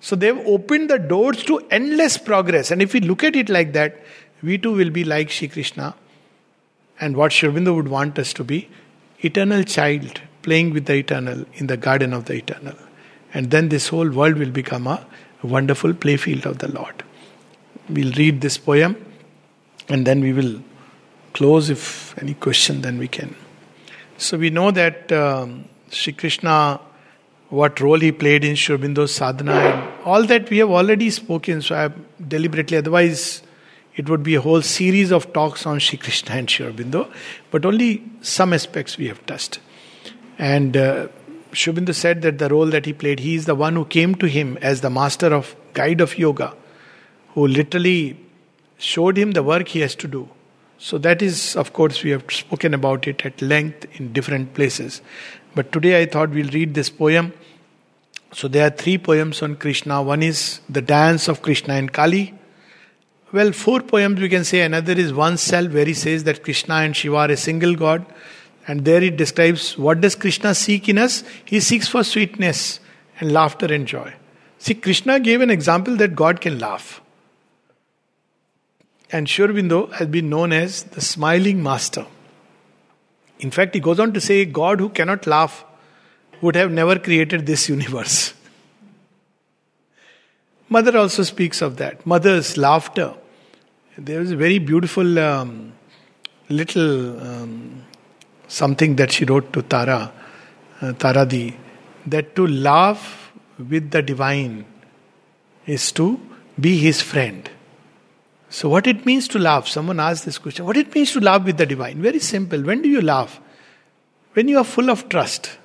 So 0.00 0.14
they've 0.14 0.38
opened 0.46 0.90
the 0.90 0.98
doors 0.98 1.42
to 1.44 1.58
endless 1.70 2.18
progress. 2.18 2.70
And 2.70 2.82
if 2.82 2.92
we 2.92 3.00
look 3.00 3.24
at 3.24 3.34
it 3.34 3.48
like 3.48 3.72
that, 3.72 4.02
we 4.42 4.58
too 4.58 4.72
will 4.72 4.90
be 4.90 5.04
like 5.04 5.30
Sri 5.30 5.48
Krishna. 5.48 5.94
And 7.00 7.16
what 7.16 7.32
Sri 7.32 7.48
Aurobindo 7.48 7.74
would 7.74 7.88
want 7.88 8.18
us 8.18 8.32
to 8.34 8.44
be 8.44 8.68
eternal 9.20 9.64
child 9.64 10.20
playing 10.42 10.72
with 10.72 10.86
the 10.86 10.94
eternal 10.94 11.44
in 11.54 11.66
the 11.66 11.76
garden 11.76 12.12
of 12.12 12.26
the 12.26 12.34
eternal. 12.34 12.76
And 13.32 13.50
then 13.50 13.68
this 13.70 13.88
whole 13.88 14.08
world 14.08 14.36
will 14.36 14.50
become 14.50 14.86
a 14.86 15.04
wonderful 15.42 15.92
playfield 15.92 16.46
of 16.46 16.58
the 16.58 16.68
Lord. 16.68 17.02
We'll 17.88 18.12
read 18.12 18.40
this 18.40 18.58
poem 18.58 18.96
and 19.88 20.06
then 20.06 20.20
we 20.20 20.32
will 20.32 20.62
close. 21.32 21.70
If 21.70 22.16
any 22.18 22.34
question, 22.34 22.82
then 22.82 22.98
we 22.98 23.08
can. 23.08 23.34
So 24.18 24.38
we 24.38 24.50
know 24.50 24.70
that 24.70 25.12
um, 25.12 25.66
Sri 25.90 26.12
Krishna, 26.12 26.80
what 27.50 27.80
role 27.80 28.00
he 28.00 28.12
played 28.12 28.44
in 28.44 28.56
Sri 28.56 29.06
sadhana, 29.06 29.52
and 29.52 30.04
all 30.04 30.24
that 30.24 30.48
we 30.50 30.58
have 30.58 30.70
already 30.70 31.10
spoken. 31.10 31.60
So 31.62 31.74
I 31.76 31.90
deliberately, 32.26 32.78
otherwise, 32.78 33.42
it 33.94 34.08
would 34.08 34.22
be 34.22 34.34
a 34.34 34.40
whole 34.40 34.62
series 34.62 35.10
of 35.10 35.32
talks 35.32 35.66
on 35.66 35.78
Sri 35.78 35.98
Krishna 35.98 36.34
and 36.34 36.50
Sri 36.50 36.72
but 37.50 37.64
only 37.64 38.04
some 38.20 38.52
aspects 38.52 38.98
we 38.98 39.08
have 39.08 39.24
touched. 39.26 39.58
And 40.38 40.76
uh, 40.76 41.08
said 41.52 42.22
that 42.22 42.38
the 42.38 42.48
role 42.48 42.66
that 42.66 42.84
he 42.84 42.92
played, 42.92 43.20
he 43.20 43.34
is 43.34 43.46
the 43.46 43.54
one 43.54 43.74
who 43.74 43.84
came 43.84 44.14
to 44.16 44.26
him 44.26 44.58
as 44.60 44.80
the 44.82 44.90
master 44.90 45.34
of 45.34 45.56
guide 45.72 46.00
of 46.00 46.18
yoga, 46.18 46.54
who 47.34 47.46
literally 47.46 48.18
showed 48.78 49.16
him 49.16 49.32
the 49.32 49.42
work 49.42 49.68
he 49.68 49.80
has 49.80 49.94
to 49.94 50.08
do. 50.08 50.28
So, 50.78 50.98
that 50.98 51.22
is, 51.22 51.56
of 51.56 51.72
course, 51.72 52.02
we 52.02 52.10
have 52.10 52.24
spoken 52.30 52.74
about 52.74 53.08
it 53.08 53.24
at 53.24 53.40
length 53.40 53.86
in 53.98 54.12
different 54.12 54.54
places. 54.54 55.00
But 55.54 55.72
today 55.72 56.02
I 56.02 56.06
thought 56.06 56.30
we'll 56.30 56.50
read 56.50 56.74
this 56.74 56.90
poem. 56.90 57.32
So, 58.32 58.46
there 58.46 58.66
are 58.66 58.70
three 58.70 58.98
poems 58.98 59.40
on 59.42 59.56
Krishna. 59.56 60.02
One 60.02 60.22
is 60.22 60.60
the 60.68 60.82
dance 60.82 61.28
of 61.28 61.40
Krishna 61.40 61.74
and 61.74 61.92
Kali. 61.92 62.34
Well, 63.32 63.52
four 63.52 63.80
poems 63.80 64.20
we 64.20 64.28
can 64.28 64.44
say. 64.44 64.60
Another 64.60 64.92
is 64.92 65.12
oneself, 65.12 65.72
where 65.72 65.86
he 65.86 65.94
says 65.94 66.24
that 66.24 66.42
Krishna 66.42 66.74
and 66.74 66.94
Shiva 66.94 67.16
are 67.16 67.30
a 67.30 67.36
single 67.36 67.74
God. 67.74 68.04
And 68.68 68.84
there 68.84 69.02
it 69.02 69.16
describes 69.16 69.78
what 69.78 70.00
does 70.00 70.14
Krishna 70.14 70.54
seek 70.54 70.88
in 70.88 70.98
us? 70.98 71.24
He 71.44 71.60
seeks 71.60 71.88
for 71.88 72.04
sweetness 72.04 72.80
and 73.20 73.32
laughter 73.32 73.72
and 73.72 73.86
joy. 73.86 74.14
See, 74.58 74.74
Krishna 74.74 75.20
gave 75.20 75.40
an 75.40 75.50
example 75.50 75.96
that 75.96 76.14
God 76.14 76.40
can 76.40 76.58
laugh. 76.58 77.00
And 79.10 79.28
Sri 79.28 79.68
has 79.92 80.08
been 80.08 80.28
known 80.28 80.52
as 80.52 80.84
the 80.84 81.00
smiling 81.00 81.62
master. 81.62 82.06
In 83.38 83.50
fact, 83.50 83.74
he 83.74 83.80
goes 83.80 84.00
on 84.00 84.12
to 84.12 84.20
say, 84.20 84.44
God 84.44 84.80
who 84.80 84.88
cannot 84.88 85.26
laugh 85.26 85.64
would 86.40 86.56
have 86.56 86.70
never 86.70 86.98
created 86.98 87.46
this 87.46 87.68
universe. 87.68 88.34
Mother 90.68 90.98
also 90.98 91.22
speaks 91.22 91.62
of 91.62 91.76
that. 91.76 92.04
Mother's 92.04 92.56
laughter. 92.56 93.14
There 93.96 94.20
is 94.20 94.32
a 94.32 94.36
very 94.36 94.58
beautiful 94.58 95.18
um, 95.18 95.72
little 96.48 97.20
um, 97.20 97.84
something 98.48 98.96
that 98.96 99.12
she 99.12 99.24
wrote 99.24 99.52
to 99.52 99.62
Tara, 99.62 100.12
uh, 100.80 100.92
Taradi, 100.92 101.56
that 102.06 102.34
to 102.36 102.46
laugh 102.46 103.32
with 103.58 103.90
the 103.90 104.02
divine 104.02 104.64
is 105.66 105.92
to 105.92 106.20
be 106.58 106.78
his 106.78 107.00
friend. 107.00 107.48
So, 108.56 108.70
what 108.70 108.86
it 108.86 109.04
means 109.04 109.28
to 109.28 109.38
laugh? 109.38 109.68
Someone 109.68 110.00
asked 110.00 110.24
this 110.24 110.38
question. 110.38 110.64
What 110.64 110.78
it 110.78 110.94
means 110.94 111.12
to 111.12 111.20
laugh 111.20 111.44
with 111.44 111.58
the 111.58 111.66
divine? 111.66 112.00
Very 112.00 112.20
simple. 112.20 112.62
When 112.62 112.80
do 112.80 112.88
you 112.88 113.02
laugh? 113.02 113.38
When 114.32 114.48
you 114.48 114.56
are 114.56 114.64
full 114.64 114.88
of 114.88 115.10
trust. 115.10 115.58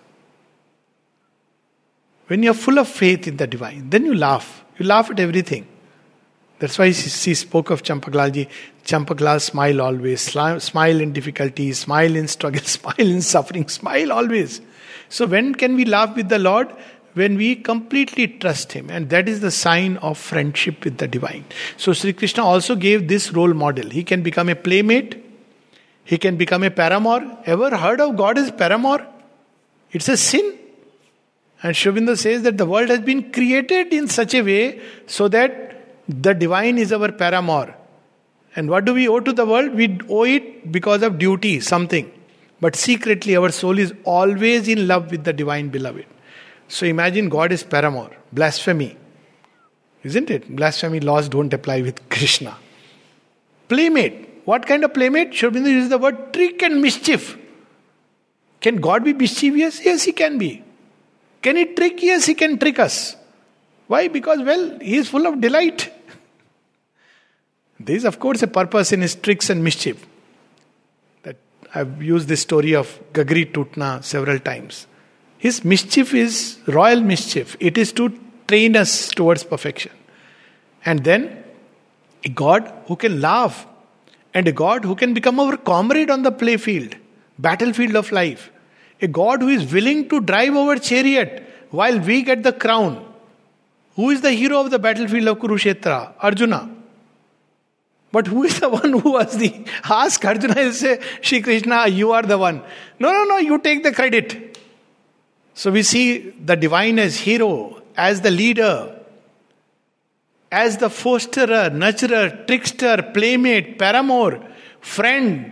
When 2.28 2.44
you 2.44 2.52
are 2.52 2.60
full 2.66 2.80
of 2.80 2.90
faith 2.90 3.30
in 3.30 3.38
the 3.38 3.48
divine, 3.48 3.90
then 3.90 4.04
you 4.04 4.14
laugh. 4.14 4.66
You 4.78 4.86
laugh 4.86 5.10
at 5.10 5.22
everything. 5.22 5.70
That's 6.60 6.78
why 6.78 6.92
she 6.92 7.34
spoke 7.34 7.70
of 7.70 7.82
Champaklalji. 7.82 8.50
Champaklal 8.84 9.40
smile 9.40 9.80
always. 9.80 10.24
Smile 10.62 11.00
in 11.00 11.14
difficulty, 11.14 11.72
smile 11.72 12.14
in 12.14 12.28
struggle, 12.28 12.62
smile 12.66 12.96
in 12.98 13.22
suffering, 13.22 13.70
smile 13.70 14.12
always. 14.12 14.60
So 15.08 15.28
when 15.28 15.56
can 15.56 15.78
we 15.78 15.86
laugh 15.86 16.14
with 16.18 16.28
the 16.28 16.40
Lord? 16.40 16.68
When 17.14 17.36
we 17.36 17.56
completely 17.56 18.28
trust 18.28 18.72
Him, 18.72 18.90
and 18.90 19.10
that 19.10 19.28
is 19.28 19.42
the 19.42 19.52
sign 19.52 19.98
of 19.98 20.18
friendship 20.18 20.84
with 20.84 20.98
the 20.98 21.08
divine. 21.08 21.46
So, 21.78 21.94
Sri 21.94 22.14
Krishna 22.14 22.46
also 22.46 22.76
gave 22.76 23.08
this 23.08 23.32
role 23.34 23.54
model. 23.54 23.90
He 23.90 24.04
can 24.04 24.22
become 24.22 24.50
a 24.50 24.56
playmate, 24.56 25.24
he 26.04 26.18
can 26.18 26.38
become 26.38 26.64
a 26.64 26.72
paramour. 26.72 27.38
Ever 27.46 27.76
heard 27.78 28.02
of 28.02 28.16
God 28.18 28.38
as 28.38 28.52
paramour? 28.52 29.06
It's 29.92 30.10
a 30.10 30.18
sin. 30.18 30.58
And 31.64 31.76
Sri 31.76 32.16
says 32.16 32.42
that 32.44 32.58
the 32.58 32.66
world 32.66 32.90
has 32.90 33.02
been 33.02 33.32
created 33.32 33.94
in 33.94 34.08
such 34.08 34.34
a 34.34 34.42
way 34.42 34.82
so 35.06 35.28
that 35.28 35.72
the 36.08 36.34
divine 36.34 36.78
is 36.78 36.92
our 36.92 37.12
paramour. 37.12 37.76
And 38.56 38.70
what 38.70 38.86
do 38.86 38.94
we 38.94 39.08
owe 39.08 39.20
to 39.20 39.32
the 39.32 39.46
world? 39.46 39.74
We 39.74 40.00
owe 40.10 40.24
it 40.24 40.72
because 40.72 41.04
of 41.04 41.18
duty, 41.18 41.60
something. 41.60 42.12
But 42.60 42.76
secretly, 42.76 43.36
our 43.36 43.52
soul 43.52 43.80
is 43.80 43.94
always 44.04 44.68
in 44.68 44.88
love 44.88 45.12
with 45.12 45.24
the 45.24 45.34
divine 45.34 45.70
beloved. 45.70 46.06
So 46.72 46.86
imagine 46.86 47.28
God 47.28 47.52
is 47.52 47.64
paramour, 47.64 48.12
blasphemy. 48.32 48.96
Isn't 50.04 50.30
it? 50.32 50.56
Blasphemy 50.56 51.02
laws 51.02 51.28
don't 51.28 51.54
apply 51.54 51.82
with 51.82 52.10
Krishna. 52.10 52.56
Playmate. 53.68 54.30
What 54.46 54.66
kind 54.66 54.86
of 54.86 54.94
playmate? 54.94 55.34
Sri 55.34 55.50
Aurobindo 55.50 55.70
uses 55.70 55.90
the 55.90 55.98
word 55.98 56.32
trick 56.32 56.64
and 56.64 56.82
mischief. 56.82 57.38
Can 58.62 58.78
God 58.78 59.04
be 59.04 59.12
mischievous? 59.12 59.84
Yes, 59.84 60.04
He 60.04 60.14
can 60.14 60.38
be. 60.38 60.64
Can 61.42 61.58
He 61.58 61.66
trick? 61.66 62.02
Yes, 62.02 62.26
He 62.26 62.36
can 62.36 62.58
trick 62.58 62.80
us. 62.80 63.18
Why? 63.88 64.08
Because, 64.08 64.40
well, 64.40 64.80
He 64.80 64.96
is 64.96 65.10
full 65.10 65.28
of 65.28 65.42
delight. 65.42 65.92
There 67.82 67.96
is, 67.96 68.06
of 68.06 68.18
course, 68.20 68.44
a 68.44 68.48
purpose 68.48 68.94
in 68.94 69.02
His 69.02 69.16
tricks 69.16 69.50
and 69.50 69.62
mischief. 69.62 70.06
That 71.24 71.36
I've 71.76 72.02
used 72.02 72.30
this 72.30 72.42
story 72.42 72.76
of 72.76 72.98
Gagri 73.12 73.52
Tutna 73.52 74.02
several 74.04 74.40
times. 74.40 74.88
His 75.46 75.66
mischief 75.66 76.14
is 76.14 76.60
royal 76.68 77.02
mischief. 77.02 77.58
It 77.60 77.76
is 77.76 77.92
to 77.94 78.10
train 78.48 78.76
us 78.76 79.10
towards 79.10 79.44
perfection. 79.44 79.92
And 80.86 81.04
then 81.04 81.44
a 82.24 82.30
God 82.30 82.72
who 82.86 82.96
can 82.96 83.20
laugh 83.22 83.66
and 84.36 84.48
a 84.48 84.52
God 84.52 84.86
who 84.86 84.96
can 84.96 85.16
become 85.16 85.40
our 85.40 85.58
comrade 85.58 86.12
on 86.12 86.22
the 86.22 86.32
playfield, 86.32 86.94
battlefield 87.40 87.96
of 87.96 88.12
life. 88.12 88.52
A 89.02 89.08
God 89.08 89.42
who 89.42 89.48
is 89.48 89.74
willing 89.74 90.08
to 90.10 90.22
drive 90.22 90.56
our 90.56 90.76
chariot 90.76 91.44
while 91.72 91.98
we 92.00 92.22
get 92.22 92.44
the 92.44 92.54
crown. 92.54 93.04
Who 93.96 94.12
is 94.12 94.22
the 94.22 94.32
hero 94.34 94.60
of 94.60 94.70
the 94.70 94.78
battlefield 94.78 95.28
of 95.28 95.40
Kurukshetra? 95.40 96.14
Arjuna. 96.20 96.70
But 98.12 98.28
who 98.28 98.44
is 98.44 98.60
the 98.60 98.70
one 98.78 98.94
who 99.00 99.14
was 99.14 99.36
the 99.40 99.66
ask 99.86 100.24
Arjuna 100.24 100.54
and 100.56 100.76
say, 100.76 101.02
Shri 101.22 101.42
Krishna, 101.42 101.88
you 101.88 102.12
are 102.12 102.22
the 102.22 102.38
one. 102.38 102.62
No, 103.00 103.12
no, 103.12 103.24
no, 103.24 103.38
you 103.38 103.58
take 103.58 103.82
the 103.82 103.92
credit. 103.92 104.51
So 105.54 105.72
we 105.72 105.84
see 105.84 106.32
the 106.44 106.56
divine 106.56 107.00
as 107.00 107.18
hero, 107.18 107.82
as 107.96 108.22
the 108.22 108.32
leader, 108.32 108.98
as 110.52 110.78
the 110.78 110.90
fosterer, 110.90 111.70
nurturer, 111.72 112.46
trickster, 112.48 113.12
playmate, 113.14 113.78
paramour, 113.78 114.42
friend. 114.80 115.52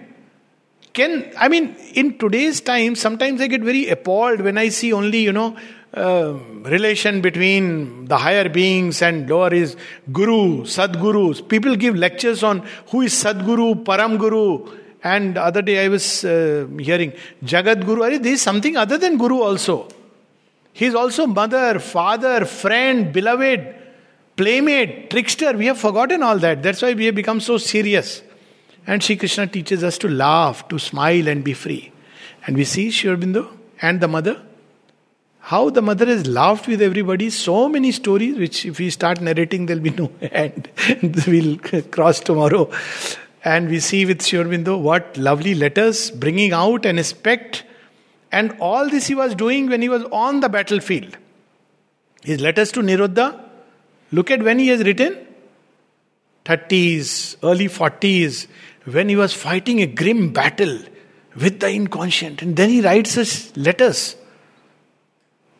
Can 0.94 1.32
I 1.38 1.48
mean 1.48 1.76
in 1.94 2.18
today's 2.18 2.62
time? 2.62 2.96
Sometimes 2.96 3.40
I 3.42 3.48
get 3.48 3.62
very 3.62 3.88
appalled 3.90 4.42
when 4.42 4.58
I 4.58 4.70
see 4.70 4.92
only 4.92 5.20
you 5.20 5.32
know 5.32 5.56
uh, 5.94 6.34
relation 6.64 7.22
between 7.22 8.06
the 8.06 8.18
higher 8.18 8.50
beings 8.50 9.02
and 9.02 9.30
lower 9.30 9.54
is 9.54 9.76
guru, 10.12 10.64
sadgurus. 10.64 11.48
People 11.48 11.76
give 11.76 11.96
lectures 11.96 12.44
on 12.44 12.66
who 12.88 13.02
is 13.02 13.14
sadguru, 13.14 13.84
param 13.84 14.18
guru, 14.18 14.68
and 15.04 15.38
other 15.38 15.62
day 15.62 15.86
I 15.86 15.88
was 15.88 16.26
uh, 16.26 16.68
hearing 16.80 17.14
Jagat 17.44 17.86
Guru. 17.86 18.20
This 18.20 18.34
is 18.34 18.42
something 18.42 18.76
other 18.76 18.98
than 18.98 19.18
Guru 19.18 19.42
also. 19.42 19.88
He 20.74 20.86
is 20.86 20.96
also 20.96 21.28
mother, 21.28 21.80
father, 21.80 22.46
friend, 22.46 23.12
beloved, 23.12 23.76
playmate, 24.36 25.10
trickster. 25.10 25.54
We 25.54 25.66
have 25.66 25.78
forgotten 25.78 26.24
all 26.24 26.38
that. 26.40 26.64
That's 26.64 26.82
why 26.82 26.94
we 26.94 27.06
have 27.06 27.16
become 27.16 27.40
so 27.40 27.58
serious. 27.58 28.22
And 28.88 29.04
Sri 29.04 29.16
Krishna 29.16 29.48
teaches 29.48 29.84
us 29.84 29.98
to 30.00 30.10
laugh, 30.10 30.68
to 30.70 30.80
smile, 30.80 31.28
and 31.28 31.44
be 31.44 31.54
free. 31.54 31.92
And 32.46 32.56
we 32.56 32.64
see 32.64 32.92
Sri 32.92 33.10
Aurobindo 33.12 33.50
and 33.82 34.02
the 34.02 34.08
mother. 34.08 34.42
How 35.40 35.70
the 35.70 35.82
mother 35.82 36.06
has 36.06 36.28
laughed 36.28 36.68
with 36.68 36.82
everybody. 36.82 37.30
So 37.30 37.70
many 37.70 37.92
stories, 37.92 38.38
which 38.38 38.66
if 38.66 38.80
we 38.80 38.90
start 38.90 39.22
narrating, 39.22 39.66
there'll 39.66 39.82
be 39.82 39.92
no 39.92 40.12
end. 40.22 40.70
we'll 41.28 41.58
cross 41.58 42.20
tomorrow. 42.20 42.70
And 43.44 43.70
we 43.70 43.80
see 43.80 44.06
with 44.06 44.22
Sri 44.22 44.44
what 44.44 45.18
lovely 45.18 45.56
letters 45.56 46.12
bringing 46.12 46.52
out 46.52 46.86
an 46.86 47.00
aspect. 47.00 47.64
And 48.32 48.56
all 48.60 48.90
this 48.90 49.08
he 49.08 49.16
was 49.16 49.34
doing 49.34 49.70
when 49.70 49.82
he 49.82 49.90
was 49.90 50.04
on 50.12 50.42
the 50.42 50.50
battlefield. 50.50 51.18
His 52.22 52.42
letters 52.42 52.72
to 52.74 52.82
Niruddha, 52.82 53.42
look 54.12 54.30
at 54.30 54.44
when 54.44 54.60
he 54.60 54.68
has 54.68 54.84
written 54.84 55.26
30s, 56.46 57.38
early 57.44 57.68
40s, 57.68 58.48
when 58.86 59.08
he 59.08 59.16
was 59.16 59.34
fighting 59.34 59.82
a 59.82 59.88
grim 59.88 60.34
battle 60.34 60.80
with 61.36 61.60
the 61.60 61.70
inconscient. 61.70 62.42
And 62.42 62.56
then 62.56 62.70
he 62.70 62.82
writes 62.82 63.14
his 63.14 63.56
letters 63.56 64.16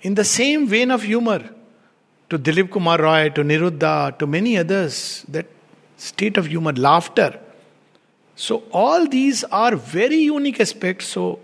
in 0.02 0.16
the 0.16 0.24
same 0.24 0.68
vein 0.68 0.92
of 0.92 1.04
humor 1.04 1.50
to 2.30 2.38
Dilip 2.38 2.72
Kumar 2.72 3.00
Roy, 3.00 3.30
to 3.30 3.44
Niruddha, 3.44 4.18
to 4.20 4.28
many 4.28 4.58
others. 4.58 5.26
That 5.28 5.48
state 5.98 6.38
of 6.38 6.48
humor, 6.48 6.74
laughter. 6.74 7.40
So, 8.40 8.64
all 8.72 9.06
these 9.06 9.44
are 9.44 9.76
very 9.76 10.16
unique 10.16 10.62
aspects. 10.62 11.08
So, 11.08 11.40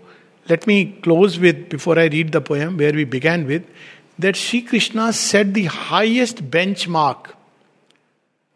let 0.48 0.66
me 0.66 0.92
close 1.02 1.38
with, 1.38 1.68
before 1.68 1.98
I 1.98 2.06
read 2.06 2.32
the 2.32 2.40
poem 2.40 2.78
where 2.78 2.94
we 2.94 3.04
began 3.04 3.46
with, 3.46 3.66
that 4.18 4.34
Sri 4.34 4.62
Krishna 4.62 5.12
set 5.12 5.52
the 5.52 5.66
highest 5.66 6.50
benchmark 6.50 7.32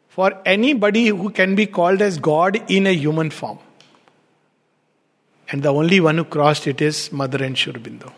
for 0.09 0.33
anybody 0.47 1.09
who 1.09 1.29
can 1.29 1.55
be 1.55 1.67
called 1.67 2.01
as 2.01 2.17
God 2.17 2.63
in 2.71 2.87
a 2.87 2.95
human 2.95 3.29
form. 3.29 3.59
And 5.51 5.63
the 5.63 5.75
only 5.75 6.01
one 6.01 6.17
who 6.17 6.25
crossed 6.25 6.67
it 6.67 6.81
is 6.81 7.13
Mother 7.13 7.45
and 7.45 7.59
Sri 7.59 7.75
Aurobindo. 7.75 8.11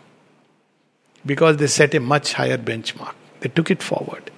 Because 1.25 1.57
they 1.57 1.67
set 1.67 1.95
a 1.95 1.99
much 1.99 2.31
higher 2.31 2.57
benchmark. 2.57 3.13
They 3.41 3.49
took 3.49 3.69
it 3.69 3.83
forward. 3.83 4.31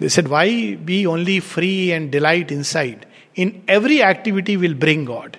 They 0.00 0.10
said, 0.10 0.28
Why 0.28 0.74
be 0.74 1.06
only 1.06 1.40
free 1.40 1.92
and 1.92 2.12
delight 2.12 2.52
inside? 2.52 3.06
In 3.38 3.62
every 3.68 4.02
activity 4.02 4.56
will 4.56 4.74
bring 4.74 5.04
God. 5.04 5.38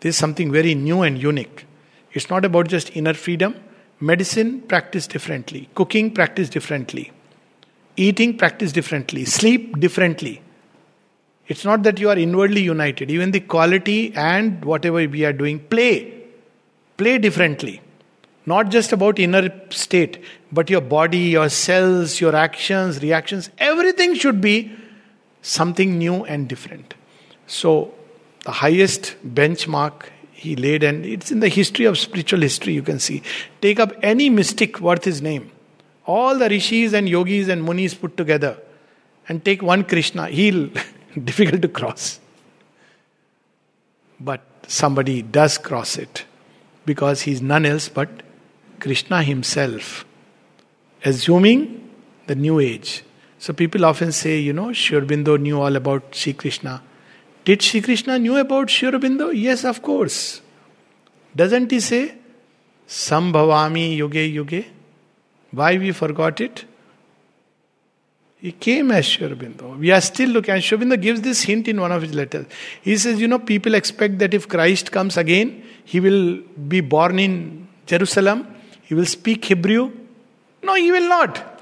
This 0.00 0.16
is 0.16 0.18
something 0.18 0.50
very 0.50 0.74
new 0.74 1.02
and 1.02 1.16
unique. 1.16 1.64
It's 2.12 2.28
not 2.28 2.44
about 2.44 2.68
just 2.68 2.94
inner 2.96 3.14
freedom. 3.14 3.54
Medicine, 4.00 4.60
practice 4.62 5.06
differently. 5.06 5.68
Cooking, 5.76 6.10
practice 6.10 6.48
differently. 6.48 7.12
Eating, 7.96 8.36
practice 8.36 8.72
differently. 8.72 9.24
Sleep, 9.24 9.78
differently. 9.78 10.42
It's 11.46 11.64
not 11.64 11.84
that 11.84 12.00
you 12.00 12.10
are 12.10 12.18
inwardly 12.18 12.62
united. 12.62 13.12
Even 13.12 13.30
the 13.30 13.40
quality 13.40 14.12
and 14.14 14.64
whatever 14.64 15.06
we 15.08 15.24
are 15.24 15.32
doing, 15.32 15.60
play. 15.60 16.24
Play 16.96 17.18
differently. 17.18 17.80
Not 18.44 18.70
just 18.70 18.92
about 18.92 19.20
inner 19.20 19.52
state, 19.70 20.22
but 20.50 20.68
your 20.68 20.80
body, 20.80 21.18
your 21.36 21.48
cells, 21.48 22.20
your 22.20 22.34
actions, 22.34 23.00
reactions, 23.02 23.50
everything 23.58 24.14
should 24.14 24.40
be 24.40 24.72
something 25.46 25.96
new 25.96 26.24
and 26.24 26.48
different. 26.48 26.94
So, 27.46 27.94
the 28.44 28.50
highest 28.50 29.16
benchmark 29.26 30.06
he 30.32 30.56
laid, 30.56 30.82
and 30.82 31.06
it's 31.06 31.30
in 31.30 31.40
the 31.40 31.48
history 31.48 31.84
of 31.86 31.96
spiritual 31.96 32.40
history, 32.40 32.74
you 32.74 32.82
can 32.82 32.98
see. 32.98 33.22
Take 33.60 33.80
up 33.80 33.92
any 34.02 34.28
mystic 34.28 34.80
worth 34.80 35.04
his 35.04 35.22
name, 35.22 35.50
all 36.04 36.36
the 36.36 36.48
rishis 36.48 36.92
and 36.92 37.08
yogis 37.08 37.48
and 37.48 37.64
munis 37.64 37.94
put 37.94 38.16
together, 38.16 38.58
and 39.28 39.44
take 39.44 39.62
one 39.62 39.84
Krishna. 39.84 40.28
He'll 40.28 40.68
difficult 41.24 41.62
to 41.62 41.68
cross. 41.68 42.20
But 44.18 44.42
somebody 44.66 45.22
does 45.22 45.58
cross 45.58 45.96
it 45.96 46.24
because 46.84 47.22
he's 47.22 47.40
none 47.40 47.64
else 47.64 47.88
but 47.88 48.08
Krishna 48.80 49.22
himself, 49.22 50.04
assuming 51.04 51.90
the 52.26 52.34
new 52.34 52.58
age. 52.58 53.02
So 53.46 53.52
people 53.52 53.84
often 53.84 54.10
say, 54.10 54.38
you 54.40 54.52
know, 54.52 54.72
Sri 54.72 54.98
knew 54.98 55.60
all 55.60 55.76
about 55.76 56.12
Sri 56.12 56.32
Krishna. 56.32 56.82
Did 57.44 57.62
Sri 57.62 57.80
Krishna 57.80 58.18
knew 58.18 58.38
about 58.38 58.68
Sri? 58.68 58.90
Yes, 59.34 59.64
of 59.64 59.82
course. 59.82 60.40
Doesn't 61.36 61.70
he 61.70 61.78
say, 61.78 62.16
Sambhavami 62.88 63.98
yuge 63.98 64.34
yuge? 64.34 64.66
Why 65.52 65.78
we 65.78 65.92
forgot 65.92 66.40
it? 66.40 66.64
He 68.38 68.50
came 68.50 68.90
as 68.90 69.06
Sri. 69.06 69.32
We 69.78 69.92
are 69.92 70.00
still 70.00 70.30
looking, 70.30 70.54
and 70.54 70.64
Sri 70.64 70.96
gives 70.96 71.20
this 71.20 71.42
hint 71.42 71.68
in 71.68 71.80
one 71.80 71.92
of 71.92 72.02
his 72.02 72.14
letters. 72.14 72.46
He 72.82 72.96
says, 72.96 73.20
you 73.20 73.28
know, 73.28 73.38
people 73.38 73.74
expect 73.74 74.18
that 74.18 74.34
if 74.34 74.48
Christ 74.48 74.90
comes 74.90 75.16
again, 75.16 75.62
he 75.84 76.00
will 76.00 76.40
be 76.66 76.80
born 76.80 77.20
in 77.20 77.68
Jerusalem, 77.86 78.44
he 78.82 78.94
will 78.96 79.06
speak 79.06 79.44
Hebrew. 79.44 79.92
No, 80.64 80.74
he 80.74 80.90
will 80.90 81.08
not. 81.08 81.55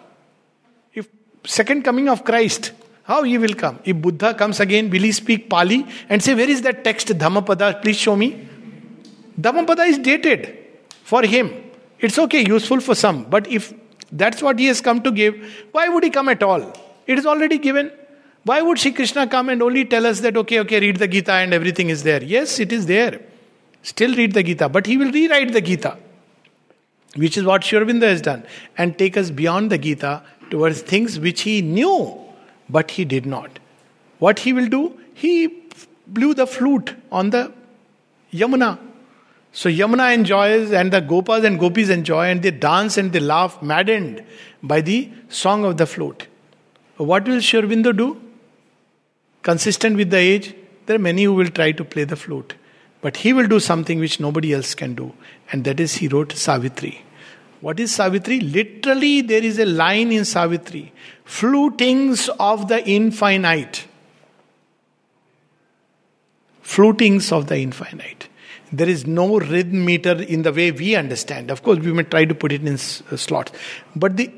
Second 1.46 1.84
coming 1.84 2.08
of 2.08 2.24
Christ, 2.24 2.72
how 3.04 3.22
he 3.22 3.36
will 3.36 3.54
come? 3.54 3.78
If 3.84 3.96
Buddha 3.96 4.34
comes 4.34 4.60
again, 4.60 4.88
will 4.88 5.02
he 5.02 5.12
speak 5.12 5.50
Pali 5.50 5.86
and 6.08 6.22
say, 6.22 6.34
Where 6.34 6.48
is 6.48 6.62
that 6.62 6.84
text 6.84 7.08
Dhammapada? 7.18 7.80
Please 7.82 7.98
show 7.98 8.16
me. 8.16 8.48
Dhammapada 9.38 9.82
is 9.82 9.98
dated 9.98 10.56
for 11.02 11.22
him. 11.22 11.52
It's 11.98 12.18
okay, 12.18 12.44
useful 12.46 12.80
for 12.80 12.94
some. 12.94 13.24
But 13.24 13.46
if 13.46 13.74
that's 14.10 14.42
what 14.42 14.58
he 14.58 14.66
has 14.66 14.80
come 14.80 15.02
to 15.02 15.10
give, 15.10 15.34
why 15.72 15.88
would 15.88 16.02
he 16.02 16.10
come 16.10 16.30
at 16.30 16.42
all? 16.42 16.72
It 17.06 17.18
is 17.18 17.26
already 17.26 17.58
given. 17.58 17.92
Why 18.44 18.62
would 18.62 18.78
Sri 18.78 18.92
Krishna 18.92 19.26
come 19.26 19.48
and 19.50 19.62
only 19.62 19.84
tell 19.84 20.06
us 20.06 20.20
that, 20.20 20.36
okay, 20.36 20.60
okay, 20.60 20.80
read 20.80 20.96
the 20.96 21.08
Gita 21.08 21.32
and 21.32 21.52
everything 21.52 21.90
is 21.90 22.02
there? 22.02 22.22
Yes, 22.22 22.58
it 22.58 22.72
is 22.72 22.86
there. 22.86 23.20
Still 23.82 24.14
read 24.14 24.32
the 24.32 24.42
Gita, 24.42 24.68
but 24.68 24.86
he 24.86 24.96
will 24.96 25.10
rewrite 25.10 25.52
the 25.52 25.60
Gita 25.60 25.98
which 27.16 27.36
is 27.36 27.44
what 27.44 27.64
Sri 27.64 27.78
Aurobindo 27.78 28.02
has 28.02 28.20
done, 28.20 28.44
and 28.76 28.98
take 28.98 29.16
us 29.16 29.30
beyond 29.30 29.70
the 29.70 29.78
Gita 29.78 30.22
towards 30.50 30.82
things 30.82 31.18
which 31.18 31.42
he 31.42 31.62
knew, 31.62 32.18
but 32.68 32.92
he 32.92 33.04
did 33.04 33.26
not. 33.26 33.58
What 34.18 34.40
he 34.40 34.52
will 34.52 34.68
do? 34.68 34.98
He 35.14 35.62
blew 36.06 36.34
the 36.34 36.46
flute 36.46 36.94
on 37.10 37.30
the 37.30 37.52
Yamuna. 38.32 38.78
So 39.52 39.68
Yamuna 39.68 40.12
enjoys, 40.12 40.72
and 40.72 40.92
the 40.92 41.00
Gopas 41.00 41.44
and 41.44 41.58
Gopis 41.58 41.88
enjoy, 41.88 42.26
and 42.26 42.42
they 42.42 42.50
dance 42.50 42.96
and 42.96 43.12
they 43.12 43.20
laugh, 43.20 43.62
maddened 43.62 44.24
by 44.62 44.80
the 44.80 45.10
song 45.28 45.64
of 45.64 45.76
the 45.76 45.86
flute. 45.86 46.26
What 46.96 47.26
will 47.26 47.40
Sri 47.40 47.60
Aurobindo 47.60 47.96
do? 47.96 48.20
Consistent 49.42 49.96
with 49.96 50.10
the 50.10 50.16
age, 50.16 50.54
there 50.86 50.96
are 50.96 51.00
many 51.00 51.24
who 51.24 51.34
will 51.34 51.48
try 51.48 51.72
to 51.72 51.84
play 51.84 52.04
the 52.04 52.16
flute. 52.16 52.54
But 53.00 53.18
he 53.18 53.32
will 53.32 53.46
do 53.46 53.60
something 53.60 53.98
which 53.98 54.18
nobody 54.18 54.54
else 54.54 54.74
can 54.74 54.94
do, 54.94 55.12
and 55.52 55.64
that 55.64 55.78
is 55.78 55.96
he 55.96 56.08
wrote 56.08 56.32
Savitri. 56.32 57.04
What 57.64 57.80
is 57.80 57.94
Savitri? 57.94 58.40
Literally, 58.40 59.22
there 59.22 59.42
is 59.42 59.58
a 59.58 59.64
line 59.64 60.12
in 60.12 60.26
Savitri 60.26 60.92
flutings 61.24 62.28
of 62.38 62.68
the 62.68 62.86
infinite. 62.86 63.86
Flutings 66.60 67.32
of 67.32 67.46
the 67.46 67.56
infinite. 67.56 68.28
There 68.70 68.86
is 68.86 69.06
no 69.06 69.38
rhythm 69.38 69.86
meter 69.86 70.12
in 70.12 70.42
the 70.42 70.52
way 70.52 70.72
we 70.72 70.94
understand. 70.94 71.50
Of 71.50 71.62
course, 71.62 71.78
we 71.78 71.94
may 71.94 72.02
try 72.02 72.26
to 72.26 72.34
put 72.34 72.52
it 72.52 72.60
in 72.60 72.74
uh, 72.74 73.16
slots. 73.16 73.52
But 73.96 74.18
the 74.18 74.30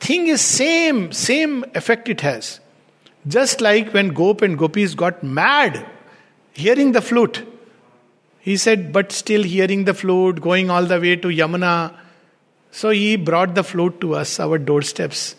thing 0.00 0.26
is 0.26 0.40
same, 0.40 1.12
same 1.12 1.64
effect 1.76 2.08
it 2.08 2.22
has. 2.22 2.58
Just 3.28 3.60
like 3.60 3.94
when 3.94 4.12
Gop 4.12 4.42
and 4.42 4.58
Gopis 4.58 4.96
got 4.96 5.22
mad 5.22 5.86
hearing 6.54 6.90
the 6.90 7.02
flute. 7.02 7.46
He 8.40 8.56
said, 8.56 8.92
but 8.92 9.12
still 9.12 9.44
hearing 9.44 9.84
the 9.84 9.94
flute, 9.94 10.40
going 10.40 10.70
all 10.70 10.84
the 10.84 11.00
way 11.00 11.14
to 11.14 11.28
Yamuna. 11.28 12.00
So 12.78 12.90
he 12.90 13.14
brought 13.14 13.54
the 13.54 13.62
flute 13.62 14.00
to 14.00 14.16
us, 14.16 14.40
our 14.40 14.58
doorsteps. 14.58 15.36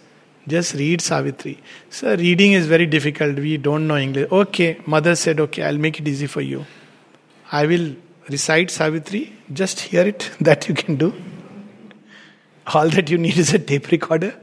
Just 0.47 0.73
read 0.75 1.01
Savitri. 1.01 1.59
So 1.89 2.15
reading 2.15 2.53
is 2.53 2.65
very 2.65 2.85
difficult. 2.85 3.35
We 3.35 3.57
don't 3.57 3.87
know 3.87 3.97
English. 3.97 4.31
Okay, 4.31 4.79
mother 4.85 5.15
said, 5.15 5.41
okay, 5.41 5.63
I'll 5.63 5.77
make 5.77 5.99
it 5.99 6.07
easy 6.07 6.27
for 6.27 6.39
you. 6.39 6.65
I 7.51 7.65
will 7.65 7.93
recite 8.29 8.71
Savitri. 8.71 9.33
Just 9.51 9.81
hear 9.81 10.07
it. 10.07 10.31
That 10.39 10.69
you 10.69 10.75
can 10.75 10.95
do. 10.95 11.13
All 12.67 12.87
that 12.87 13.09
you 13.09 13.17
need 13.17 13.37
is 13.37 13.53
a 13.53 13.59
tape 13.59 13.91
recorder. 13.91 14.33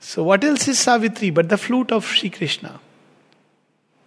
So 0.00 0.22
what 0.22 0.44
else 0.44 0.68
is 0.68 0.78
Savitri 0.78 1.30
but 1.30 1.48
the 1.48 1.56
flute 1.56 1.90
of 1.90 2.04
Sri 2.04 2.28
Krishna? 2.28 2.80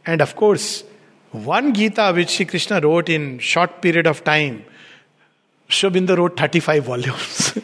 And 0.05 0.21
of 0.21 0.35
course, 0.35 0.83
one 1.31 1.73
Gita 1.73 2.11
which 2.13 2.29
Sri 2.29 2.45
Krishna 2.45 2.79
wrote 2.79 3.09
in 3.09 3.39
short 3.39 3.81
period 3.81 4.05
of 4.05 4.23
time, 4.23 4.65
Sri 5.71 5.89
Aurobindo 5.89 6.17
wrote 6.17 6.37
35 6.37 6.83
volumes. 6.83 7.57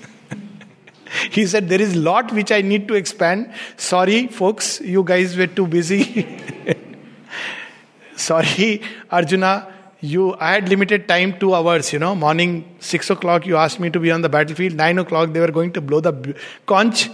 he 1.31 1.45
said, 1.45 1.67
There 1.69 1.81
is 1.81 1.95
lot 1.95 2.31
which 2.31 2.51
I 2.51 2.61
need 2.61 2.87
to 2.87 2.95
expand. 2.95 3.51
Sorry, 3.75 4.27
folks, 4.27 4.79
you 4.81 5.03
guys 5.03 5.35
were 5.37 5.47
too 5.47 5.67
busy. 5.67 6.27
Sorry, 8.15 8.81
Arjuna, 9.11 9.73
you 9.99 10.35
I 10.39 10.53
had 10.53 10.69
limited 10.69 11.07
time, 11.07 11.37
two 11.37 11.53
hours, 11.53 11.91
you 11.91 11.99
know. 11.99 12.15
Morning, 12.15 12.75
six 12.79 13.09
o'clock, 13.09 13.45
you 13.45 13.57
asked 13.57 13.79
me 13.79 13.89
to 13.89 13.99
be 13.99 14.11
on 14.11 14.21
the 14.21 14.29
battlefield. 14.29 14.73
Nine 14.73 14.99
o'clock, 14.99 15.33
they 15.33 15.39
were 15.39 15.51
going 15.51 15.73
to 15.73 15.81
blow 15.81 15.99
the 15.99 16.35
conch. 16.65 17.09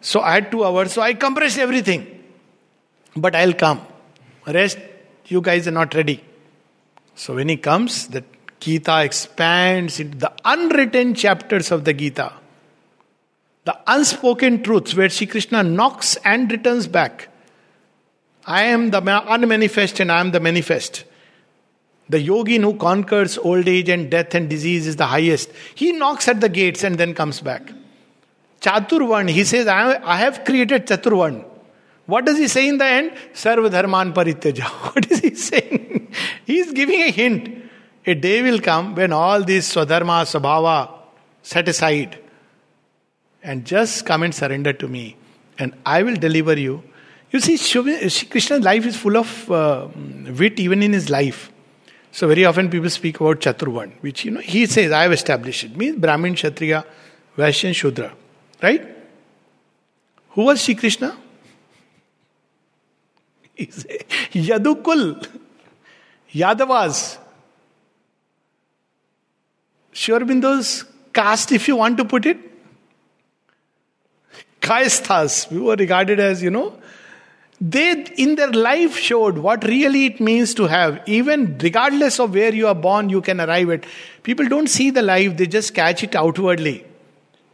So 0.00 0.20
I 0.20 0.34
had 0.34 0.50
two 0.50 0.64
hours, 0.64 0.92
so 0.92 1.02
I 1.02 1.14
compressed 1.14 1.58
everything. 1.58 2.06
But 3.16 3.34
I'll 3.34 3.52
come. 3.52 3.80
Rest 4.46 4.78
you 5.26 5.40
guys 5.40 5.68
are 5.68 5.72
not 5.72 5.94
ready. 5.94 6.22
So 7.14 7.34
when 7.34 7.48
he 7.48 7.56
comes, 7.56 8.06
the 8.08 8.24
Gita 8.60 9.04
expands 9.04 10.00
into 10.00 10.18
the 10.18 10.32
unwritten 10.44 11.14
chapters 11.14 11.70
of 11.70 11.84
the 11.84 11.94
Gita. 11.94 12.32
The 13.64 13.78
unspoken 13.86 14.62
truths 14.62 14.94
where 14.94 15.08
Sri 15.08 15.26
Krishna 15.26 15.62
knocks 15.62 16.16
and 16.24 16.50
returns 16.50 16.86
back. 16.86 17.28
I 18.46 18.64
am 18.64 18.90
the 18.90 19.02
unmanifest 19.02 20.00
and 20.00 20.10
I 20.10 20.20
am 20.20 20.30
the 20.30 20.40
manifest. 20.40 21.04
The 22.08 22.26
yogin 22.26 22.62
who 22.62 22.74
conquers 22.74 23.36
old 23.36 23.68
age 23.68 23.90
and 23.90 24.10
death 24.10 24.34
and 24.34 24.48
disease 24.48 24.86
is 24.86 24.96
the 24.96 25.06
highest. 25.06 25.50
He 25.74 25.92
knocks 25.92 26.26
at 26.28 26.40
the 26.40 26.48
gates 26.48 26.82
and 26.82 26.96
then 26.96 27.14
comes 27.14 27.42
back. 27.42 27.70
Chaturvan, 28.62 29.28
he 29.28 29.44
says, 29.44 29.66
I 29.66 30.16
have 30.16 30.44
created 30.44 30.86
Chaturvan. 30.86 31.44
What 32.06 32.24
does 32.24 32.38
he 32.38 32.48
say 32.48 32.66
in 32.66 32.78
the 32.78 32.86
end? 32.86 33.12
Sarva 33.34 33.70
dharman 33.70 34.14
parityaja. 34.14 34.64
What 34.94 35.10
is 35.10 35.18
he 35.20 35.34
saying? 35.34 36.08
he 36.46 36.58
is 36.58 36.72
giving 36.72 37.02
a 37.02 37.10
hint. 37.10 37.67
A 38.08 38.14
day 38.14 38.40
will 38.40 38.58
come 38.58 38.94
when 38.94 39.12
all 39.12 39.44
these 39.44 39.66
swadharma, 39.70 40.18
sabhava 40.32 40.94
set 41.42 41.68
aside 41.68 42.18
and 43.42 43.66
just 43.66 44.06
come 44.06 44.22
and 44.22 44.34
surrender 44.34 44.72
to 44.72 44.88
me 44.88 45.16
and 45.58 45.74
I 45.84 46.02
will 46.02 46.16
deliver 46.16 46.58
you. 46.58 46.82
You 47.30 47.40
see, 47.40 47.58
Krishna's 48.24 48.62
life 48.62 48.86
is 48.86 48.96
full 48.96 49.18
of 49.18 49.50
uh, 49.50 49.88
wit 50.38 50.58
even 50.58 50.82
in 50.82 50.94
his 50.94 51.10
life. 51.10 51.52
So 52.10 52.26
very 52.26 52.46
often 52.46 52.70
people 52.70 52.88
speak 52.88 53.20
about 53.20 53.40
Chaturvan, 53.40 53.92
which 54.00 54.24
you 54.24 54.30
know 54.30 54.40
he 54.40 54.64
says, 54.64 54.90
I 54.90 55.02
have 55.02 55.12
established 55.12 55.64
it. 55.64 55.76
Means 55.76 55.98
Brahmin, 55.98 56.34
Kshatriya, 56.34 56.86
Vaishya, 57.36 57.74
Shudra. 57.74 58.14
Right? 58.62 58.88
Who 60.30 60.44
was 60.44 60.62
Sri 60.62 60.74
Krishna? 60.74 61.14
Yadukul, 63.58 65.28
Yadavas. 66.32 67.17
Sri 69.98 70.14
Aurobindo's 70.14 70.84
caste, 71.12 71.50
if 71.50 71.66
you 71.66 71.74
want 71.74 71.96
to 71.96 72.04
put 72.04 72.24
it, 72.24 72.38
Kayasthas, 74.60 75.50
we 75.50 75.58
were 75.58 75.74
regarded 75.74 76.20
as, 76.20 76.40
you 76.40 76.50
know, 76.50 76.78
they 77.60 78.04
in 78.16 78.36
their 78.36 78.52
life 78.52 78.96
showed 78.96 79.38
what 79.38 79.64
really 79.64 80.06
it 80.06 80.20
means 80.20 80.54
to 80.54 80.66
have. 80.66 81.00
Even 81.06 81.58
regardless 81.58 82.20
of 82.20 82.32
where 82.32 82.54
you 82.54 82.68
are 82.68 82.76
born, 82.76 83.08
you 83.08 83.20
can 83.20 83.40
arrive 83.40 83.70
at. 83.70 83.86
People 84.22 84.48
don't 84.48 84.68
see 84.68 84.90
the 84.90 85.02
life, 85.02 85.36
they 85.36 85.48
just 85.48 85.74
catch 85.74 86.04
it 86.04 86.14
outwardly. 86.14 86.86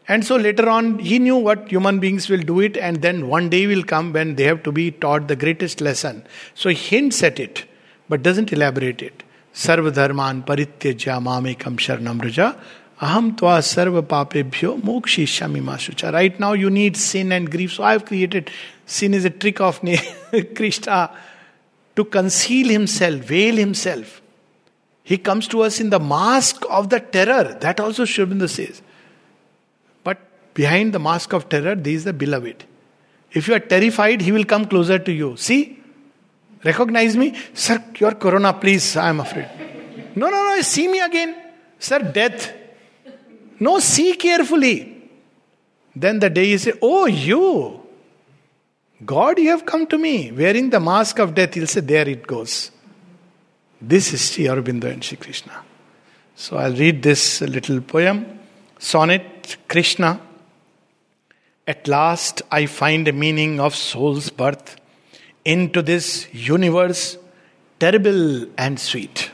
And 0.06 0.22
so 0.22 0.36
later 0.36 0.68
on, 0.68 0.98
he 0.98 1.18
knew 1.18 1.36
what 1.36 1.68
human 1.68 1.98
beings 1.98 2.28
will 2.28 2.42
do 2.42 2.60
it, 2.60 2.76
and 2.76 3.00
then 3.00 3.28
one 3.28 3.48
day 3.48 3.66
will 3.66 3.84
come 3.84 4.12
when 4.12 4.34
they 4.34 4.44
have 4.44 4.62
to 4.64 4.70
be 4.70 4.90
taught 4.90 5.28
the 5.28 5.36
greatest 5.36 5.80
lesson. 5.80 6.26
So 6.54 6.68
he 6.68 6.76
hints 6.76 7.22
at 7.22 7.40
it, 7.40 7.64
but 8.10 8.22
doesn't 8.22 8.52
elaborate 8.52 9.00
it. 9.00 9.23
Sarva 9.54 9.92
dharman 9.94 10.42
parityajya 10.42 11.22
mamekam 11.22 11.76
sharnam 11.78 12.20
aham 13.00 13.36
tva 13.36 13.58
sarva 13.60 14.02
papebhyo 14.02 14.80
mokshishami 14.82 15.62
masucha. 15.62 16.12
Right 16.12 16.38
now 16.40 16.52
you 16.52 16.70
need 16.70 16.96
sin 16.96 17.32
and 17.32 17.50
grief, 17.50 17.72
so 17.72 17.84
I 17.84 17.92
have 17.92 18.04
created 18.04 18.50
sin 18.84 19.14
is 19.14 19.24
a 19.24 19.30
trick 19.30 19.60
of 19.60 19.80
Krishna 20.56 21.10
to 21.96 22.04
conceal 22.04 22.68
himself, 22.68 23.20
veil 23.20 23.56
himself. 23.56 24.20
He 25.04 25.18
comes 25.18 25.46
to 25.48 25.60
us 25.62 25.80
in 25.80 25.90
the 25.90 26.00
mask 26.00 26.64
of 26.68 26.90
the 26.90 26.98
terror. 26.98 27.56
That 27.60 27.78
also 27.78 28.04
Sri 28.04 28.24
Aurobindo 28.24 28.48
says. 28.48 28.82
Behind 30.54 30.92
the 30.92 31.00
mask 31.00 31.32
of 31.32 31.48
terror, 31.48 31.74
there 31.74 31.92
is 31.92 32.04
the 32.04 32.12
beloved. 32.12 32.64
If 33.32 33.48
you 33.48 33.54
are 33.54 33.60
terrified, 33.60 34.20
he 34.22 34.30
will 34.30 34.44
come 34.44 34.66
closer 34.66 35.00
to 35.00 35.12
you. 35.12 35.36
See? 35.36 35.80
Recognize 36.64 37.16
me? 37.16 37.34
Sir, 37.52 37.84
your 37.98 38.12
corona, 38.12 38.54
please, 38.54 38.96
I 38.96 39.10
am 39.10 39.20
afraid. 39.20 39.48
No, 40.16 40.30
no, 40.30 40.56
no, 40.56 40.62
see 40.62 40.88
me 40.88 41.00
again. 41.00 41.34
Sir, 41.78 41.98
death. 41.98 42.52
No, 43.60 43.78
see 43.80 44.14
carefully. 44.14 45.10
Then 45.94 46.18
the 46.18 46.30
day 46.30 46.46
you 46.46 46.58
say, 46.58 46.72
Oh, 46.80 47.06
you. 47.06 47.80
God, 49.04 49.38
you 49.38 49.50
have 49.50 49.66
come 49.66 49.86
to 49.88 49.98
me. 49.98 50.32
Wearing 50.32 50.70
the 50.70 50.80
mask 50.80 51.18
of 51.18 51.34
death, 51.34 51.54
he'll 51.54 51.66
say, 51.66 51.80
There 51.80 52.08
it 52.08 52.26
goes. 52.26 52.70
This 53.80 54.14
is 54.14 54.30
Sri 54.30 54.44
Aurobindo 54.44 54.90
and 54.90 55.04
Sri 55.04 55.18
Krishna. 55.18 55.62
So 56.34 56.56
I'll 56.56 56.74
read 56.74 57.02
this 57.02 57.42
little 57.42 57.80
poem, 57.82 58.38
sonnet, 58.78 59.58
Krishna. 59.68 60.20
At 61.66 61.86
last, 61.86 62.42
I 62.50 62.66
find 62.66 63.06
a 63.06 63.12
meaning 63.12 63.60
of 63.60 63.74
soul's 63.74 64.30
birth 64.30 64.76
into 65.44 65.82
this 65.82 66.32
universe, 66.32 67.18
terrible 67.78 68.46
and 68.56 68.78
sweet. 68.80 69.30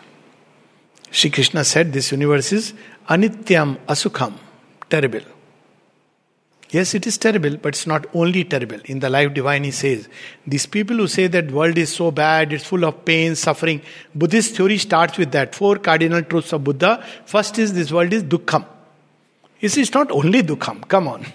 Sri 1.11 1.31
Krishna 1.31 1.65
said 1.65 1.93
this 1.93 2.13
universe 2.13 2.53
is 2.53 2.73
anityam 3.09 3.77
asukham, 3.87 4.35
terrible. 4.89 5.23
Yes, 6.71 6.95
it 6.95 7.05
is 7.05 7.19
terrible, 7.19 7.57
but 7.57 7.75
it's 7.75 7.87
not 7.87 8.07
only 8.15 8.45
terrible. 8.45 8.79
In 8.85 9.01
the 9.01 9.11
Life 9.11 9.35
Divine, 9.35 9.65
he 9.65 9.73
says, 9.73 10.09
these 10.47 10.67
people 10.67 10.97
who 10.97 11.09
say 11.09 11.27
that 11.27 11.51
world 11.51 11.77
is 11.77 11.93
so 11.93 12.13
bad, 12.13 12.53
it's 12.53 12.65
full 12.65 12.85
of 12.85 13.05
pain, 13.05 13.35
suffering. 13.35 13.83
Buddhist 14.15 14.57
theory 14.57 14.79
starts 14.79 15.19
with 15.19 15.33
that. 15.33 15.53
Four 15.53 15.77
cardinal 15.79 16.23
truths 16.23 16.53
of 16.53 16.63
Buddha. 16.63 17.05
First 17.27 17.59
is 17.59 17.75
this 17.75 17.91
world 17.91 18.13
is 18.13 18.23
dukkham. 18.23 18.65
You 19.59 19.69
see, 19.69 19.83
it's 19.83 19.93
not 19.93 20.13
only 20.13 20.45
dukkham. 20.45 20.87
Come 20.87 21.09
on. 21.09 21.27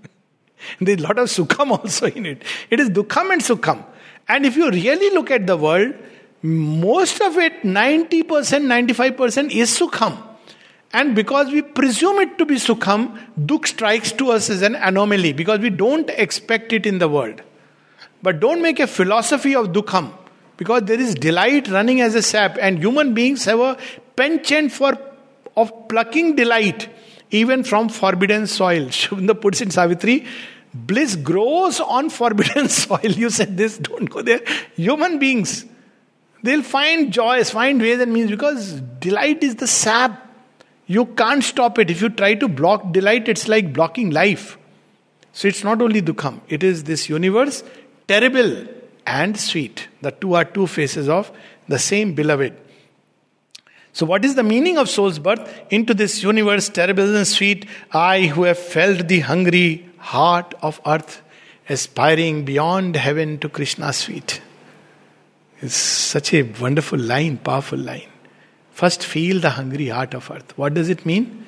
There's 0.80 0.98
a 0.98 1.02
lot 1.04 1.18
of 1.18 1.28
sukham 1.28 1.70
also 1.70 2.06
in 2.06 2.26
it. 2.26 2.42
It 2.68 2.80
is 2.80 2.90
dukkham 2.90 3.32
and 3.32 3.42
sukham. 3.42 3.84
And 4.28 4.46
if 4.46 4.56
you 4.56 4.70
really 4.70 5.14
look 5.14 5.30
at 5.30 5.46
the 5.46 5.56
world, 5.56 5.94
most 6.42 7.20
of 7.20 7.38
it, 7.38 7.62
90%, 7.62 8.24
95% 8.24 9.50
is 9.50 9.78
sukham. 9.78 10.16
And 10.92 11.14
because 11.14 11.50
we 11.50 11.62
presume 11.62 12.18
it 12.20 12.38
to 12.38 12.46
be 12.46 12.54
sukham, 12.54 13.18
dukh 13.46 13.66
strikes 13.66 14.12
to 14.12 14.30
us 14.30 14.48
as 14.50 14.62
an 14.62 14.76
anomaly 14.76 15.32
because 15.32 15.58
we 15.60 15.70
don't 15.70 16.08
expect 16.10 16.72
it 16.72 16.86
in 16.86 16.98
the 16.98 17.08
world. 17.08 17.42
But 18.22 18.40
don't 18.40 18.62
make 18.62 18.80
a 18.80 18.86
philosophy 18.86 19.54
of 19.54 19.72
dukkham 19.72 20.12
because 20.56 20.82
there 20.84 21.00
is 21.00 21.14
delight 21.14 21.68
running 21.68 22.00
as 22.00 22.14
a 22.14 22.22
sap, 22.22 22.56
and 22.60 22.78
human 22.78 23.12
beings 23.12 23.44
have 23.44 23.60
a 23.60 23.76
penchant 24.16 24.72
for 24.72 24.96
of 25.56 25.88
plucking 25.88 26.36
delight 26.36 26.88
even 27.30 27.64
from 27.64 27.88
forbidden 27.88 28.46
soil. 28.46 28.84
Aurobindo 28.86 29.40
puts 29.40 29.60
in 29.60 29.70
Savitri, 29.70 30.26
Bliss 30.74 31.14
grows 31.14 31.78
on 31.78 32.10
forbidden 32.10 32.68
soil. 32.80 32.98
You 33.04 33.30
said 33.30 33.56
this, 33.56 33.78
don't 33.78 34.06
go 34.06 34.22
there. 34.22 34.40
Human 34.74 35.18
beings, 35.20 35.64
they'll 36.42 36.62
find 36.62 37.12
joys, 37.12 37.50
find 37.50 37.80
ways 37.80 38.00
and 38.00 38.12
means 38.12 38.30
because 38.30 38.80
delight 39.00 39.44
is 39.44 39.54
the 39.54 39.68
sap. 39.68 40.20
You 40.86 41.06
can't 41.06 41.42
stop 41.42 41.78
it. 41.78 41.90
If 41.90 42.02
you 42.02 42.10
try 42.10 42.34
to 42.34 42.48
block 42.48 42.92
delight, 42.92 43.28
it's 43.28 43.48
like 43.48 43.72
blocking 43.72 44.10
life. 44.10 44.58
So 45.32 45.48
it's 45.48 45.64
not 45.64 45.80
only 45.80 46.02
dukkham, 46.02 46.40
it 46.48 46.62
is 46.62 46.84
this 46.84 47.08
universe, 47.08 47.64
terrible 48.06 48.66
and 49.06 49.38
sweet. 49.38 49.88
The 50.02 50.10
two 50.10 50.34
are 50.34 50.44
two 50.44 50.66
faces 50.66 51.08
of 51.08 51.30
the 51.68 51.78
same 51.78 52.14
beloved. 52.14 52.54
So, 53.92 54.04
what 54.06 54.24
is 54.24 54.34
the 54.34 54.42
meaning 54.42 54.76
of 54.76 54.90
soul's 54.90 55.20
birth? 55.20 55.48
Into 55.70 55.94
this 55.94 56.22
universe, 56.22 56.68
terrible 56.68 57.14
and 57.16 57.26
sweet, 57.26 57.66
I 57.92 58.26
who 58.26 58.42
have 58.42 58.58
felt 58.58 59.06
the 59.06 59.20
hungry 59.20 59.88
heart 60.12 60.54
of 60.60 60.80
earth 60.86 61.22
aspiring 61.68 62.44
beyond 62.44 62.96
heaven 62.96 63.38
to 63.38 63.48
Krishna's 63.48 64.02
feet. 64.02 64.40
It's 65.60 65.74
such 65.74 66.34
a 66.34 66.42
wonderful 66.60 66.98
line, 66.98 67.38
powerful 67.38 67.78
line. 67.78 68.10
First, 68.70 69.02
feel 69.02 69.40
the 69.40 69.50
hungry 69.50 69.88
heart 69.88 70.14
of 70.14 70.30
earth. 70.30 70.56
What 70.58 70.74
does 70.74 70.90
it 70.90 71.06
mean? 71.06 71.44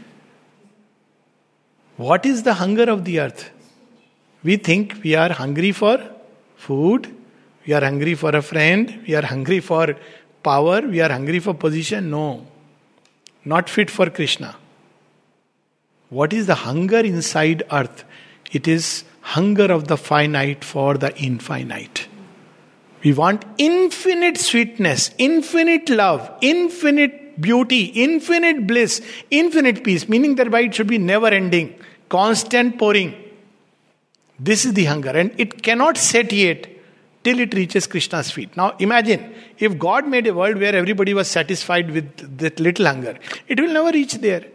What 1.96 2.24
is 2.24 2.44
the 2.44 2.54
hunger 2.54 2.84
of 2.84 3.04
the 3.04 3.20
earth? 3.20 3.50
We 4.42 4.56
think 4.56 5.00
we 5.02 5.14
are 5.14 5.32
hungry 5.32 5.72
for 5.72 5.98
food, 6.56 7.14
we 7.66 7.74
are 7.74 7.80
hungry 7.80 8.14
for 8.14 8.30
a 8.30 8.42
friend, 8.42 9.02
we 9.06 9.14
are 9.14 9.26
hungry 9.26 9.60
for 9.60 9.96
power, 10.42 10.80
we 10.80 11.00
are 11.00 11.10
hungry 11.10 11.40
for 11.40 11.52
position. 11.52 12.10
No, 12.10 12.46
not 13.44 13.68
fit 13.68 13.90
for 13.90 14.08
Krishna. 14.08 14.56
What 16.08 16.32
is 16.32 16.46
the 16.46 16.54
hunger 16.54 17.00
inside 17.00 17.64
earth? 17.70 18.04
It 18.52 18.68
is 18.68 19.04
hunger 19.20 19.64
of 19.72 19.88
the 19.88 19.96
finite 19.96 20.64
for 20.64 20.96
the 20.96 21.16
infinite. 21.16 22.08
We 23.02 23.12
want 23.12 23.44
infinite 23.58 24.38
sweetness, 24.38 25.10
infinite 25.18 25.88
love, 25.88 26.30
infinite 26.40 27.40
beauty, 27.40 27.84
infinite 27.84 28.66
bliss, 28.66 29.02
infinite 29.30 29.84
peace, 29.84 30.08
meaning 30.08 30.36
thereby 30.36 30.62
it 30.62 30.74
should 30.74 30.86
be 30.86 30.98
never 30.98 31.28
ending, 31.28 31.78
constant 32.08 32.78
pouring. 32.78 33.14
This 34.38 34.64
is 34.64 34.74
the 34.74 34.84
hunger, 34.84 35.10
and 35.10 35.32
it 35.38 35.62
cannot 35.62 35.96
satiate 35.96 36.76
till 37.24 37.40
it 37.40 37.54
reaches 37.54 37.86
Krishna's 37.86 38.30
feet. 38.30 38.56
Now 38.56 38.76
imagine 38.78 39.34
if 39.58 39.78
God 39.78 40.06
made 40.06 40.26
a 40.26 40.34
world 40.34 40.58
where 40.58 40.74
everybody 40.74 41.14
was 41.14 41.28
satisfied 41.28 41.90
with 41.90 42.38
that 42.38 42.60
little 42.60 42.86
hunger, 42.86 43.18
it 43.48 43.60
will 43.60 43.72
never 43.72 43.90
reach 43.90 44.14
there. 44.14 44.46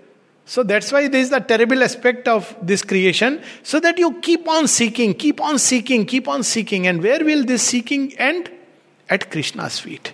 So 0.45 0.63
that's 0.63 0.91
why 0.91 1.07
there 1.07 1.21
is 1.21 1.29
the 1.29 1.39
terrible 1.39 1.83
aspect 1.83 2.27
of 2.27 2.55
this 2.61 2.83
creation, 2.83 3.41
so 3.63 3.79
that 3.79 3.97
you 3.97 4.19
keep 4.19 4.47
on 4.47 4.67
seeking, 4.67 5.13
keep 5.13 5.39
on 5.39 5.59
seeking, 5.59 6.05
keep 6.05 6.27
on 6.27 6.43
seeking. 6.43 6.87
And 6.87 7.01
where 7.01 7.23
will 7.23 7.45
this 7.45 7.63
seeking 7.63 8.17
end? 8.17 8.51
At 9.09 9.29
Krishna's 9.29 9.79
feet. 9.79 10.13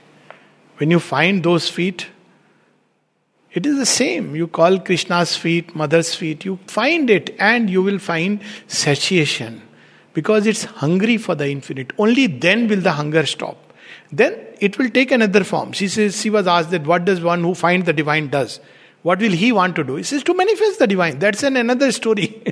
When 0.77 0.91
you 0.91 0.99
find 0.99 1.43
those 1.43 1.69
feet, 1.69 2.07
it 3.53 3.65
is 3.65 3.77
the 3.77 3.85
same. 3.85 4.35
You 4.35 4.47
call 4.47 4.79
Krishna's 4.79 5.35
feet, 5.35 5.75
mother's 5.75 6.13
feet, 6.13 6.45
you 6.45 6.59
find 6.67 7.09
it, 7.09 7.35
and 7.39 7.69
you 7.69 7.81
will 7.81 7.99
find 7.99 8.41
satiation 8.67 9.61
because 10.13 10.47
it's 10.47 10.63
hungry 10.63 11.17
for 11.17 11.35
the 11.35 11.47
infinite. 11.49 11.93
Only 11.97 12.27
then 12.27 12.67
will 12.67 12.81
the 12.81 12.91
hunger 12.91 13.25
stop. 13.25 13.73
Then 14.11 14.35
it 14.59 14.77
will 14.77 14.89
take 14.89 15.11
another 15.11 15.43
form. 15.43 15.71
She 15.73 15.87
says 15.87 16.19
she 16.19 16.29
was 16.29 16.47
asked 16.47 16.71
that 16.71 16.85
what 16.85 17.05
does 17.05 17.21
one 17.21 17.41
who 17.43 17.53
finds 17.53 17.85
the 17.85 17.93
divine 17.93 18.29
does? 18.29 18.59
What 19.03 19.19
will 19.19 19.31
he 19.31 19.51
want 19.51 19.75
to 19.77 19.83
do? 19.83 19.95
He 19.95 20.03
says 20.03 20.23
to 20.23 20.33
manifest 20.33 20.79
the 20.79 20.87
divine. 20.87 21.19
That's 21.19 21.43
an 21.43 21.57
another 21.57 21.91
story. 21.91 22.43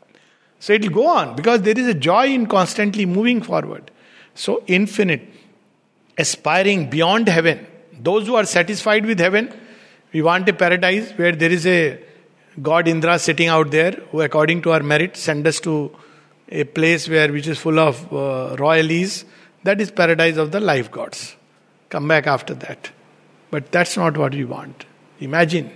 so 0.58 0.72
it 0.72 0.82
will 0.82 0.90
go 0.90 1.06
on 1.06 1.36
because 1.36 1.62
there 1.62 1.78
is 1.78 1.86
a 1.86 1.94
joy 1.94 2.26
in 2.28 2.46
constantly 2.46 3.06
moving 3.06 3.42
forward. 3.42 3.90
So 4.34 4.62
infinite, 4.66 5.28
aspiring 6.18 6.90
beyond 6.90 7.28
heaven. 7.28 7.66
Those 8.00 8.26
who 8.26 8.34
are 8.34 8.44
satisfied 8.44 9.06
with 9.06 9.20
heaven, 9.20 9.52
we 10.12 10.22
want 10.22 10.48
a 10.48 10.52
paradise 10.52 11.10
where 11.12 11.32
there 11.32 11.50
is 11.50 11.66
a 11.66 12.02
God 12.60 12.88
Indra 12.88 13.18
sitting 13.18 13.48
out 13.48 13.70
there 13.70 13.92
who, 14.10 14.20
according 14.20 14.62
to 14.62 14.72
our 14.72 14.82
merit, 14.82 15.16
send 15.16 15.46
us 15.46 15.60
to 15.60 15.94
a 16.48 16.64
place 16.64 17.08
where 17.08 17.32
which 17.32 17.46
is 17.46 17.58
full 17.58 17.78
of 17.78 18.12
uh. 18.12 18.56
That 19.64 19.80
is 19.80 19.92
paradise 19.92 20.36
of 20.36 20.50
the 20.50 20.58
life 20.58 20.90
gods. 20.90 21.36
Come 21.88 22.08
back 22.08 22.26
after 22.26 22.54
that. 22.54 22.90
But 23.50 23.70
that's 23.70 23.96
not 23.96 24.16
what 24.16 24.34
we 24.34 24.44
want. 24.44 24.86
Imagine 25.20 25.70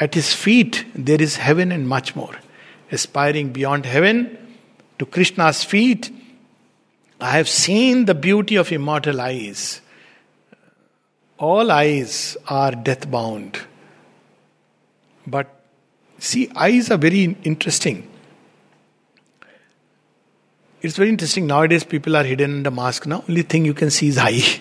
at 0.00 0.14
his 0.14 0.34
feet, 0.34 0.86
there 0.94 1.20
is 1.20 1.36
heaven 1.36 1.70
and 1.70 1.86
much 1.86 2.16
more. 2.16 2.34
Aspiring 2.90 3.52
beyond 3.52 3.84
heaven 3.84 4.56
to 4.98 5.04
Krishna's 5.04 5.62
feet, 5.62 6.10
I 7.20 7.32
have 7.32 7.48
seen 7.48 8.06
the 8.06 8.14
beauty 8.14 8.56
of 8.56 8.72
immortal 8.72 9.20
eyes. 9.20 9.82
All 11.36 11.70
eyes 11.70 12.38
are 12.48 12.72
death 12.72 13.10
bound. 13.10 13.60
But 15.26 15.54
see, 16.18 16.50
eyes 16.56 16.90
are 16.90 16.96
very 16.96 17.36
interesting. 17.44 18.08
It's 20.80 20.96
very 20.96 21.10
interesting. 21.10 21.46
Nowadays, 21.46 21.84
people 21.84 22.16
are 22.16 22.24
hidden 22.24 22.52
in 22.52 22.62
the 22.62 22.70
mask 22.70 23.06
now. 23.06 23.22
Only 23.28 23.42
thing 23.42 23.66
you 23.66 23.74
can 23.74 23.90
see 23.90 24.08
is 24.08 24.16
eye. 24.16 24.40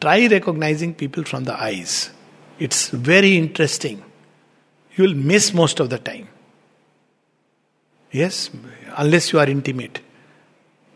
Try 0.00 0.28
recognizing 0.28 0.94
people 0.94 1.24
from 1.24 1.42
the 1.42 1.60
eyes. 1.60 2.10
It's 2.58 2.88
very 2.88 3.36
interesting. 3.36 4.02
you'll 4.96 5.14
miss 5.14 5.52
most 5.52 5.80
of 5.80 5.90
the 5.90 5.98
time. 5.98 6.28
Yes, 8.10 8.50
unless 8.96 9.32
you 9.32 9.38
are 9.38 9.48
intimate, 9.48 10.00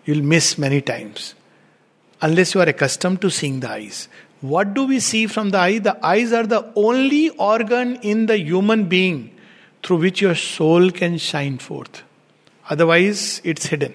you'll 0.04 0.24
miss 0.24 0.56
many 0.56 0.80
times. 0.80 1.34
Unless 2.22 2.54
you 2.54 2.60
are 2.60 2.68
accustomed 2.68 3.20
to 3.20 3.30
seeing 3.30 3.60
the 3.60 3.70
eyes. 3.70 4.08
What 4.40 4.72
do 4.74 4.86
we 4.86 5.00
see 5.00 5.26
from 5.26 5.50
the 5.50 5.58
eye? 5.58 5.78
The 5.78 6.04
eyes 6.04 6.32
are 6.32 6.46
the 6.46 6.72
only 6.74 7.30
organ 7.30 7.96
in 7.96 8.26
the 8.26 8.38
human 8.38 8.86
being 8.88 9.34
through 9.82 9.98
which 9.98 10.20
your 10.20 10.34
soul 10.34 10.90
can 10.90 11.18
shine 11.18 11.58
forth. 11.58 12.02
Otherwise, 12.68 13.40
it's 13.44 13.66
hidden. 13.66 13.94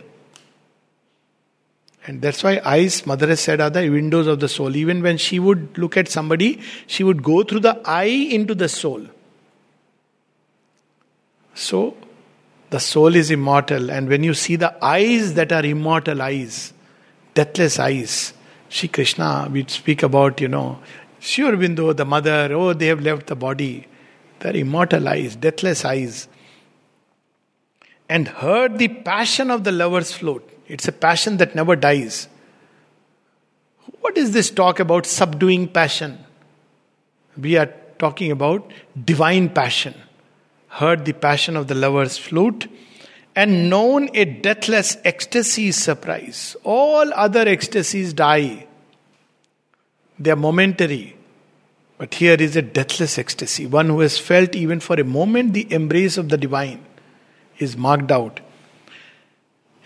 And 2.08 2.22
that's 2.22 2.44
why 2.44 2.62
eyes, 2.64 3.06
mother 3.06 3.28
has 3.28 3.40
said, 3.40 3.60
are 3.60 3.70
the 3.70 3.90
windows 3.90 4.28
of 4.28 4.40
the 4.40 4.48
soul. 4.48 4.76
Even 4.76 5.02
when 5.02 5.18
she 5.18 5.40
would 5.40 5.76
look 5.78 5.98
at 5.98 6.08
somebody, 6.08 6.62
she 6.86 7.04
would 7.04 7.24
go 7.24 7.44
through 7.44 7.62
the 7.62 7.82
eye 7.84 8.04
into 8.04 8.54
the 8.54 8.70
soul. 8.70 9.08
So, 11.56 11.98
the 12.70 12.80
soul 12.80 13.16
is 13.16 13.32
immortal. 13.32 13.90
And 13.90 14.08
when 14.08 14.24
you 14.24 14.36
see 14.36 14.56
the 14.56 14.76
eyes 14.84 15.34
that 15.34 15.52
are 15.52 15.66
immortal 15.66 16.22
eyes, 16.22 16.74
deathless 17.34 17.80
eyes, 17.80 18.34
Shri 18.70 18.90
Krishna, 18.90 19.48
we 19.52 19.66
speak 19.68 20.04
about, 20.04 20.42
you 20.42 20.48
know, 20.48 20.80
Sri 21.20 21.46
Aurobindo, 21.46 21.96
the 21.96 22.06
mother, 22.06 22.50
oh, 22.52 22.74
they 22.74 22.88
have 22.88 23.02
left 23.02 23.28
the 23.28 23.36
body. 23.36 23.88
They're 24.40 24.56
immortal 24.56 25.08
eyes, 25.08 25.36
deathless 25.36 25.86
eyes. 25.86 26.28
And 28.08 28.28
heard 28.28 28.78
the 28.78 28.90
passion 28.90 29.50
of 29.50 29.64
the 29.64 29.72
lover's 29.72 30.12
float. 30.12 30.52
It's 30.68 30.88
a 30.88 30.92
passion 30.92 31.38
that 31.38 31.56
never 31.56 31.76
dies. 31.76 32.28
What 34.02 34.18
is 34.18 34.32
this 34.32 34.50
talk 34.50 34.80
about 34.80 35.06
subduing 35.06 35.68
passion? 35.68 36.18
We 37.38 37.58
are 37.58 37.74
talking 38.00 38.32
about 38.32 38.72
divine 39.04 39.50
passion. 39.50 39.94
Heard 40.68 41.06
the 41.06 41.14
passion 41.14 41.56
of 41.56 41.68
the 41.68 41.76
lover's 41.76 42.18
flute 42.18 42.70
and 43.36 43.70
known 43.70 44.10
a 44.14 44.26
deathless 44.26 44.98
ecstasy 45.04 45.72
surprise. 45.72 46.56
All 46.64 47.14
other 47.14 47.48
ecstasies 47.48 48.14
die, 48.14 48.68
they 50.18 50.32
are 50.32 50.36
momentary. 50.36 51.16
But 51.98 52.14
here 52.16 52.36
is 52.36 52.56
a 52.56 52.62
deathless 52.62 53.18
ecstasy. 53.18 53.66
One 53.68 53.88
who 53.88 54.02
has 54.02 54.18
felt 54.18 54.56
even 54.56 54.80
for 54.80 55.00
a 55.00 55.04
moment 55.04 55.54
the 55.54 55.72
embrace 55.72 56.18
of 56.18 56.30
the 56.30 56.38
divine 56.38 56.84
is 57.58 57.78
marked 57.78 58.12
out. 58.12 58.42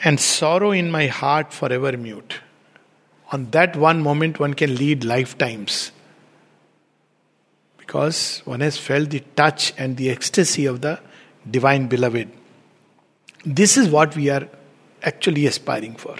And 0.04 0.20
sorrow 0.20 0.72
in 0.72 0.92
my 0.92 1.08
heart 1.08 1.54
forever 1.54 1.98
mute. 1.98 2.40
On 3.32 3.50
that 3.52 3.76
one 3.76 4.02
moment, 4.02 4.40
one 4.40 4.54
can 4.54 4.76
lead 4.76 5.04
lifetimes. 5.04 5.92
Because 7.78 8.42
one 8.46 8.62
has 8.62 8.78
felt 8.78 9.10
the 9.10 9.20
touch 9.36 9.74
and 9.78 9.98
the 9.98 10.10
ecstasy 10.10 10.66
of 10.66 10.82
the 10.82 11.00
divine 11.50 11.88
beloved. 11.88 12.30
This 13.46 13.78
is 13.78 13.90
what 13.90 14.16
we 14.16 14.30
are 14.30 14.48
actually 15.04 15.46
aspiring 15.46 15.96
for. 15.96 16.16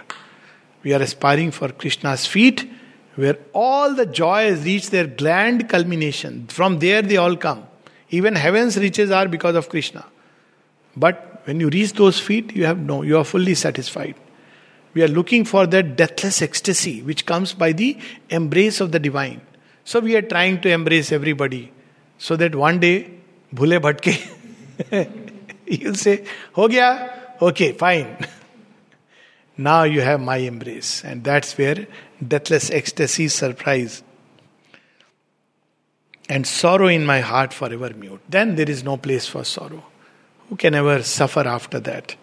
We 0.84 0.94
are 0.94 1.02
aspiring 1.02 1.52
for 1.52 1.70
Krishna's 1.70 2.26
feet, 2.26 2.70
where 3.16 3.38
all 3.54 3.94
the 3.94 4.06
joys 4.06 4.64
reach 4.64 4.90
their 4.90 5.08
grand 5.08 5.68
culmination. 5.68 6.48
From 6.48 6.80
there, 6.80 7.02
they 7.02 7.18
all 7.18 7.36
come. 7.36 7.66
Even 8.10 8.36
heaven's 8.36 8.78
riches 8.78 9.12
are 9.12 9.28
because 9.28 9.56
of 9.56 9.70
Krishna. 9.70 10.06
But 10.96 11.29
when 11.46 11.60
you 11.60 11.70
reach 11.70 11.94
those 11.94 12.20
feet, 12.20 12.56
you 12.56 12.66
have 12.66 12.80
no, 12.80 13.02
you 13.02 13.18
are 13.18 13.24
fully 13.24 13.56
satisfied. 13.56 14.16
We 14.94 15.04
are 15.04 15.08
looking 15.08 15.46
for 15.46 15.68
that 15.68 15.96
deathless 15.96 16.42
ecstasy 16.42 17.02
which 17.02 17.26
comes 17.26 17.54
by 17.54 17.74
the 17.74 17.98
embrace 18.30 18.82
of 18.82 18.92
the 18.92 19.00
divine. 19.00 19.42
So 19.84 20.00
we 20.00 20.16
are 20.16 20.22
trying 20.22 20.62
to 20.62 20.70
embrace 20.70 21.12
everybody 21.12 21.72
so 22.18 22.36
that 22.36 22.56
one 22.56 22.80
day, 22.80 23.12
bhule 23.54 23.80
bhatke, 23.80 24.36
You'll 25.70 25.96
say, 25.96 26.26
Ho 26.54 26.68
gaya? 26.68 27.10
Okay, 27.42 27.74
fine. 27.74 28.18
now 29.58 29.84
you 29.84 30.02
have 30.02 30.20
my 30.20 30.38
embrace. 30.38 31.04
And 31.04 31.24
that's 31.24 31.58
where 31.58 31.88
deathless 32.26 32.72
ecstasy 32.72 33.28
surprise. 33.28 34.04
And 36.28 36.46
sorrow 36.46 36.88
in 36.88 37.06
my 37.06 37.22
heart 37.22 37.54
forever 37.54 37.92
mute. 37.96 38.22
Then 38.30 38.56
there 38.56 38.70
is 38.70 38.84
no 38.84 38.98
place 38.98 39.28
for 39.28 39.44
sorrow. 39.44 39.84
Who 40.50 40.56
can 40.56 40.76
ever 40.76 41.04
suffer 41.04 41.42
after 41.42 41.80
that? 41.82 42.16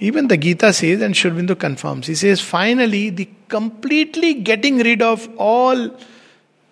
Even 0.00 0.28
the 0.28 0.36
Gita 0.36 0.72
says, 0.72 1.00
and 1.00 1.16
Sri 1.16 1.30
Aurobindo 1.30 1.58
confirms, 1.58 2.06
he 2.06 2.14
says, 2.14 2.40
finally, 2.40 3.10
the 3.10 3.28
completely 3.48 4.34
getting 4.34 4.78
rid 4.78 5.02
of 5.02 5.28
all 5.36 5.90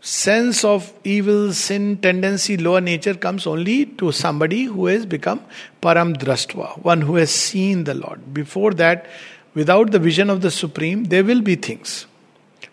sense 0.01 0.65
of 0.65 0.93
evil, 1.05 1.53
sin, 1.53 1.97
tendency, 1.99 2.57
lower 2.57 2.81
nature 2.81 3.15
comes 3.15 3.47
only 3.47 3.87
to 3.87 4.11
somebody 4.11 4.65
who 4.65 4.87
has 4.87 5.07
become 5.07 5.41
param 5.81 6.17
drastva, 6.17 6.83
one 6.83 7.01
who 7.01 7.15
has 7.17 7.31
seen 7.31 7.85
the 7.85 7.95
Lord. 7.95 8.35
Before 8.35 8.73
that, 8.75 9.07
without 9.55 9.93
the 9.93 10.01
vision 10.01 10.29
of 10.29 10.41
the 10.41 10.51
Supreme, 10.51 11.05
there 11.05 11.23
will 11.23 11.41
be 11.41 11.55
things. 11.55 12.07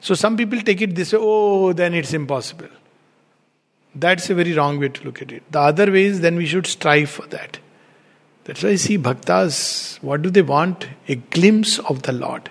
So 0.01 0.15
some 0.15 0.37
people 0.37 0.59
take 0.61 0.81
it 0.81 0.95
this 0.95 1.13
way, 1.13 1.19
oh, 1.21 1.73
then 1.73 1.93
it's 1.93 2.13
impossible. 2.13 2.69
That's 3.93 4.29
a 4.29 4.35
very 4.35 4.53
wrong 4.53 4.79
way 4.79 4.89
to 4.89 5.03
look 5.03 5.21
at 5.21 5.31
it. 5.31 5.43
The 5.51 5.59
other 5.59 5.91
way 5.91 6.05
is 6.05 6.21
then 6.21 6.35
we 6.35 6.45
should 6.45 6.65
strive 6.65 7.09
for 7.09 7.27
that. 7.27 7.59
That's 8.49 8.63
why 8.63 8.69
I 8.69 8.77
see 8.77 8.97
bhaktas, 8.97 10.01
what 10.01 10.23
do 10.23 10.31
they 10.31 10.41
want? 10.41 10.87
A 11.07 11.13
glimpse 11.13 11.77
of 11.77 12.01
the 12.01 12.11
Lord. 12.11 12.49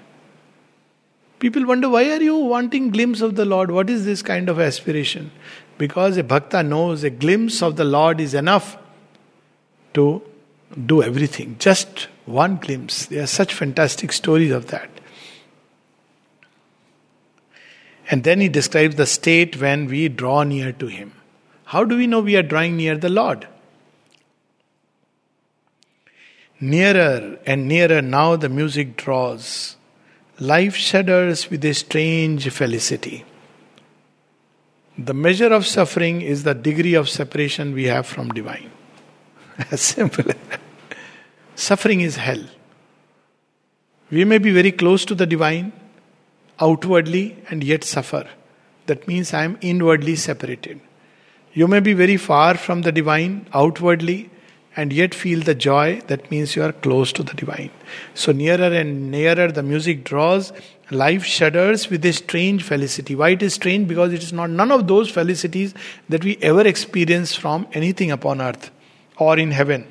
People 1.40 1.66
wonder, 1.66 1.88
why 1.88 2.08
are 2.10 2.22
you 2.22 2.36
wanting 2.36 2.90
glimpse 2.90 3.20
of 3.20 3.34
the 3.34 3.44
Lord? 3.44 3.72
What 3.72 3.90
is 3.90 4.04
this 4.04 4.22
kind 4.22 4.48
of 4.48 4.60
aspiration? 4.60 5.32
Because 5.76 6.16
a 6.16 6.22
bhakta 6.22 6.62
knows 6.62 7.02
a 7.02 7.10
glimpse 7.10 7.64
of 7.64 7.74
the 7.74 7.84
Lord 7.84 8.20
is 8.20 8.32
enough 8.32 8.78
to 9.94 10.22
do 10.86 11.02
everything. 11.02 11.56
Just 11.58 12.06
one 12.26 12.58
glimpse. 12.58 13.06
There 13.06 13.24
are 13.24 13.26
such 13.26 13.52
fantastic 13.52 14.12
stories 14.12 14.52
of 14.52 14.68
that. 14.68 14.88
And 18.08 18.22
then 18.22 18.40
he 18.40 18.48
describes 18.48 18.94
the 18.94 19.06
state 19.06 19.60
when 19.60 19.86
we 19.86 20.08
draw 20.08 20.44
near 20.44 20.70
to 20.70 20.86
him. 20.86 21.14
How 21.64 21.82
do 21.82 21.96
we 21.96 22.06
know 22.06 22.20
we 22.20 22.36
are 22.36 22.44
drawing 22.44 22.76
near 22.76 22.96
the 22.96 23.08
Lord? 23.08 23.48
Nearer 26.60 27.38
and 27.46 27.68
nearer 27.68 28.02
now 28.02 28.34
the 28.34 28.48
music 28.48 28.96
draws 28.96 29.76
life 30.40 30.74
shudders 30.74 31.50
with 31.50 31.64
a 31.64 31.72
strange 31.72 32.48
felicity. 32.50 33.24
The 34.96 35.14
measure 35.14 35.52
of 35.52 35.66
suffering 35.66 36.20
is 36.20 36.42
the 36.42 36.54
degree 36.54 36.94
of 36.94 37.08
separation 37.08 37.74
we 37.74 37.84
have 37.84 38.06
from 38.06 38.30
divine. 38.30 38.70
As 39.70 39.80
simple. 39.80 40.32
Suffering 41.54 42.00
is 42.00 42.16
hell. 42.16 42.44
We 44.10 44.24
may 44.24 44.38
be 44.38 44.50
very 44.50 44.72
close 44.72 45.04
to 45.04 45.14
the 45.14 45.26
divine 45.26 45.72
outwardly 46.60 47.36
and 47.50 47.62
yet 47.62 47.84
suffer. 47.84 48.28
That 48.86 49.06
means 49.06 49.32
I 49.32 49.44
am 49.44 49.58
inwardly 49.60 50.16
separated. 50.16 50.80
You 51.52 51.68
may 51.68 51.80
be 51.80 51.92
very 51.92 52.16
far 52.16 52.56
from 52.56 52.82
the 52.82 52.90
divine 52.90 53.46
outwardly 53.52 54.30
and 54.78 54.92
yet 54.92 55.12
feel 55.12 55.40
the 55.40 55.56
joy, 55.56 56.00
that 56.06 56.30
means 56.30 56.54
you 56.54 56.62
are 56.62 56.70
close 56.70 57.12
to 57.12 57.24
the 57.24 57.34
divine. 57.34 57.70
So, 58.14 58.30
nearer 58.30 58.72
and 58.80 59.10
nearer 59.10 59.50
the 59.50 59.64
music 59.64 60.04
draws, 60.04 60.52
life 60.92 61.24
shudders 61.24 61.90
with 61.90 62.04
a 62.04 62.12
strange 62.12 62.62
felicity. 62.62 63.16
Why 63.16 63.30
it 63.30 63.42
is 63.42 63.54
strange? 63.54 63.88
Because 63.88 64.12
it 64.12 64.22
is 64.22 64.32
not 64.32 64.50
none 64.50 64.70
of 64.70 64.86
those 64.86 65.10
felicities 65.10 65.74
that 66.08 66.22
we 66.22 66.38
ever 66.42 66.64
experience 66.64 67.34
from 67.34 67.66
anything 67.72 68.12
upon 68.12 68.40
earth 68.40 68.70
or 69.16 69.36
in 69.36 69.50
heaven. 69.50 69.84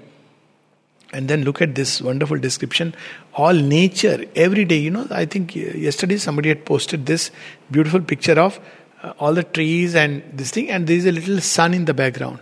And 1.12 1.28
then 1.28 1.44
look 1.44 1.62
at 1.62 1.76
this 1.76 2.02
wonderful 2.02 2.40
description. 2.40 2.96
All 3.34 3.54
nature, 3.54 4.24
every 4.38 4.64
day, 4.64 4.78
you 4.78 4.92
know, 4.92 5.06
I 5.12 5.26
think 5.26 5.54
yesterday 5.54 6.16
somebody 6.16 6.48
had 6.48 6.64
posted 6.64 7.06
this 7.06 7.30
beautiful 7.70 8.00
picture 8.00 8.40
of 8.40 8.58
uh, 9.04 9.14
all 9.20 9.34
the 9.34 9.44
trees 9.44 9.96
and 9.96 10.24
this 10.34 10.52
thing, 10.52 10.70
and 10.70 10.88
there 10.88 10.96
is 10.96 11.06
a 11.06 11.12
little 11.12 11.42
sun 11.42 11.74
in 11.74 11.84
the 11.84 11.94
background. 11.94 12.40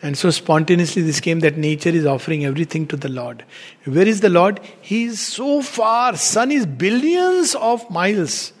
And 0.00 0.16
so 0.16 0.30
spontaneously 0.30 1.02
this 1.02 1.20
came 1.20 1.40
that 1.40 1.56
nature 1.56 1.88
is 1.90 2.06
offering 2.06 2.44
everything 2.44 2.86
to 2.88 2.96
the 2.96 3.08
Lord. 3.08 3.44
Where 3.84 4.06
is 4.06 4.20
the 4.20 4.28
Lord? 4.28 4.60
He 4.80 5.04
is 5.04 5.20
so 5.20 5.60
far. 5.60 6.16
Sun 6.16 6.52
is 6.52 6.66
billions 6.66 7.54
of 7.56 7.88
miles 7.90 8.52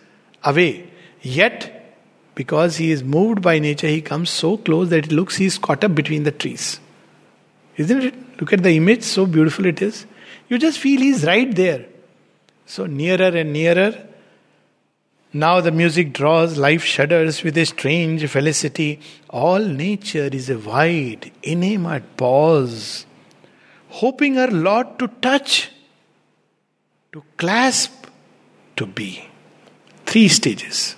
away. 0.42 0.90
Yet, 1.22 1.96
because 2.34 2.76
he 2.76 2.90
is 2.90 3.04
moved 3.04 3.40
by 3.40 3.58
nature, 3.60 3.86
he 3.86 4.00
comes 4.00 4.30
so 4.30 4.56
close 4.56 4.88
that 4.90 5.06
it 5.06 5.12
looks 5.12 5.36
he 5.36 5.46
is 5.46 5.58
caught 5.58 5.84
up 5.84 5.94
between 5.94 6.24
the 6.24 6.32
trees. 6.32 6.80
Isn't 7.76 8.02
it? 8.02 8.40
Look 8.40 8.52
at 8.52 8.62
the 8.62 8.76
image, 8.76 9.02
so 9.02 9.26
beautiful 9.26 9.66
it 9.66 9.80
is. 9.80 10.06
You 10.48 10.58
just 10.58 10.78
feel 10.78 11.00
he's 11.00 11.24
right 11.24 11.54
there. 11.54 11.86
So 12.66 12.86
nearer 12.86 13.36
and 13.36 13.52
nearer, 13.52 14.06
now 15.32 15.60
the 15.60 15.70
music 15.70 16.12
draws, 16.12 16.56
life 16.56 16.82
shudders 16.82 17.42
with 17.42 17.56
a 17.58 17.66
strange 17.66 18.26
felicity. 18.28 19.00
All 19.28 19.58
nature 19.58 20.28
is 20.32 20.48
a 20.48 20.58
wide, 20.58 21.30
inanimate 21.42 22.16
pause, 22.16 23.04
hoping 23.88 24.36
her 24.36 24.48
Lord 24.48 24.98
to 24.98 25.08
touch, 25.08 25.70
to 27.12 27.22
clasp, 27.36 28.06
to 28.76 28.86
be. 28.86 29.28
Three 30.06 30.28
stages. 30.28 30.96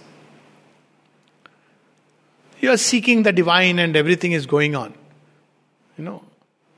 You 2.61 2.71
are 2.71 2.77
seeking 2.77 3.25
the 3.25 3.33
divine 3.33 3.79
and 3.79 3.97
everything 3.97 4.33
is 4.33 4.47
going 4.47 4.77
on. 4.77 4.95
You 5.99 6.05
know, 6.05 6.23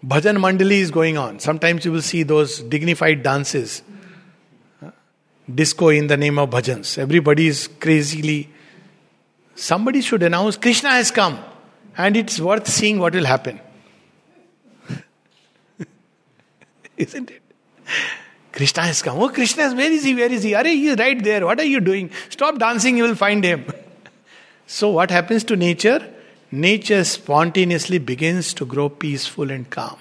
Bhajan 0.04 0.38
Mandali 0.38 0.80
is 0.80 0.90
going 0.90 1.18
on. 1.18 1.38
Sometimes 1.40 1.84
you 1.84 1.92
will 1.92 2.02
see 2.02 2.22
those 2.22 2.60
dignified 2.60 3.22
dances. 3.22 3.82
Disco 5.52 5.88
in 5.88 6.06
the 6.06 6.16
name 6.16 6.38
of 6.38 6.50
bhajans. 6.50 6.98
Everybody 6.98 7.48
is 7.48 7.68
crazily. 7.80 8.48
Somebody 9.54 10.00
should 10.00 10.22
announce 10.22 10.56
Krishna 10.56 10.90
has 10.90 11.10
come. 11.10 11.38
And 11.96 12.16
it's 12.16 12.40
worth 12.40 12.66
seeing 12.68 12.98
what 12.98 13.14
will 13.14 13.26
happen. 13.26 13.60
Isn't 16.96 17.30
it? 17.30 17.42
Krishna 18.52 18.82
has 18.82 19.02
come. 19.02 19.18
Oh, 19.18 19.28
Krishna 19.28 19.64
is, 19.64 19.74
where 19.74 19.90
is 19.90 20.04
he? 20.04 20.14
Where 20.14 20.30
is 20.30 20.42
he? 20.42 20.54
Are 20.54 20.64
he 20.64 20.86
is 20.86 20.98
right 20.98 21.22
there. 21.22 21.44
What 21.44 21.58
are 21.58 21.64
you 21.64 21.80
doing? 21.80 22.10
Stop 22.28 22.58
dancing, 22.58 22.96
you 22.96 23.04
will 23.04 23.14
find 23.14 23.42
him. 23.42 23.66
so, 24.66 24.90
what 24.90 25.10
happens 25.10 25.42
to 25.44 25.56
nature? 25.56 26.06
Nature 26.50 27.02
spontaneously 27.04 27.98
begins 27.98 28.52
to 28.54 28.66
grow 28.66 28.90
peaceful 28.90 29.50
and 29.50 29.68
calm. 29.70 29.96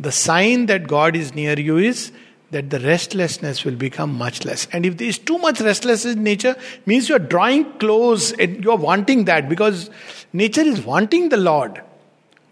The 0.00 0.10
sign 0.10 0.66
that 0.66 0.88
God 0.88 1.14
is 1.14 1.32
near 1.34 1.58
you 1.58 1.78
is 1.78 2.10
that 2.50 2.70
the 2.70 2.78
restlessness 2.80 3.64
will 3.64 3.74
become 3.74 4.14
much 4.14 4.44
less. 4.44 4.68
And 4.72 4.86
if 4.86 4.96
there 4.96 5.08
is 5.08 5.18
too 5.18 5.38
much 5.38 5.60
restlessness 5.60 6.14
in 6.14 6.22
nature, 6.22 6.56
means 6.86 7.08
you 7.08 7.16
are 7.16 7.20
drawing 7.20 7.64
close 7.78 8.32
and 8.32 8.62
you 8.62 8.70
are 8.70 8.76
wanting 8.76 9.24
that 9.24 9.48
because 9.48 9.90
nature 10.32 10.62
is 10.62 10.82
wanting 10.82 11.30
the 11.30 11.36
Lord. 11.36 11.82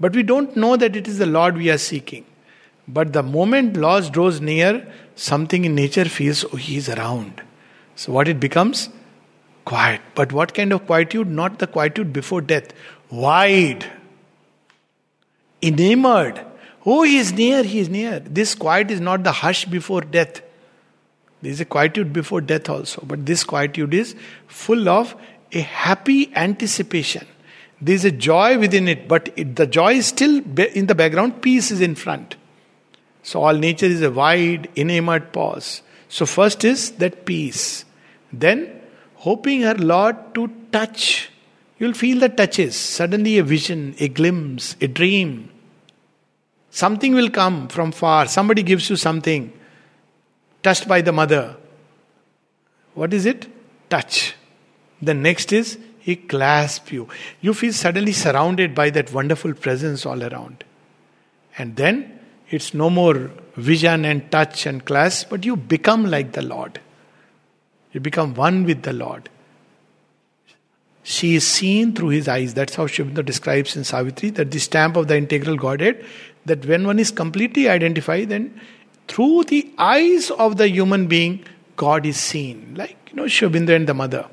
But 0.01 0.15
we 0.17 0.23
don't 0.23 0.57
know 0.57 0.77
that 0.77 0.97
it 0.97 1.07
is 1.07 1.19
the 1.19 1.27
Lord 1.27 1.57
we 1.57 1.71
are 1.71 1.79
seeking. 1.79 2.25
But 2.89 3.13
the 3.13 3.23
moment 3.23 3.77
loss 3.77 4.11
draws 4.11 4.41
near, 4.41 4.87
something 5.15 5.65
in 5.65 5.75
nature 5.75 6.05
feels, 6.05 6.45
oh, 6.45 6.57
he 6.57 6.77
is 6.77 6.89
around. 6.89 7.41
So 7.95 8.13
what 8.13 8.27
it 8.27 8.41
becomes? 8.41 8.89
Quiet. 9.65 10.01
But 10.17 10.33
what 10.33 10.55
kind 10.55 10.73
of 10.73 10.87
quietude? 10.87 11.29
Not 11.29 11.61
the 11.61 11.69
quietude 11.69 12.13
before 12.13 12.41
death. 12.41 12.73
Wide. 13.11 13.87
Enamored. 15.63 16.45
Oh, 16.85 17.03
he 17.03 17.19
is 17.19 17.33
near, 17.33 17.63
he 17.63 17.79
is 17.79 17.89
near. 17.89 18.21
This 18.21 18.55
quiet 18.55 18.91
is 18.91 19.01
not 19.01 19.23
the 19.25 19.33
hush 19.33 19.65
before 19.65 20.01
death. 20.01 20.43
There 21.41 21.51
is 21.51 21.61
a 21.61 21.65
quietude 21.65 22.13
before 22.13 22.41
death 22.41 22.69
also. 22.69 23.03
But 23.07 23.27
this 23.27 23.45
quietude 23.45 23.95
is 23.95 24.17
full 24.47 24.89
of 24.89 25.15
a 25.53 25.61
happy 25.61 26.35
anticipation. 26.35 27.27
There 27.81 27.95
is 27.95 28.05
a 28.05 28.11
joy 28.11 28.59
within 28.59 28.89
it, 28.89 29.09
but 29.09 29.33
it, 29.37 29.57
the 29.57 29.67
joy 29.67 29.95
is 29.95 30.07
still 30.07 30.43
in 30.59 30.87
the 30.87 30.95
background, 30.95 31.43
peace 31.43 31.71
is 31.71 31.81
in 31.81 31.95
front. 31.95 32.37
So 33.23 33.43
all 33.43 33.55
nature 33.55 33.87
is 33.87 34.03
a 34.03 34.11
wide, 34.11 34.69
inanimate 34.75 35.33
pause. 35.33 35.83
So 36.09 36.27
first 36.27 36.65
is 36.65 36.93
that 36.93 37.25
peace. 37.25 37.85
Then 38.33 38.81
hoping 39.17 39.63
her 39.63 39.75
Lord 39.75 40.35
to 40.35 40.51
touch. 40.73 41.31
You'll 41.79 41.95
feel 41.95 42.21
the 42.21 42.29
touches. 42.29 42.77
Suddenly 42.77 43.39
a 43.39 43.43
vision, 43.43 43.95
a 43.99 44.09
glimpse, 44.09 44.77
a 44.81 44.87
dream. 44.87 45.51
Something 46.75 47.15
will 47.15 47.29
come 47.29 47.69
from 47.69 47.93
far. 47.93 48.27
Somebody 48.27 48.63
gives 48.63 48.89
you 48.89 48.97
something. 48.97 49.53
Touched 50.63 50.89
by 50.89 51.03
the 51.03 51.13
mother. 51.13 51.57
What 52.95 53.13
is 53.13 53.27
it? 53.27 53.47
Touch. 53.91 54.35
The 55.03 55.13
next 55.13 55.53
is 55.53 55.79
he 55.99 56.17
clasps 56.17 56.91
you. 56.91 57.09
You 57.43 57.53
feel 57.53 57.75
suddenly 57.75 58.13
surrounded 58.13 58.75
by 58.75 58.89
that 58.89 59.13
wonderful 59.13 59.53
presence 59.53 60.07
all 60.07 60.23
around. 60.23 60.65
And 61.59 61.77
then 61.77 62.19
it's 62.49 62.73
no 62.73 62.89
more 62.89 63.31
vision 63.55 64.07
and 64.07 64.31
touch 64.33 64.65
and 64.65 64.83
clasp, 64.83 65.29
but 65.29 65.45
you 65.45 65.57
become 65.57 66.07
like 66.07 66.33
the 66.33 66.43
Lord. 66.43 66.81
You 67.93 68.01
become 68.01 68.33
one 68.33 68.65
with 68.65 68.83
the 68.83 68.95
Lord. 68.95 69.29
She 71.03 71.35
is 71.35 71.47
seen 71.47 71.95
through 71.95 72.11
his 72.11 72.29
eyes. 72.29 72.55
That's 72.55 72.77
how 72.77 72.87
Sri 72.87 73.05
describes 73.05 73.77
in 73.77 73.85
Savitri 73.85 74.31
that 74.31 74.51
the 74.51 74.59
stamp 74.59 74.97
of 74.97 75.09
the 75.09 75.17
integral 75.17 75.57
Godhead, 75.57 76.05
that 76.47 76.67
when 76.67 76.87
one 76.87 76.99
is 76.99 77.11
completely 77.11 77.69
identified, 77.69 78.29
then 78.29 78.61
through 79.09 79.45
the 79.45 79.71
eyes 79.79 80.31
of 80.31 80.57
the 80.57 80.69
human 80.69 81.07
being, 81.07 81.45
God 81.77 82.07
is 82.07 82.17
seen. 82.17 82.75
Like, 82.77 82.97
you 83.11 83.17
know, 83.17 83.25
Aurobindo 83.25 83.75
and 83.75 83.87
the 83.87 83.95
mother. 83.95 84.29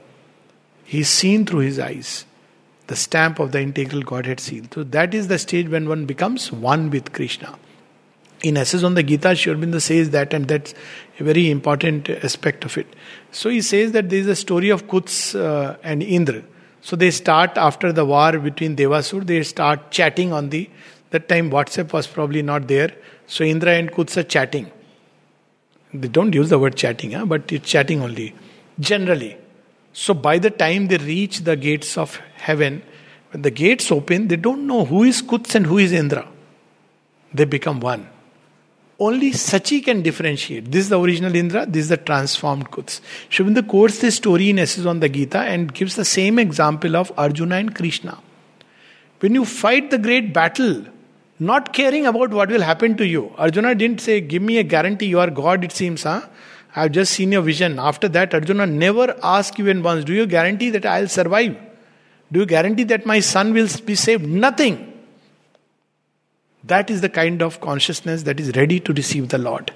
He 0.83 1.01
is 1.01 1.09
seen 1.09 1.45
through 1.45 1.59
his 1.59 1.79
eyes. 1.79 2.25
The 2.87 2.95
stamp 2.95 3.39
of 3.39 3.51
the 3.51 3.61
integral 3.61 4.01
Godhead 4.01 4.39
seal. 4.39 4.65
So 4.73 4.83
that 4.83 5.13
is 5.13 5.27
the 5.27 5.37
stage 5.37 5.69
when 5.69 5.87
one 5.87 6.05
becomes 6.05 6.51
one 6.51 6.89
with 6.89 7.13
Krishna 7.13 7.57
in 8.43 8.57
Essays 8.57 8.83
on 8.83 8.93
the 8.93 9.03
Gita, 9.03 9.29
Aurobindo 9.29 9.81
says 9.81 10.11
that, 10.11 10.33
and 10.33 10.47
that's 10.47 10.73
a 11.19 11.23
very 11.23 11.49
important 11.49 12.09
aspect 12.09 12.63
of 12.63 12.77
it. 12.77 12.87
So 13.31 13.49
he 13.49 13.61
says 13.61 13.91
that 13.91 14.09
there 14.09 14.19
is 14.19 14.27
a 14.27 14.35
story 14.35 14.69
of 14.69 14.87
Kuts 14.87 15.35
uh, 15.35 15.77
and 15.83 16.01
Indra. 16.01 16.43
So 16.81 16.95
they 16.95 17.11
start 17.11 17.57
after 17.57 17.91
the 17.91 18.05
war 18.05 18.37
between 18.39 18.75
Devasur, 18.75 19.25
they 19.25 19.43
start 19.43 19.91
chatting 19.91 20.31
on 20.31 20.49
the. 20.49 20.69
That 21.11 21.27
time 21.27 21.49
WhatsApp 21.49 21.91
was 21.91 22.07
probably 22.07 22.41
not 22.41 22.67
there. 22.67 22.91
So 23.27 23.43
Indra 23.43 23.73
and 23.73 23.91
Kuts 23.91 24.17
are 24.17 24.23
chatting. 24.23 24.71
They 25.93 26.07
don't 26.07 26.33
use 26.33 26.49
the 26.49 26.59
word 26.59 26.75
chatting, 26.75 27.11
huh? 27.11 27.25
but 27.25 27.51
it's 27.51 27.67
chatting 27.69 28.01
only. 28.01 28.35
Generally. 28.79 29.37
So 29.91 30.13
by 30.13 30.37
the 30.37 30.51
time 30.51 30.87
they 30.87 30.97
reach 30.97 31.39
the 31.39 31.55
gates 31.55 31.97
of 31.97 32.17
heaven, 32.35 32.83
when 33.31 33.41
the 33.41 33.51
gates 33.51 33.91
open, 33.91 34.27
they 34.27 34.35
don't 34.35 34.67
know 34.67 34.85
who 34.85 35.03
is 35.03 35.21
Kuts 35.21 35.55
and 35.55 35.65
who 35.65 35.77
is 35.79 35.91
Indra. 35.91 36.27
They 37.33 37.45
become 37.45 37.79
one. 37.79 38.07
Only 38.99 39.31
Sachi 39.31 39.83
can 39.83 40.01
differentiate. 40.01 40.71
This 40.71 40.85
is 40.85 40.89
the 40.89 40.99
original 40.99 41.33
Indra, 41.33 41.65
this 41.65 41.83
is 41.83 41.89
the 41.89 41.97
transformed 41.97 42.69
Kuts. 42.69 43.01
Aurobindo 43.29 43.67
quotes 43.67 43.99
this 43.99 44.17
story 44.17 44.49
in 44.49 44.59
Essays 44.59 44.85
on 44.85 44.99
the 44.99 45.07
Gita 45.07 45.39
and 45.39 45.73
gives 45.73 45.95
the 45.95 46.05
same 46.05 46.37
example 46.37 46.95
of 46.95 47.11
Arjuna 47.17 47.55
and 47.55 47.73
Krishna. 47.73 48.19
When 49.19 49.35
you 49.35 49.45
fight 49.45 49.89
the 49.89 49.97
great 49.97 50.33
battle, 50.33 50.85
not 51.39 51.71
caring 51.73 52.05
about 52.05 52.31
what 52.31 52.49
will 52.49 52.61
happen 52.61 52.97
to 52.97 53.07
you, 53.07 53.33
Arjuna 53.37 53.73
didn't 53.75 54.01
say, 54.01 54.19
Give 54.19 54.41
me 54.41 54.57
a 54.57 54.63
guarantee 54.63 55.07
you 55.07 55.19
are 55.19 55.29
God, 55.29 55.63
it 55.63 55.71
seems, 55.71 56.03
huh? 56.03 56.21
I've 56.75 56.91
just 56.91 57.13
seen 57.13 57.31
your 57.31 57.41
vision. 57.41 57.79
After 57.79 58.07
that, 58.09 58.33
Arjuna 58.33 58.65
never 58.67 59.15
asked 59.23 59.57
in 59.59 59.81
once, 59.81 60.03
Do 60.03 60.13
you 60.13 60.25
guarantee 60.25 60.69
that 60.71 60.85
I'll 60.85 61.07
survive? 61.07 61.57
Do 62.31 62.41
you 62.41 62.45
guarantee 62.45 62.83
that 62.83 63.05
my 63.05 63.21
son 63.21 63.53
will 63.53 63.67
be 63.85 63.95
saved? 63.95 64.27
Nothing. 64.27 64.85
That 66.63 66.89
is 66.89 67.01
the 67.01 67.09
kind 67.09 67.41
of 67.41 67.61
consciousness 67.61 68.23
that 68.23 68.39
is 68.39 68.55
ready 68.55 68.79
to 68.81 68.93
receive 68.93 69.29
the 69.29 69.37
Lord. 69.37 69.71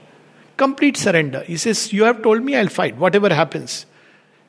Complete 0.57 0.97
surrender. 0.97 1.41
He 1.43 1.57
says, 1.57 1.91
You 1.93 2.03
have 2.03 2.21
told 2.21 2.43
me 2.43 2.55
I'll 2.55 2.67
fight, 2.67 2.97
whatever 2.97 3.33
happens. 3.33 3.85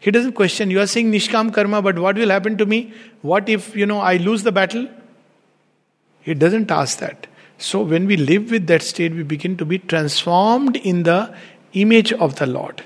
He 0.01 0.11
doesn't 0.11 0.33
question. 0.33 0.71
You 0.71 0.81
are 0.81 0.87
saying 0.87 1.11
Nishkam 1.11 1.55
Karma, 1.55 1.81
but 1.81 1.99
what 1.99 2.17
will 2.17 2.29
happen 2.29 2.59
to 2.59 2.67
me? 2.67 2.93
What 3.23 3.49
if, 3.49 3.75
you 3.75 3.87
know, 3.87 4.01
I 4.01 4.19
lose 4.19 4.43
the 4.43 4.53
battle? 4.53 4.87
He 6.25 6.33
doesn't 6.33 6.71
ask 6.71 6.99
that. 6.99 7.27
So 7.59 7.83
when 7.83 8.07
we 8.07 8.17
live 8.17 8.51
with 8.51 8.67
that 8.69 8.83
state, 8.83 9.15
we 9.15 9.23
begin 9.23 9.57
to 9.59 9.65
be 9.65 9.79
transformed 9.79 10.77
in 10.77 11.03
the 11.03 11.35
image 11.75 12.13
of 12.15 12.37
the 12.37 12.47
Lord. 12.47 12.83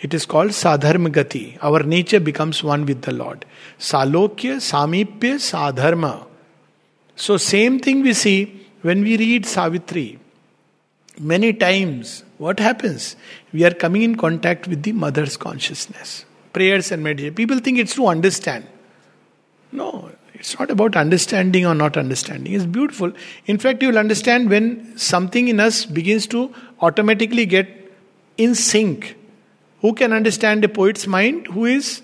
It 0.00 0.12
is 0.12 0.26
called 0.26 0.50
Sadharma 0.50 1.08
Gati. 1.08 1.58
Our 1.62 1.82
nature 1.82 2.20
becomes 2.20 2.62
one 2.62 2.84
with 2.84 3.02
the 3.02 3.12
Lord. 3.12 3.46
Salokya, 3.78 4.56
Samipya, 4.70 5.36
Sadharma. 5.50 6.26
So 7.16 7.38
same 7.38 7.80
thing 7.80 8.02
we 8.02 8.12
see 8.12 8.66
when 8.82 9.02
we 9.02 9.16
read 9.16 9.46
Savitri, 9.46 10.18
many 11.18 11.54
times 11.54 12.22
what 12.36 12.60
happens? 12.60 13.16
We 13.52 13.64
are 13.64 13.70
coming 13.70 14.02
in 14.02 14.16
contact 14.16 14.68
with 14.68 14.82
the 14.82 14.92
mother's 14.92 15.38
consciousness. 15.38 16.26
Prayers 16.52 16.92
and 16.92 17.02
meditation. 17.02 17.34
People 17.34 17.60
think 17.60 17.78
it's 17.78 17.94
to 17.94 18.06
understand. 18.08 18.66
No, 19.72 20.10
it's 20.34 20.58
not 20.58 20.70
about 20.70 20.96
understanding 20.96 21.64
or 21.64 21.74
not 21.74 21.96
understanding. 21.96 22.52
It's 22.52 22.66
beautiful. 22.66 23.12
In 23.46 23.58
fact, 23.58 23.82
you 23.82 23.88
will 23.88 23.98
understand 23.98 24.50
when 24.50 24.96
something 24.98 25.48
in 25.48 25.60
us 25.60 25.86
begins 25.86 26.26
to 26.28 26.52
automatically 26.80 27.46
get 27.46 27.68
in 28.36 28.54
sync. 28.54 29.16
Who 29.80 29.94
can 29.94 30.12
understand 30.12 30.64
a 30.64 30.68
poet's 30.68 31.06
mind 31.06 31.46
who 31.48 31.66
is 31.66 32.02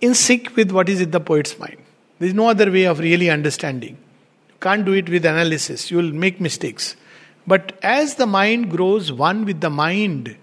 in 0.00 0.14
sync 0.14 0.54
with 0.56 0.70
what 0.72 0.88
is 0.88 1.00
in 1.00 1.10
the 1.10 1.20
poet's 1.20 1.58
mind? 1.58 1.78
There 2.18 2.28
is 2.28 2.34
no 2.34 2.48
other 2.48 2.70
way 2.70 2.84
of 2.84 2.98
really 2.98 3.30
understanding. 3.30 3.96
You 4.48 4.54
Can't 4.60 4.84
do 4.84 4.92
it 4.92 5.08
with 5.08 5.24
analysis, 5.24 5.90
you 5.90 5.96
will 5.96 6.12
make 6.12 6.40
mistakes. 6.40 6.96
But 7.46 7.78
as 7.82 8.16
the 8.16 8.26
mind 8.26 8.70
grows 8.70 9.10
one 9.10 9.44
with 9.46 9.60
the 9.60 9.70
mind, 9.70 10.36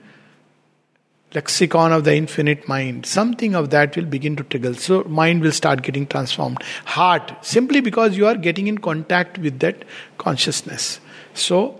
lexicon 1.33 1.91
of 1.91 2.03
the 2.03 2.15
infinite 2.15 2.67
mind, 2.67 3.05
something 3.05 3.53
of 3.55 3.69
that 3.71 3.95
will 3.95 4.05
begin 4.05 4.35
to 4.35 4.43
trigger. 4.43 4.73
So, 4.73 5.03
mind 5.03 5.41
will 5.41 5.51
start 5.51 5.81
getting 5.83 6.07
transformed. 6.07 6.63
Heart, 6.85 7.33
simply 7.41 7.81
because 7.81 8.15
you 8.15 8.27
are 8.27 8.35
getting 8.35 8.67
in 8.67 8.77
contact 8.77 9.37
with 9.37 9.59
that 9.59 9.83
consciousness. 10.17 10.99
So, 11.33 11.79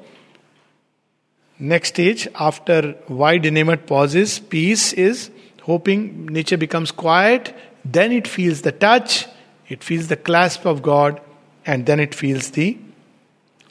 next 1.60 1.90
stage 1.90 2.28
after 2.36 2.96
wide 3.08 3.46
inanimate 3.46 3.88
pauses, 3.88 4.40
peace 4.40 4.94
is 4.94 5.32
hoping 5.64 6.26
nature 6.28 6.58
becomes 6.58 6.92
quiet, 6.92 7.54
then 7.84 8.12
it 8.12 8.28
feels 8.28 8.62
the 8.62 8.72
touch, 8.72 9.28
it 9.68 9.84
feels 9.84 10.08
the 10.08 10.16
clasp 10.16 10.66
of 10.66 10.82
God, 10.82 11.20
and 11.66 11.86
then 11.86 12.00
it 12.00 12.16
feels 12.16 12.52
the 12.52 12.78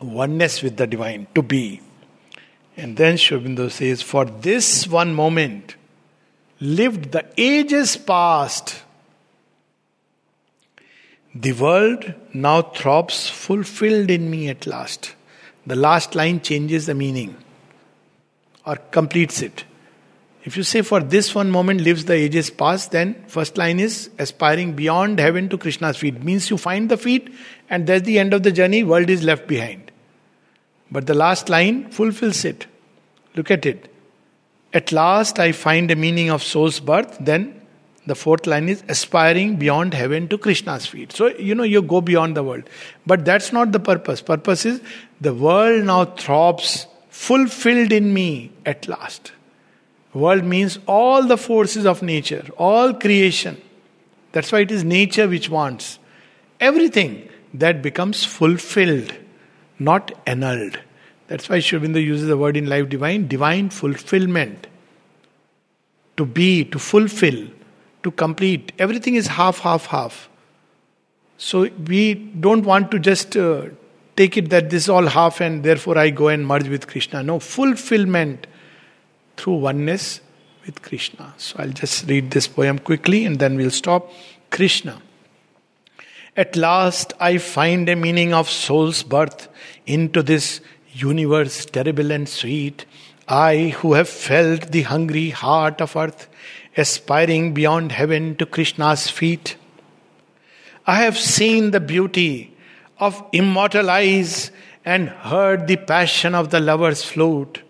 oneness 0.01 0.63
with 0.63 0.77
the 0.77 0.87
divine 0.87 1.27
to 1.35 1.43
be. 1.43 1.81
And 2.77 2.97
then 2.97 3.17
Sri 3.17 3.71
says, 3.71 4.03
For 4.03 4.25
this 4.25 4.87
one 4.87 5.15
moment 5.15 5.77
lived 6.61 7.13
the 7.13 7.25
ages 7.37 7.97
past. 7.97 8.83
The 11.35 11.53
world 11.53 12.15
now 12.33 12.63
throbs 12.63 13.29
fulfilled 13.29 14.11
in 14.11 14.31
me 14.31 14.49
at 14.49 14.67
last. 14.67 15.15
the 15.67 15.77
last 15.77 16.15
line 16.15 16.41
changes 16.41 16.87
the 16.87 16.95
meaning 16.95 17.35
or 18.65 18.77
completes 18.77 19.43
it. 19.43 19.65
If 20.45 20.57
you 20.57 20.63
say, 20.63 20.83
For 20.83 21.01
this 21.01 21.35
one 21.35 21.51
moment 21.51 21.81
lives 21.81 22.05
the 22.05 22.15
ages 22.15 22.51
past, 22.51 22.93
then 22.93 23.25
first 23.27 23.59
line 23.59 23.81
is 23.81 24.11
aspiring 24.19 24.75
beyond 24.75 25.19
heaven 25.19 25.49
to 25.49 25.59
Krishna's 25.59 25.97
feet. 25.97 26.23
Means 26.23 26.51
you 26.51 26.57
find 26.57 26.89
the 26.89 26.97
feet, 26.97 27.35
and 27.69 27.87
that's 27.87 28.05
the 28.05 28.21
end 28.21 28.33
of 28.33 28.45
the 28.45 28.53
journey, 28.53 28.85
world 28.85 29.11
is 29.11 29.25
left 29.25 29.49
behind. 29.49 29.86
But 30.91 31.07
the 31.07 31.15
last 31.15 31.49
line 31.49 31.91
fulfills 31.91 32.45
it. 32.45 32.67
Look 33.35 33.51
at 33.51 33.67
it. 33.67 33.93
At 34.73 34.93
last 34.93 35.39
I 35.39 35.53
find 35.53 35.91
a 35.91 35.97
meaning 35.97 36.31
of 36.31 36.43
soul's 36.43 36.81
birth, 36.81 37.17
then 37.21 37.61
the 38.07 38.15
fourth 38.15 38.47
line 38.47 38.69
is 38.69 38.85
aspiring 38.89 39.57
beyond 39.57 39.95
heaven 39.95 40.29
to 40.29 40.39
Krishna's 40.39 40.87
feet. 40.87 41.13
So, 41.13 41.29
you 41.29 41.55
know, 41.55 41.65
you 41.65 41.83
go 41.83 42.01
beyond 42.01 42.37
the 42.37 42.43
world. 42.45 42.65
But 43.05 43.25
that's 43.25 43.53
not 43.53 43.73
the 43.73 43.81
purpose. 43.81 44.23
Purpose 44.23 44.65
is 44.65 44.81
the 45.21 45.35
world 45.35 45.85
now 45.85 46.05
throbs 46.05 46.87
fulfilled 47.09 47.93
in 47.93 48.15
me 48.15 48.53
at 48.65 48.87
last. 48.87 49.33
World 50.15 50.45
means 50.45 50.79
all 50.87 51.25
the 51.25 51.37
forces 51.37 51.85
of 51.85 52.03
nature, 52.03 52.45
all 52.57 52.95
creation. 52.95 53.61
That's 54.33 54.53
why 54.53 54.61
it 54.61 54.71
is 54.71 54.85
nature 54.85 55.27
which 55.29 55.51
wants. 55.51 55.99
Everything 56.61 57.29
that 57.55 57.83
becomes 57.83 58.25
fulfilled, 58.25 59.13
not 59.79 60.13
annulled. 60.27 60.79
That's 61.29 61.49
why 61.49 61.59
Aurobindo 61.59 62.03
uses 62.03 62.29
the 62.29 62.37
word 62.37 62.57
in 62.57 62.67
Life 62.67 62.89
Divine 62.89 63.27
divine 63.27 63.71
fulfillment. 63.71 64.67
To 66.17 66.25
be, 66.25 66.65
to 66.65 66.79
fulfill, 66.79 67.47
to 68.03 68.11
complete. 68.11 68.73
Everything 68.79 69.17
is 69.17 69.27
half, 69.27 69.59
half, 69.59 69.87
half. 69.87 70.31
So 71.37 71.69
we 71.87 72.15
don't 72.15 72.65
want 72.65 72.91
to 72.93 72.99
just 72.99 73.37
uh, 73.37 73.67
take 74.17 74.39
it 74.39 74.49
that 74.51 74.71
this 74.71 74.85
is 74.85 74.89
all 74.89 75.07
half 75.07 75.41
and 75.41 75.63
therefore 75.63 75.99
I 75.99 76.11
go 76.11 76.29
and 76.29 76.47
merge 76.47 76.69
with 76.69 76.87
Krishna. 76.87 77.23
No, 77.23 77.39
fulfillment 77.39 78.47
through 79.37 79.57
oneness 79.57 80.21
with 80.65 80.81
Krishna. 80.83 81.35
So 81.37 81.57
I'll 81.59 81.71
just 81.71 82.09
read 82.09 82.31
this 82.31 82.49
poem 82.49 82.79
quickly 82.79 83.27
and 83.27 83.39
then 83.39 83.57
we'll 83.57 83.71
stop. 83.71 84.11
Krishna. 84.51 85.03
At 86.37 86.57
last 86.57 87.13
I 87.21 87.39
find 87.39 87.89
a 87.89 87.97
meaning 87.97 88.33
of 88.33 88.49
soul's 88.49 89.03
birth 89.03 89.49
into 89.87 90.23
this 90.23 90.61
universe 90.93 91.67
terrible 91.67 92.11
and 92.11 92.29
sweet. 92.29 92.85
I 93.29 93.75
who 93.79 93.95
have 93.95 94.09
felt 94.09 94.73
the 94.73 94.83
hungry 94.83 95.31
heart 95.31 95.81
of 95.81 95.97
earth 95.97 96.29
aspiring 96.77 97.55
beyond 97.55 97.93
heaven 97.93 98.37
to 98.37 98.47
Krishna's 98.47 99.09
feet. 99.09 99.57
I 100.87 101.03
have 101.03 101.19
seen 101.19 101.71
the 101.71 101.81
beauty 101.81 102.55
of 102.99 103.23
immortal 103.33 103.91
eyes 103.91 104.51
and 104.85 105.09
heard 105.09 105.67
the 105.67 105.77
passion 105.77 106.35
of 106.35 106.51
the 106.51 106.61
lover's 106.61 107.03
flute 107.03 107.63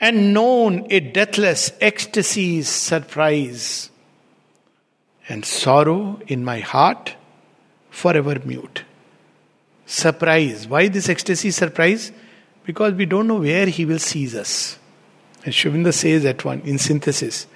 and 0.00 0.32
known 0.32 0.86
a 0.90 1.00
deathless 1.00 1.72
ecstasy's 1.80 2.68
surprise, 2.68 3.90
and 5.28 5.44
sorrow 5.44 6.18
in 6.26 6.42
my 6.42 6.60
heart 6.60 7.14
forever 7.90 8.40
mute. 8.44 8.82
Surprise. 9.90 10.68
Why 10.68 10.86
this 10.86 11.08
ecstasy 11.08 11.50
surprise? 11.50 12.12
Because 12.64 12.94
we 12.94 13.06
don't 13.06 13.26
know 13.26 13.40
where 13.40 13.66
he 13.66 13.84
will 13.84 13.98
seize 13.98 14.36
us. 14.36 14.78
And 15.44 15.52
Aurobindo 15.52 15.92
says 15.92 16.22
that 16.22 16.44
one 16.44 16.60
in 16.60 16.78
synthesis. 16.78 17.48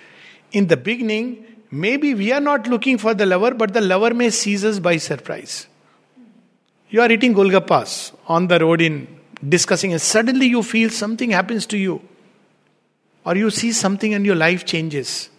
In 0.51 0.66
the 0.66 0.76
beginning, 0.76 1.45
maybe 1.70 2.12
we 2.12 2.32
are 2.32 2.41
not 2.41 2.66
looking 2.66 2.99
for 2.99 3.14
the 3.14 3.24
lover, 3.24 3.55
but 3.55 3.72
the 3.72 3.80
lover 3.80 4.12
may 4.12 4.30
seize 4.30 4.64
us 4.64 4.80
by 4.80 4.97
surprise. 4.97 5.68
You 6.91 7.03
are 7.03 7.12
eating 7.12 7.35
Golgappas 7.35 8.12
on 8.26 8.49
the 8.49 8.59
road 8.59 8.80
in 8.80 9.07
discussing, 9.49 9.93
and 9.93 10.03
suddenly 10.03 10.47
you 10.47 10.64
feel 10.64 10.91
something 10.91 11.30
happens 11.30 11.66
to 11.66 11.78
you 11.78 12.03
or 13.24 13.37
you 13.37 13.49
see 13.51 13.70
something 13.70 14.12
and 14.12 14.26
your 14.26 14.35
life 14.35 14.64
changes. 14.64 15.30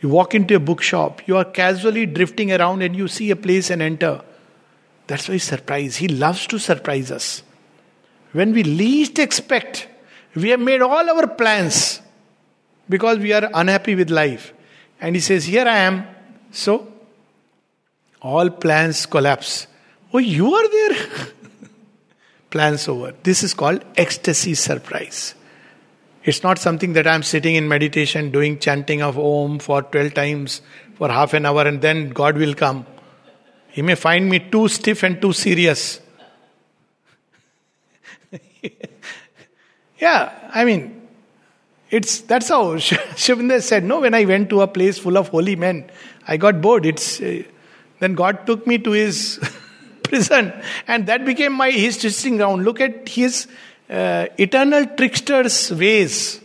You 0.00 0.08
walk 0.08 0.34
into 0.34 0.56
a 0.56 0.60
bookshop, 0.60 1.28
you 1.28 1.36
are 1.36 1.44
casually 1.44 2.06
drifting 2.06 2.52
around 2.52 2.80
and 2.80 2.96
you 2.96 3.06
see 3.06 3.30
a 3.30 3.36
place 3.36 3.68
and 3.68 3.82
enter. 3.82 4.22
That's 5.06 5.28
why 5.28 5.38
surprise. 5.38 5.96
He 5.96 6.08
loves 6.08 6.46
to 6.48 6.58
surprise 6.58 7.10
us. 7.10 7.42
When 8.32 8.52
we 8.52 8.62
least 8.64 9.18
expect, 9.18 9.88
we 10.34 10.50
have 10.50 10.60
made 10.60 10.82
all 10.82 11.08
our 11.10 11.26
plans 11.26 12.00
because 12.88 13.18
we 13.18 13.32
are 13.32 13.48
unhappy 13.54 13.94
with 13.94 14.10
life. 14.10 14.52
And 15.00 15.14
he 15.14 15.20
says, 15.20 15.44
Here 15.44 15.66
I 15.66 15.78
am. 15.78 16.06
So, 16.50 16.92
all 18.20 18.50
plans 18.50 19.06
collapse. 19.06 19.66
Oh, 20.12 20.18
you 20.18 20.54
are 20.54 20.68
there? 20.68 21.06
plans 22.50 22.88
over. 22.88 23.14
This 23.22 23.42
is 23.42 23.54
called 23.54 23.84
ecstasy 23.96 24.54
surprise. 24.54 25.34
It's 26.24 26.42
not 26.42 26.58
something 26.58 26.94
that 26.94 27.06
I'm 27.06 27.22
sitting 27.22 27.54
in 27.54 27.68
meditation 27.68 28.32
doing 28.32 28.58
chanting 28.58 29.00
of 29.00 29.18
Om 29.18 29.60
for 29.60 29.82
12 29.82 30.14
times 30.14 30.60
for 30.94 31.08
half 31.08 31.34
an 31.34 31.46
hour 31.46 31.62
and 31.62 31.80
then 31.80 32.10
God 32.10 32.36
will 32.36 32.54
come. 32.54 32.84
He 33.76 33.82
may 33.82 33.94
find 33.94 34.26
me 34.26 34.38
too 34.38 34.68
stiff 34.68 35.02
and 35.02 35.20
too 35.20 35.34
serious. 35.34 36.00
yeah, 39.98 40.32
I 40.50 40.64
mean, 40.64 41.06
it's 41.90 42.22
that's 42.22 42.48
how 42.48 42.62
Aurobindo 42.76 43.60
said. 43.60 43.84
No, 43.84 44.00
when 44.00 44.14
I 44.14 44.24
went 44.24 44.48
to 44.48 44.62
a 44.62 44.66
place 44.66 44.98
full 44.98 45.18
of 45.18 45.28
holy 45.28 45.56
men, 45.56 45.90
I 46.26 46.38
got 46.38 46.62
bored. 46.62 46.86
It's 46.86 47.20
uh, 47.20 47.42
then 47.98 48.14
God 48.14 48.46
took 48.46 48.66
me 48.66 48.78
to 48.78 48.92
His 48.92 49.38
prison, 50.04 50.54
and 50.88 51.06
that 51.08 51.26
became 51.26 51.52
my 51.52 51.70
his 51.70 51.98
testing 51.98 52.38
ground. 52.38 52.64
Look 52.64 52.80
at 52.80 53.06
His 53.06 53.46
uh, 53.90 54.28
eternal 54.38 54.86
trickster's 54.86 55.70
ways. 55.70 56.40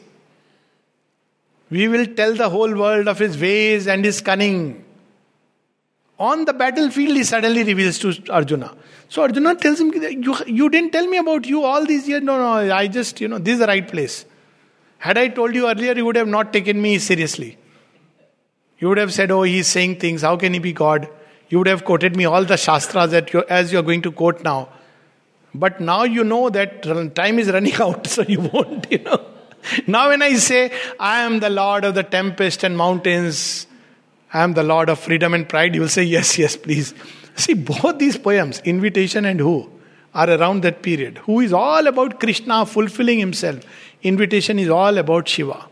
We 1.69 1.88
will 1.88 2.07
tell 2.07 2.36
the 2.36 2.49
whole 2.49 2.75
world 2.75 3.07
of 3.07 3.19
his 3.19 3.39
ways 3.39 3.88
and 3.88 4.03
his 4.03 4.19
cunning. 4.19 4.84
On 6.30 6.45
the 6.45 6.53
battlefield, 6.53 7.17
he 7.17 7.24
suddenly 7.24 7.63
reveals 7.63 7.97
to 7.99 8.13
Arjuna. 8.30 8.76
So 9.09 9.24
Arjuna 9.24 9.55
tells 9.55 9.80
him, 9.80 9.91
you, 9.93 10.36
you 10.45 10.69
didn't 10.69 10.91
tell 10.91 11.07
me 11.07 11.17
about 11.17 11.47
you 11.47 11.63
all 11.63 11.84
these 11.84 12.07
years. 12.07 12.22
No, 12.22 12.38
no, 12.38 12.74
I 12.76 12.88
just, 12.88 13.19
you 13.19 13.28
know, 13.28 13.39
this 13.39 13.53
is 13.53 13.59
the 13.59 13.65
right 13.65 13.88
place. 13.88 14.26
Had 14.99 15.17
I 15.17 15.30
told 15.30 15.55
you 15.55 15.67
earlier, 15.67 15.93
you 15.93 16.05
would 16.05 16.15
have 16.15 16.28
not 16.28 16.53
taken 16.53 16.80
me 16.80 16.99
seriously. 16.99 17.57
You 18.78 18.89
would 18.89 18.99
have 18.99 19.11
said, 19.11 19.32
oh, 19.32 19.41
he's 19.41 19.65
saying 19.65 19.95
things. 19.95 20.22
How 20.22 20.38
can 20.38 20.53
he 20.53 20.59
be 20.59 20.74
God? 20.74 21.09
You 21.49 21.57
would 21.57 21.67
have 21.67 21.84
quoted 21.86 22.15
me 22.15 22.26
all 22.26 22.45
the 22.45 22.55
Shastras 22.55 23.09
that 23.09 23.34
you 23.34 23.43
as 23.49 23.74
you're 23.74 23.82
going 23.82 24.03
to 24.03 24.11
quote 24.11 24.43
now. 24.43 24.69
But 25.55 25.82
now 25.82 26.03
you 26.03 26.24
know 26.24 26.51
that 26.51 26.84
time 27.15 27.39
is 27.39 27.49
running 27.49 27.74
out, 27.88 28.05
so 28.05 28.22
you 28.22 28.41
won't, 28.41 28.91
you 28.91 28.99
know. 28.99 29.26
Now, 29.88 30.09
when 30.09 30.22
I 30.22 30.36
say, 30.36 30.72
I 30.99 31.22
am 31.22 31.39
the 31.39 31.49
Lord 31.49 31.84
of 31.84 31.95
the 31.95 32.03
tempest 32.03 32.63
and 32.63 32.78
mountains, 32.78 33.67
I 34.34 34.43
am 34.43 34.53
the 34.53 34.63
Lord 34.63 34.89
of 34.89 34.99
freedom 34.99 35.34
and 35.34 35.47
pride, 35.47 35.75
you 35.75 35.82
will 35.82 35.89
say, 35.89 36.03
Yes, 36.03 36.38
yes, 36.38 36.55
please. 36.55 36.93
See, 37.36 37.53
both 37.53 37.97
these 37.97 38.17
poems, 38.17 38.59
Invitation 38.61 39.25
and 39.25 39.39
Who, 39.39 39.69
are 40.13 40.29
around 40.29 40.63
that 40.63 40.82
period. 40.82 41.19
Who 41.19 41.39
is 41.39 41.53
all 41.53 41.88
about 41.88 42.19
Krishna 42.19 42.65
fulfilling 42.65 43.19
himself. 43.19 43.63
Invitation 44.03 44.59
is 44.59 44.69
all 44.69 44.97
about 44.97 45.27
Shiva. 45.27 45.67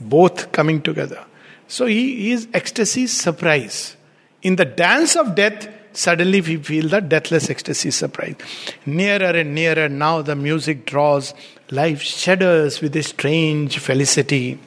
Both 0.00 0.52
coming 0.52 0.82
together. 0.82 1.24
So 1.68 1.86
he 1.86 2.32
is 2.32 2.48
ecstasy, 2.54 3.06
surprise. 3.06 3.96
In 4.42 4.56
the 4.56 4.64
dance 4.64 5.16
of 5.16 5.34
death, 5.34 5.68
Suddenly 5.96 6.42
we 6.42 6.56
feel 6.58 6.88
the 6.90 7.00
deathless 7.00 7.48
ecstasy 7.48 7.90
surprise. 7.90 8.36
Nearer 8.84 9.34
and 9.34 9.54
nearer 9.54 9.88
now 9.88 10.20
the 10.20 10.36
music 10.36 10.84
draws, 10.84 11.32
life 11.70 12.02
shudders 12.02 12.82
with 12.82 12.94
a 12.96 13.02
strange 13.02 13.78
felicity. 13.78 14.58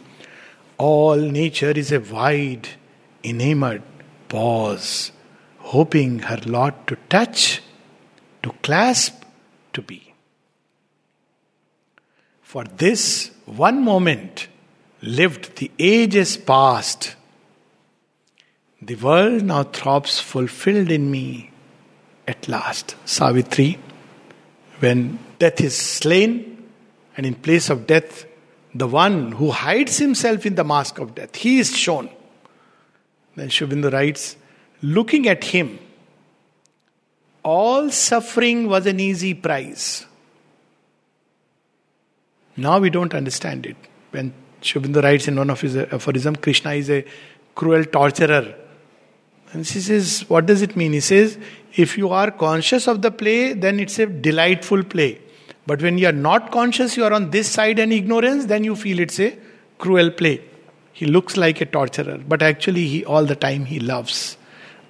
All 0.80 1.18
nature 1.18 1.70
is 1.70 1.92
a 1.92 2.00
wide, 2.00 2.68
enamored 3.24 3.84
pause, 4.28 5.12
hoping 5.58 6.20
her 6.20 6.40
lot 6.46 6.88
to 6.88 6.98
touch, 7.10 7.62
to 8.44 8.52
clasp, 8.64 9.24
to 9.74 9.82
be. 9.82 10.14
For 12.42 12.64
this 12.64 13.32
one 13.46 13.84
moment 13.84 14.48
lived 15.02 15.58
the 15.58 15.72
ages 15.80 16.38
past 16.38 17.16
the 18.82 18.96
world 18.96 19.44
now 19.44 19.64
throbs 19.64 20.20
fulfilled 20.20 20.90
in 20.90 21.12
me 21.12 21.52
at 22.28 22.48
last. 22.48 22.96
Savitri, 23.06 23.78
when 24.80 25.20
death 25.38 25.60
is 25.60 25.76
slain, 25.76 26.70
and 27.18 27.26
in 27.26 27.36
place 27.36 27.70
of 27.70 27.86
death, 27.86 28.26
the 28.74 28.88
one 28.88 29.34
who 29.34 29.52
hides 29.52 29.98
himself 29.98 30.46
in 30.46 30.56
the 30.56 30.64
mask 30.64 31.00
of 31.00 31.14
death, 31.14 31.36
he 31.36 31.60
is 31.60 31.76
shown. 31.76 32.10
Then 33.40 33.50
Sri 33.50 33.68
writes, 33.68 34.36
looking 34.82 35.28
at 35.28 35.44
him, 35.44 35.80
all 37.44 37.90
suffering 37.90 38.68
was 38.68 38.86
an 38.86 39.00
easy 39.00 39.34
prize. 39.34 40.06
Now 42.58 42.80
we 42.80 42.90
don't 42.90 43.14
understand 43.14 43.66
it. 43.66 43.78
When 44.12 44.34
Sri 44.62 44.82
writes 44.82 45.28
in 45.30 45.38
one 45.38 45.50
of 45.50 45.62
his 45.62 45.78
aphorisms, 45.78 46.40
Krishna 46.42 46.74
is 46.74 46.90
a 46.90 47.06
cruel 47.56 47.86
torturer 47.86 48.56
and 49.54 49.66
she 49.66 49.80
says, 49.80 50.26
What 50.28 50.46
does 50.46 50.62
it 50.62 50.76
mean? 50.76 50.94
He 50.94 51.00
says, 51.00 51.38
If 51.74 51.98
you 51.98 52.10
are 52.10 52.32
conscious 52.32 52.88
of 52.88 53.02
the 53.02 53.12
play, 53.12 53.54
then 53.54 53.80
it's 53.80 53.98
a 54.00 54.06
delightful 54.06 54.84
play. 54.84 55.20
But 55.66 55.82
when 55.82 55.98
you 55.98 56.08
are 56.08 56.20
not 56.30 56.52
conscious, 56.52 56.98
you 56.98 57.06
are 57.06 57.14
on 57.14 57.32
this 57.32 57.50
side 57.50 57.80
and 57.80 57.94
ignorance, 57.94 58.46
then 58.46 58.64
you 58.64 58.76
feel 58.76 59.00
it's 59.00 59.20
a 59.20 59.38
cruel 59.78 60.12
play. 60.12 60.49
He 61.00 61.06
looks 61.06 61.38
like 61.38 61.62
a 61.62 61.66
torturer, 61.66 62.18
but 62.28 62.42
actually, 62.42 62.86
he 62.86 63.06
all 63.06 63.24
the 63.24 63.36
time 63.36 63.64
he 63.64 63.80
loves. 63.80 64.36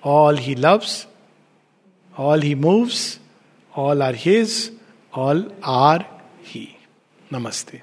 All 0.02 0.36
he 0.36 0.56
loves, 0.56 1.06
all 2.18 2.40
he 2.42 2.56
moves, 2.56 3.20
all 3.76 4.02
are 4.02 4.14
his, 4.14 4.72
all 5.14 5.44
are 5.62 6.04
he. 6.42 6.80
Namaste. 7.32 7.82